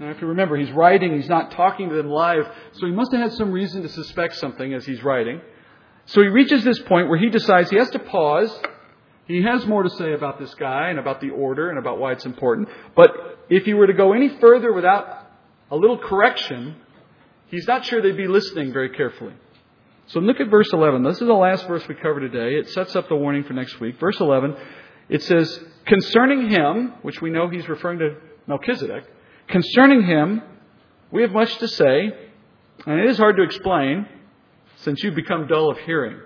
Now, 0.00 0.10
if 0.10 0.20
you 0.20 0.28
remember, 0.28 0.56
he's 0.56 0.70
writing, 0.72 1.14
he's 1.14 1.28
not 1.28 1.50
talking 1.52 1.90
to 1.90 1.94
them 1.94 2.08
live, 2.08 2.50
so 2.72 2.86
he 2.86 2.92
must 2.92 3.12
have 3.12 3.20
had 3.20 3.32
some 3.34 3.52
reason 3.52 3.82
to 3.82 3.88
suspect 3.88 4.36
something 4.36 4.72
as 4.72 4.86
he's 4.86 5.02
writing. 5.02 5.40
So 6.06 6.22
he 6.22 6.28
reaches 6.28 6.64
this 6.64 6.80
point 6.80 7.08
where 7.08 7.18
he 7.18 7.28
decides 7.28 7.70
he 7.70 7.76
has 7.76 7.90
to 7.90 7.98
pause. 7.98 8.52
He 9.26 9.42
has 9.42 9.66
more 9.66 9.82
to 9.82 9.90
say 9.90 10.14
about 10.14 10.40
this 10.40 10.52
guy 10.54 10.88
and 10.88 10.98
about 10.98 11.20
the 11.20 11.30
order 11.30 11.70
and 11.70 11.78
about 11.78 11.98
why 11.98 12.12
it's 12.12 12.26
important. 12.26 12.68
But 12.96 13.10
if 13.48 13.64
he 13.64 13.74
were 13.74 13.86
to 13.86 13.92
go 13.92 14.12
any 14.12 14.28
further 14.40 14.72
without 14.72 15.30
a 15.70 15.76
little 15.76 15.98
correction, 15.98 16.76
he's 17.48 17.66
not 17.66 17.84
sure 17.84 18.02
they'd 18.02 18.16
be 18.16 18.26
listening 18.26 18.72
very 18.72 18.90
carefully. 18.90 19.34
So 20.06 20.20
look 20.20 20.40
at 20.40 20.48
verse 20.48 20.68
11. 20.72 21.02
This 21.02 21.20
is 21.20 21.26
the 21.26 21.32
last 21.32 21.66
verse 21.66 21.86
we 21.88 21.94
cover 21.94 22.20
today. 22.20 22.56
It 22.56 22.68
sets 22.70 22.96
up 22.96 23.08
the 23.08 23.16
warning 23.16 23.44
for 23.44 23.52
next 23.52 23.80
week. 23.80 23.98
Verse 23.98 24.18
11, 24.20 24.56
it 25.08 25.22
says, 25.22 25.60
Concerning 25.86 26.50
him, 26.50 26.94
which 27.02 27.20
we 27.20 27.30
know 27.30 27.48
he's 27.48 27.68
referring 27.68 27.98
to 28.00 28.16
Melchizedek, 28.46 29.04
concerning 29.48 30.04
him, 30.04 30.42
we 31.10 31.22
have 31.22 31.32
much 31.32 31.56
to 31.58 31.68
say, 31.68 32.10
and 32.86 33.00
it 33.00 33.06
is 33.08 33.18
hard 33.18 33.36
to 33.36 33.42
explain 33.42 34.06
since 34.76 35.02
you've 35.02 35.14
become 35.14 35.46
dull 35.46 35.70
of 35.70 35.78
hearing. 35.78 36.18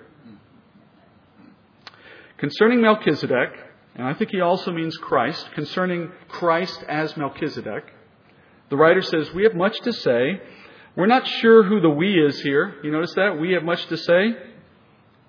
Concerning 2.38 2.80
Melchizedek, 2.80 3.50
and 3.94 4.06
I 4.06 4.14
think 4.14 4.30
he 4.30 4.40
also 4.40 4.70
means 4.72 4.96
Christ, 4.96 5.50
concerning 5.52 6.10
Christ 6.28 6.84
as 6.88 7.16
Melchizedek, 7.16 7.84
the 8.68 8.76
writer 8.76 9.02
says, 9.02 9.32
We 9.32 9.44
have 9.44 9.54
much 9.54 9.78
to 9.80 9.92
say, 9.92 10.40
we're 10.96 11.06
not 11.06 11.26
sure 11.26 11.62
who 11.62 11.80
the 11.80 11.90
we 11.90 12.14
is 12.14 12.40
here. 12.40 12.74
You 12.82 12.90
notice 12.90 13.12
that? 13.14 13.38
We 13.38 13.52
have 13.52 13.62
much 13.62 13.86
to 13.86 13.96
say. 13.96 14.34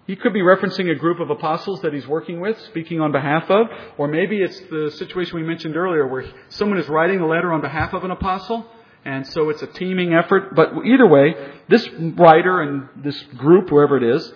He 0.08 0.16
could 0.16 0.32
be 0.32 0.40
referencing 0.40 0.90
a 0.90 0.96
group 0.96 1.20
of 1.20 1.30
apostles 1.30 1.82
that 1.82 1.92
he's 1.94 2.08
working 2.08 2.40
with, 2.40 2.58
speaking 2.68 3.02
on 3.02 3.12
behalf 3.12 3.50
of, 3.50 3.68
or 3.98 4.08
maybe 4.08 4.42
it's 4.42 4.58
the 4.72 4.90
situation 4.92 5.36
we 5.36 5.44
mentioned 5.44 5.76
earlier 5.76 6.08
where 6.08 6.24
someone 6.48 6.80
is 6.80 6.88
writing 6.88 7.20
a 7.20 7.28
letter 7.28 7.52
on 7.52 7.60
behalf 7.60 7.94
of 7.94 8.06
an 8.06 8.12
apostle, 8.12 8.66
And 9.08 9.26
so 9.28 9.50
it's 9.50 9.62
a 9.62 9.68
teaming 9.68 10.14
effort. 10.14 10.54
But 10.54 10.74
either 10.86 11.08
way, 11.08 11.34
this 11.70 11.88
writer 12.18 12.62
and 12.62 12.90
this 13.04 13.18
group, 13.38 13.70
whoever 13.70 13.96
it 13.96 14.04
is, 14.04 14.34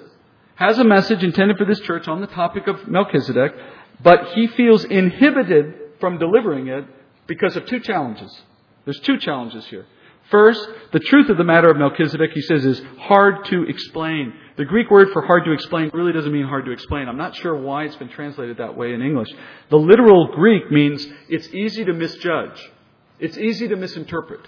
has 0.56 0.80
a 0.80 0.84
message 0.86 1.24
intended 1.24 1.58
for 1.58 1.66
this 1.66 1.82
church 1.82 2.08
on 2.08 2.22
the 2.22 2.28
topic 2.28 2.68
of 2.68 2.88
Melchizedek, 2.88 3.54
but 4.02 4.30
he 4.34 4.48
feels 4.48 4.86
inhibited 4.86 5.76
from 6.00 6.18
delivering 6.20 6.68
it 6.68 6.86
because 7.28 7.58
of 7.58 7.66
two 7.66 7.82
challenges. 7.82 8.42
There's 8.86 9.00
two 9.02 9.18
challenges 9.18 9.66
here. 9.68 9.86
First, 10.32 10.66
the 10.94 11.00
truth 11.00 11.30
of 11.30 11.38
the 11.38 11.44
matter 11.44 11.70
of 11.70 11.78
Melchizedek, 11.78 12.32
he 12.34 12.42
says, 12.42 12.66
is 12.66 12.82
hard 12.98 13.46
to 13.46 13.64
explain. 13.64 14.34
The 14.56 14.66
Greek 14.66 14.90
word 14.90 15.10
for 15.12 15.22
hard 15.22 15.44
to 15.44 15.52
explain 15.52 15.92
really 15.94 16.14
doesn't 16.14 16.32
mean 16.32 16.48
hard 16.48 16.66
to 16.66 16.72
explain. 16.72 17.10
I'm 17.10 17.18
not 17.18 17.36
sure 17.36 17.54
why 17.54 17.84
it's 17.84 17.98
been 17.98 18.10
translated 18.10 18.58
that 18.58 18.78
way 18.78 18.94
in 18.94 19.02
English. 19.02 19.28
The 19.70 19.78
literal 19.78 20.28
Greek 20.34 20.72
means 20.72 21.06
it's 21.28 21.50
easy 21.50 21.84
to 21.84 21.94
misjudge. 21.94 22.72
It's 23.20 23.38
easy 23.38 23.68
to 23.68 23.76
misinterpret. 23.76 24.48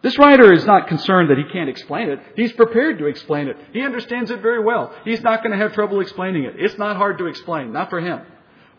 This 0.00 0.18
writer 0.18 0.52
is 0.52 0.64
not 0.64 0.88
concerned 0.88 1.30
that 1.30 1.38
he 1.38 1.44
can't 1.52 1.68
explain 1.68 2.08
it. 2.08 2.20
He's 2.34 2.52
prepared 2.52 2.98
to 2.98 3.06
explain 3.06 3.48
it. 3.48 3.56
He 3.72 3.82
understands 3.82 4.30
it 4.30 4.40
very 4.40 4.64
well. 4.64 4.94
He's 5.04 5.22
not 5.22 5.42
going 5.42 5.56
to 5.56 5.62
have 5.62 5.74
trouble 5.74 6.00
explaining 6.00 6.44
it. 6.44 6.54
It's 6.56 6.78
not 6.78 6.96
hard 6.96 7.18
to 7.18 7.26
explain, 7.26 7.72
not 7.72 7.90
for 7.90 8.00
him. 8.00 8.22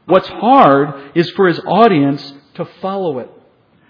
What's 0.06 0.28
hard 0.28 1.12
is 1.16 1.30
for 1.32 1.48
his 1.48 1.60
audience 1.60 2.34
to 2.56 2.66
follow 2.82 3.20
it. 3.20 3.30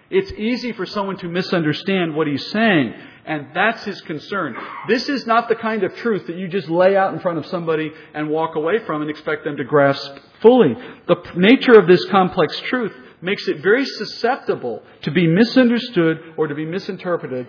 It's 0.10 0.32
easy 0.32 0.72
for 0.72 0.86
someone 0.86 1.18
to 1.18 1.28
misunderstand 1.28 2.16
what 2.16 2.26
he's 2.26 2.50
saying, 2.52 2.94
and 3.26 3.48
that's 3.54 3.84
his 3.84 4.02
concern. 4.02 4.56
This 4.88 5.08
is 5.08 5.28
not 5.28 5.50
the 5.50 5.56
kind 5.56 5.84
of 5.84 5.96
truth 5.98 6.26
that 6.28 6.36
you 6.36 6.48
just 6.48 6.68
lay 6.68 6.98
out 6.98 7.14
in 7.14 7.20
front 7.20 7.38
of 7.38 7.46
somebody 7.46 7.92
and 8.16 8.30
walk 8.30 8.56
away 8.56 8.80
from 8.86 9.02
and 9.02 9.10
expect 9.10 9.44
them 9.44 9.58
to 9.58 9.64
grasp 9.64 10.12
fully. 10.42 10.74
The 11.08 11.16
nature 11.36 11.80
of 11.80 11.88
this 11.88 12.04
complex 12.06 12.60
truth 12.62 12.94
makes 13.22 13.48
it 13.48 13.62
very 13.62 13.86
susceptible 13.86 14.82
to 15.04 15.12
be 15.12 15.28
misunderstood 15.28 16.34
or 16.38 16.48
to 16.48 16.56
be 16.56 16.66
misinterpreted 16.66 17.48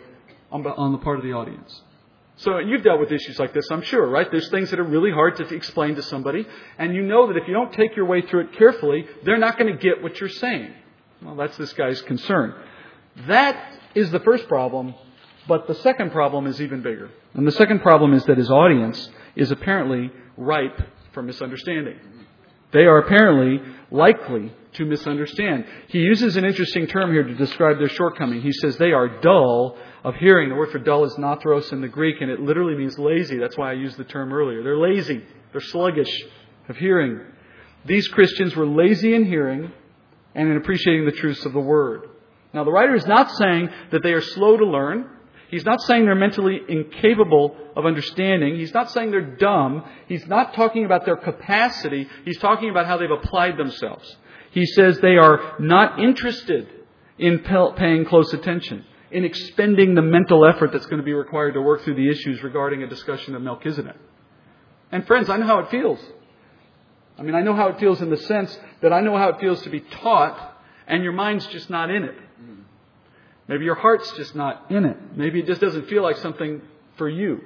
on 0.50 0.62
the 0.62 0.98
part 0.98 1.18
of 1.18 1.24
the 1.24 1.32
audience. 1.32 1.82
So 2.36 2.58
you've 2.58 2.82
dealt 2.82 3.00
with 3.00 3.12
issues 3.12 3.38
like 3.38 3.54
this, 3.54 3.68
I'm 3.70 3.82
sure, 3.82 4.06
right? 4.06 4.26
There's 4.30 4.50
things 4.50 4.70
that 4.70 4.80
are 4.80 4.84
really 4.84 5.12
hard 5.12 5.36
to 5.36 5.54
explain 5.54 5.94
to 5.94 6.02
somebody, 6.02 6.46
and 6.78 6.94
you 6.94 7.02
know 7.02 7.26
that 7.28 7.36
if 7.36 7.46
you 7.46 7.54
don't 7.54 7.72
take 7.72 7.96
your 7.96 8.06
way 8.06 8.22
through 8.22 8.48
it 8.48 8.52
carefully, 8.58 9.06
they're 9.24 9.38
not 9.38 9.58
going 9.58 9.72
to 9.72 9.78
get 9.78 10.02
what 10.02 10.18
you're 10.20 10.28
saying. 10.28 10.74
Well, 11.22 11.36
that's 11.36 11.56
this 11.56 11.72
guy's 11.74 12.00
concern. 12.02 12.54
That 13.26 13.74
is 13.94 14.10
the 14.10 14.20
first 14.20 14.48
problem, 14.48 14.94
but 15.46 15.66
the 15.66 15.74
second 15.76 16.12
problem 16.12 16.46
is 16.46 16.60
even 16.60 16.82
bigger. 16.82 17.10
And 17.34 17.46
the 17.46 17.52
second 17.52 17.80
problem 17.80 18.14
is 18.14 18.24
that 18.24 18.38
his 18.38 18.50
audience 18.50 19.08
is 19.36 19.50
apparently 19.50 20.10
ripe 20.36 20.80
for 21.12 21.22
misunderstanding. 21.22 21.98
They 22.72 22.84
are 22.84 22.98
apparently 22.98 23.60
likely 23.90 24.52
to 24.74 24.84
misunderstand. 24.84 25.66
He 25.88 25.98
uses 25.98 26.36
an 26.36 26.44
interesting 26.44 26.86
term 26.86 27.12
here 27.12 27.24
to 27.24 27.34
describe 27.34 27.78
their 27.78 27.88
shortcoming. 27.88 28.40
He 28.40 28.52
says 28.52 28.76
they 28.76 28.92
are 28.92 29.20
dull 29.20 29.76
of 30.04 30.14
hearing. 30.14 30.48
The 30.48 30.54
word 30.54 30.70
for 30.70 30.78
dull 30.78 31.04
is 31.04 31.14
nothros 31.14 31.72
in 31.72 31.80
the 31.80 31.88
Greek, 31.88 32.20
and 32.20 32.30
it 32.30 32.40
literally 32.40 32.76
means 32.76 32.98
lazy. 32.98 33.38
That's 33.38 33.58
why 33.58 33.70
I 33.70 33.74
used 33.74 33.96
the 33.96 34.04
term 34.04 34.32
earlier. 34.32 34.62
They're 34.62 34.78
lazy. 34.78 35.24
They're 35.52 35.60
sluggish 35.60 36.22
of 36.68 36.76
hearing. 36.76 37.20
These 37.84 38.06
Christians 38.08 38.54
were 38.54 38.66
lazy 38.66 39.14
in 39.14 39.24
hearing 39.24 39.72
and 40.34 40.48
in 40.48 40.56
appreciating 40.56 41.06
the 41.06 41.12
truths 41.12 41.44
of 41.44 41.52
the 41.52 41.60
Word. 41.60 42.08
Now, 42.52 42.64
the 42.64 42.72
writer 42.72 42.94
is 42.94 43.06
not 43.06 43.30
saying 43.32 43.70
that 43.92 44.02
they 44.02 44.12
are 44.12 44.20
slow 44.20 44.56
to 44.56 44.66
learn. 44.66 45.08
He's 45.50 45.64
not 45.64 45.80
saying 45.82 46.04
they're 46.04 46.14
mentally 46.14 46.60
incapable 46.68 47.56
of 47.76 47.86
understanding. 47.86 48.56
He's 48.56 48.74
not 48.74 48.90
saying 48.90 49.10
they're 49.10 49.36
dumb. 49.36 49.84
He's 50.08 50.26
not 50.26 50.54
talking 50.54 50.84
about 50.84 51.04
their 51.04 51.16
capacity. 51.16 52.08
He's 52.24 52.38
talking 52.38 52.70
about 52.70 52.86
how 52.86 52.96
they've 52.96 53.10
applied 53.10 53.56
themselves. 53.56 54.16
He 54.52 54.66
says 54.66 54.98
they 54.98 55.16
are 55.16 55.56
not 55.58 56.00
interested 56.00 56.68
in 57.18 57.40
paying 57.40 58.04
close 58.04 58.32
attention, 58.32 58.84
in 59.10 59.24
expending 59.24 59.94
the 59.94 60.02
mental 60.02 60.46
effort 60.46 60.72
that's 60.72 60.86
going 60.86 60.98
to 60.98 61.04
be 61.04 61.12
required 61.12 61.54
to 61.54 61.60
work 61.60 61.82
through 61.82 61.94
the 61.94 62.08
issues 62.08 62.42
regarding 62.42 62.82
a 62.82 62.86
discussion 62.86 63.34
of 63.34 63.42
Melchizedek. 63.42 63.96
And 64.92 65.06
friends, 65.06 65.28
I 65.28 65.36
know 65.36 65.46
how 65.46 65.58
it 65.60 65.70
feels. 65.70 66.00
I 67.20 67.22
mean, 67.22 67.34
I 67.34 67.42
know 67.42 67.54
how 67.54 67.68
it 67.68 67.78
feels 67.78 68.00
in 68.00 68.08
the 68.08 68.16
sense 68.16 68.58
that 68.80 68.94
I 68.94 69.02
know 69.02 69.16
how 69.16 69.28
it 69.28 69.40
feels 69.40 69.60
to 69.62 69.70
be 69.70 69.80
taught 69.80 70.58
and 70.86 71.04
your 71.04 71.12
mind's 71.12 71.46
just 71.48 71.68
not 71.68 71.90
in 71.90 72.04
it. 72.04 72.16
Maybe 73.46 73.66
your 73.66 73.74
heart's 73.74 74.10
just 74.12 74.34
not 74.34 74.70
in 74.70 74.86
it. 74.86 74.96
Maybe 75.16 75.40
it 75.40 75.46
just 75.46 75.60
doesn't 75.60 75.88
feel 75.88 76.02
like 76.02 76.16
something 76.16 76.62
for 76.96 77.08
you. 77.08 77.40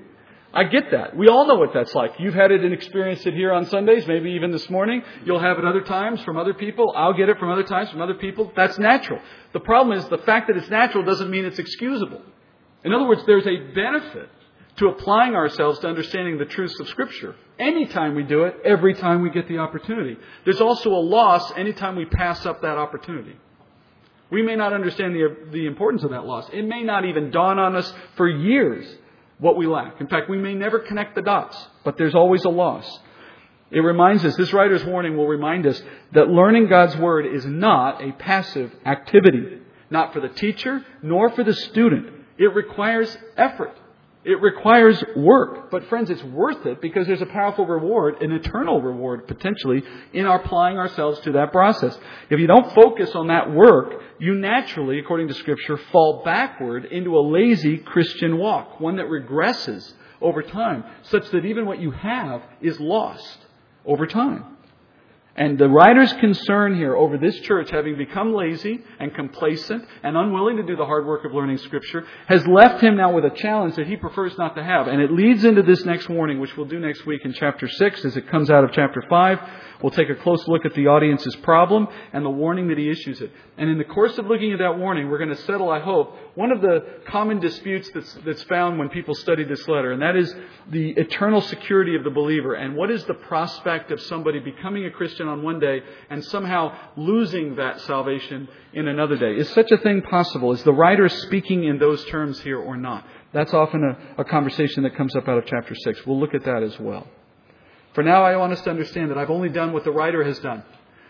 I 0.52 0.64
get 0.64 0.92
that. 0.92 1.16
We 1.16 1.28
all 1.28 1.48
know 1.48 1.56
what 1.56 1.70
that's 1.74 1.92
like. 1.92 2.12
You've 2.20 2.34
had 2.34 2.52
it 2.52 2.62
and 2.62 2.72
experienced 2.72 3.26
it 3.26 3.34
here 3.34 3.52
on 3.52 3.66
Sundays, 3.66 4.06
maybe 4.06 4.30
even 4.32 4.52
this 4.52 4.70
morning. 4.70 5.02
You'll 5.24 5.40
have 5.40 5.58
it 5.58 5.64
other 5.64 5.80
times 5.80 6.22
from 6.22 6.36
other 6.36 6.54
people. 6.54 6.92
I'll 6.94 7.14
get 7.14 7.28
it 7.28 7.38
from 7.40 7.50
other 7.50 7.64
times 7.64 7.90
from 7.90 8.00
other 8.00 8.14
people. 8.14 8.52
That's 8.54 8.78
natural. 8.78 9.20
The 9.52 9.60
problem 9.60 9.98
is 9.98 10.06
the 10.08 10.18
fact 10.18 10.46
that 10.46 10.56
it's 10.56 10.70
natural 10.70 11.04
doesn't 11.04 11.28
mean 11.28 11.44
it's 11.44 11.58
excusable. 11.58 12.22
In 12.84 12.92
other 12.92 13.08
words, 13.08 13.22
there's 13.26 13.46
a 13.46 13.56
benefit 13.74 14.30
to 14.76 14.88
applying 14.88 15.34
ourselves 15.34 15.78
to 15.80 15.88
understanding 15.88 16.38
the 16.38 16.44
truths 16.44 16.78
of 16.80 16.88
Scripture. 16.88 17.36
Anytime 17.58 18.14
we 18.14 18.24
do 18.24 18.44
it, 18.44 18.56
every 18.64 18.94
time 18.94 19.22
we 19.22 19.30
get 19.30 19.46
the 19.46 19.58
opportunity. 19.58 20.16
There's 20.44 20.60
also 20.60 20.90
a 20.90 20.98
loss 20.98 21.52
anytime 21.56 21.94
we 21.94 22.06
pass 22.06 22.44
up 22.44 22.62
that 22.62 22.76
opportunity. 22.76 23.36
We 24.30 24.42
may 24.42 24.56
not 24.56 24.72
understand 24.72 25.14
the, 25.14 25.36
the 25.52 25.66
importance 25.66 26.02
of 26.02 26.10
that 26.10 26.24
loss. 26.24 26.48
It 26.52 26.62
may 26.62 26.82
not 26.82 27.04
even 27.04 27.30
dawn 27.30 27.58
on 27.58 27.76
us 27.76 27.92
for 28.16 28.28
years 28.28 28.84
what 29.38 29.56
we 29.56 29.66
lack. 29.66 30.00
In 30.00 30.08
fact, 30.08 30.28
we 30.28 30.38
may 30.38 30.54
never 30.54 30.80
connect 30.80 31.14
the 31.14 31.22
dots, 31.22 31.56
but 31.84 31.96
there's 31.96 32.14
always 32.14 32.44
a 32.44 32.48
loss. 32.48 33.00
It 33.70 33.80
reminds 33.80 34.24
us, 34.24 34.36
this 34.36 34.52
writer's 34.52 34.84
warning 34.84 35.16
will 35.16 35.26
remind 35.26 35.66
us 35.66 35.80
that 36.12 36.28
learning 36.28 36.68
God's 36.68 36.96
Word 36.96 37.26
is 37.26 37.44
not 37.44 38.02
a 38.02 38.12
passive 38.12 38.72
activity, 38.84 39.58
not 39.90 40.12
for 40.12 40.20
the 40.20 40.28
teacher 40.28 40.84
nor 41.02 41.30
for 41.30 41.44
the 41.44 41.54
student. 41.54 42.10
It 42.38 42.54
requires 42.54 43.16
effort. 43.36 43.76
It 44.24 44.40
requires 44.40 45.02
work. 45.14 45.70
But 45.70 45.86
friends, 45.88 46.08
it's 46.08 46.22
worth 46.22 46.64
it 46.64 46.80
because 46.80 47.06
there's 47.06 47.20
a 47.20 47.26
powerful 47.26 47.66
reward, 47.66 48.22
an 48.22 48.32
eternal 48.32 48.80
reward 48.80 49.28
potentially, 49.28 49.82
in 50.12 50.26
applying 50.26 50.78
ourselves 50.78 51.20
to 51.20 51.32
that 51.32 51.52
process. 51.52 51.96
If 52.30 52.40
you 52.40 52.46
don't 52.46 52.74
focus 52.74 53.10
on 53.14 53.28
that 53.28 53.52
work, 53.52 54.00
you 54.18 54.34
naturally, 54.34 54.98
according 54.98 55.28
to 55.28 55.34
Scripture, 55.34 55.76
fall 55.92 56.22
backward 56.24 56.86
into 56.86 57.18
a 57.18 57.20
lazy 57.20 57.76
Christian 57.78 58.38
walk, 58.38 58.80
one 58.80 58.96
that 58.96 59.06
regresses 59.06 59.92
over 60.22 60.42
time, 60.42 60.84
such 61.02 61.28
that 61.30 61.44
even 61.44 61.66
what 61.66 61.80
you 61.80 61.90
have 61.90 62.42
is 62.62 62.80
lost 62.80 63.38
over 63.84 64.06
time. 64.06 64.53
And 65.36 65.58
the 65.58 65.68
writer's 65.68 66.12
concern 66.14 66.76
here 66.76 66.96
over 66.96 67.18
this 67.18 67.40
church 67.40 67.68
having 67.70 67.96
become 67.96 68.34
lazy 68.34 68.80
and 69.00 69.12
complacent 69.12 69.84
and 70.04 70.16
unwilling 70.16 70.58
to 70.58 70.62
do 70.62 70.76
the 70.76 70.84
hard 70.84 71.06
work 71.06 71.24
of 71.24 71.32
learning 71.32 71.58
Scripture 71.58 72.06
has 72.28 72.46
left 72.46 72.80
him 72.80 72.96
now 72.96 73.12
with 73.12 73.24
a 73.24 73.30
challenge 73.30 73.74
that 73.74 73.88
he 73.88 73.96
prefers 73.96 74.38
not 74.38 74.54
to 74.54 74.62
have. 74.62 74.86
And 74.86 75.02
it 75.02 75.10
leads 75.10 75.44
into 75.44 75.62
this 75.62 75.84
next 75.84 76.08
warning, 76.08 76.38
which 76.38 76.56
we'll 76.56 76.66
do 76.66 76.78
next 76.78 77.04
week 77.04 77.22
in 77.24 77.32
chapter 77.32 77.68
6 77.68 78.04
as 78.04 78.16
it 78.16 78.28
comes 78.28 78.48
out 78.48 78.62
of 78.62 78.70
chapter 78.72 79.02
5. 79.08 79.38
We'll 79.82 79.90
take 79.90 80.10
a 80.10 80.14
close 80.14 80.46
look 80.48 80.64
at 80.64 80.74
the 80.74 80.86
audience's 80.86 81.36
problem 81.36 81.88
and 82.12 82.24
the 82.24 82.30
warning 82.30 82.68
that 82.68 82.78
he 82.78 82.90
issues 82.90 83.20
it. 83.20 83.30
And 83.58 83.68
in 83.68 83.78
the 83.78 83.84
course 83.84 84.16
of 84.18 84.26
looking 84.26 84.52
at 84.52 84.58
that 84.58 84.78
warning, 84.78 85.10
we're 85.10 85.18
going 85.18 85.34
to 85.34 85.42
settle, 85.42 85.70
I 85.70 85.80
hope, 85.80 86.16
one 86.34 86.50
of 86.50 86.60
the 86.60 86.84
common 87.06 87.40
disputes 87.40 87.90
that's, 87.94 88.12
that's 88.24 88.42
found 88.44 88.78
when 88.78 88.88
people 88.88 89.14
study 89.14 89.44
this 89.44 89.66
letter, 89.68 89.92
and 89.92 90.02
that 90.02 90.16
is 90.16 90.34
the 90.70 90.90
eternal 90.90 91.40
security 91.40 91.94
of 91.96 92.04
the 92.04 92.10
believer. 92.10 92.54
And 92.54 92.76
what 92.76 92.90
is 92.90 93.04
the 93.04 93.14
prospect 93.14 93.90
of 93.90 94.00
somebody 94.02 94.40
becoming 94.40 94.86
a 94.86 94.90
Christian 94.90 95.28
on 95.28 95.42
one 95.42 95.60
day 95.60 95.82
and 96.10 96.24
somehow 96.24 96.76
losing 96.96 97.56
that 97.56 97.80
salvation 97.82 98.48
in 98.72 98.88
another 98.88 99.16
day? 99.16 99.36
Is 99.36 99.48
such 99.50 99.70
a 99.70 99.78
thing 99.78 100.02
possible? 100.02 100.52
Is 100.52 100.62
the 100.62 100.72
writer 100.72 101.08
speaking 101.08 101.64
in 101.64 101.78
those 101.78 102.04
terms 102.06 102.40
here 102.40 102.58
or 102.58 102.76
not? 102.76 103.06
That's 103.32 103.52
often 103.52 103.82
a, 103.82 104.22
a 104.22 104.24
conversation 104.24 104.84
that 104.84 104.96
comes 104.96 105.14
up 105.16 105.28
out 105.28 105.38
of 105.38 105.46
chapter 105.46 105.74
6. 105.74 106.06
We'll 106.06 106.20
look 106.20 106.34
at 106.34 106.44
that 106.44 106.62
as 106.62 106.78
well. 106.78 107.06
For 107.94 108.02
now, 108.02 108.24
I 108.24 108.36
want 108.36 108.52
us 108.52 108.60
to 108.62 108.70
understand 108.70 109.10
that 109.10 109.18
I've 109.18 109.30
only 109.30 109.48
done 109.48 109.72
what 109.72 109.84
the 109.84 109.92
writer 109.92 110.24
has 110.24 110.38
done. 110.40 110.64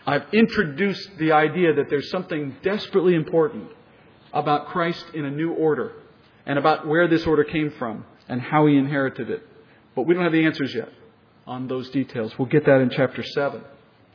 I've 0.05 0.25
introduced 0.31 1.17
the 1.17 1.31
idea 1.31 1.73
that 1.73 1.89
there's 1.89 2.11
something 2.11 2.55
desperately 2.61 3.15
important 3.15 3.69
about 4.31 4.67
Christ 4.67 5.03
in 5.15 5.25
a 5.25 5.31
new 5.31 5.51
order 5.51 5.93
and 6.45 6.59
about 6.59 6.87
where 6.87 7.07
this 7.07 7.25
order 7.25 7.43
came 7.43 7.71
from 7.71 8.05
and 8.29 8.39
how 8.39 8.67
he 8.67 8.77
inherited 8.77 9.31
it. 9.31 9.41
But 9.95 10.03
we 10.03 10.13
don't 10.13 10.23
have 10.23 10.31
the 10.31 10.45
answers 10.45 10.75
yet 10.75 10.89
on 11.47 11.67
those 11.67 11.89
details. 11.89 12.37
We'll 12.37 12.49
get 12.49 12.65
that 12.65 12.81
in 12.81 12.91
chapter 12.91 13.23
7. 13.23 13.61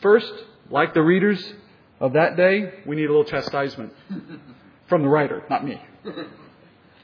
First, 0.01 0.33
like 0.71 0.95
the 0.95 1.03
readers 1.03 1.53
of 1.99 2.13
that 2.13 2.37
day, 2.37 2.75
we 2.87 2.95
need 2.95 3.07
a 3.07 3.09
little 3.09 3.25
chastisement 3.25 3.93
from 4.89 5.03
the 5.03 5.09
writer, 5.09 5.43
not 5.51 5.65
me, 5.65 5.83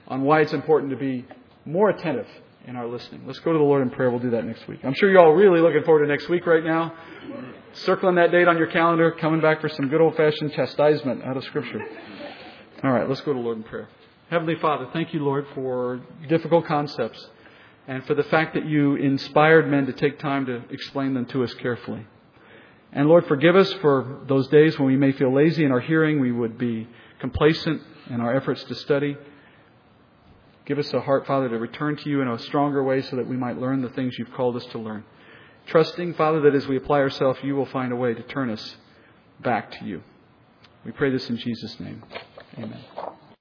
on 0.06 0.22
why 0.22 0.42
it's 0.42 0.52
important 0.52 0.90
to 0.90 0.96
be 0.96 1.24
more 1.64 1.90
attentive 1.90 2.28
in 2.66 2.76
our 2.76 2.86
listening. 2.86 3.22
Let's 3.26 3.38
go 3.40 3.52
to 3.52 3.58
the 3.58 3.64
Lord 3.64 3.82
in 3.82 3.90
prayer. 3.90 4.10
We'll 4.10 4.20
do 4.20 4.30
that 4.30 4.44
next 4.44 4.66
week. 4.66 4.80
I'm 4.84 4.94
sure 4.94 5.10
you're 5.10 5.24
all 5.24 5.32
really 5.32 5.60
looking 5.60 5.84
forward 5.84 6.04
to 6.04 6.08
next 6.08 6.28
week 6.28 6.46
right 6.46 6.64
now. 6.64 6.92
Circling 7.72 8.16
that 8.16 8.32
date 8.32 8.48
on 8.48 8.58
your 8.58 8.66
calendar, 8.66 9.12
coming 9.12 9.40
back 9.40 9.60
for 9.60 9.68
some 9.68 9.88
good 9.88 10.00
old 10.00 10.16
fashioned 10.16 10.52
chastisement 10.52 11.22
out 11.22 11.36
of 11.36 11.44
Scripture. 11.44 11.80
All 12.82 12.90
right, 12.90 13.08
let's 13.08 13.20
go 13.20 13.32
to 13.32 13.38
the 13.38 13.44
Lord 13.44 13.58
in 13.58 13.62
prayer. 13.62 13.88
Heavenly 14.30 14.56
Father, 14.56 14.88
thank 14.92 15.14
you, 15.14 15.20
Lord, 15.20 15.46
for 15.54 16.00
difficult 16.28 16.66
concepts 16.66 17.24
and 17.86 18.04
for 18.06 18.14
the 18.14 18.24
fact 18.24 18.54
that 18.54 18.66
you 18.66 18.96
inspired 18.96 19.70
men 19.70 19.86
to 19.86 19.92
take 19.92 20.18
time 20.18 20.46
to 20.46 20.62
explain 20.70 21.14
them 21.14 21.26
to 21.26 21.44
us 21.44 21.54
carefully. 21.54 22.04
And 22.92 23.08
Lord, 23.08 23.26
forgive 23.26 23.54
us 23.54 23.72
for 23.74 24.24
those 24.26 24.48
days 24.48 24.78
when 24.78 24.88
we 24.88 24.96
may 24.96 25.12
feel 25.12 25.32
lazy 25.32 25.64
in 25.64 25.70
our 25.70 25.80
hearing, 25.80 26.18
we 26.18 26.32
would 26.32 26.58
be 26.58 26.88
complacent 27.20 27.82
in 28.10 28.20
our 28.20 28.34
efforts 28.34 28.64
to 28.64 28.74
study. 28.74 29.16
Give 30.66 30.78
us 30.78 30.92
a 30.92 31.00
heart, 31.00 31.26
Father, 31.26 31.48
to 31.48 31.58
return 31.58 31.96
to 31.96 32.10
you 32.10 32.20
in 32.20 32.28
a 32.28 32.38
stronger 32.40 32.82
way 32.82 33.00
so 33.00 33.16
that 33.16 33.26
we 33.26 33.36
might 33.36 33.58
learn 33.58 33.82
the 33.82 33.88
things 33.90 34.18
you've 34.18 34.32
called 34.32 34.56
us 34.56 34.66
to 34.72 34.78
learn. 34.78 35.04
Trusting, 35.66 36.14
Father, 36.14 36.40
that 36.42 36.54
as 36.54 36.66
we 36.66 36.76
apply 36.76 36.98
ourselves, 36.98 37.38
you 37.42 37.54
will 37.54 37.66
find 37.66 37.92
a 37.92 37.96
way 37.96 38.14
to 38.14 38.22
turn 38.22 38.50
us 38.50 38.76
back 39.40 39.70
to 39.78 39.84
you. 39.84 40.02
We 40.84 40.92
pray 40.92 41.10
this 41.10 41.28
in 41.30 41.36
Jesus' 41.36 41.78
name. 41.80 42.02
Amen. 42.58 42.80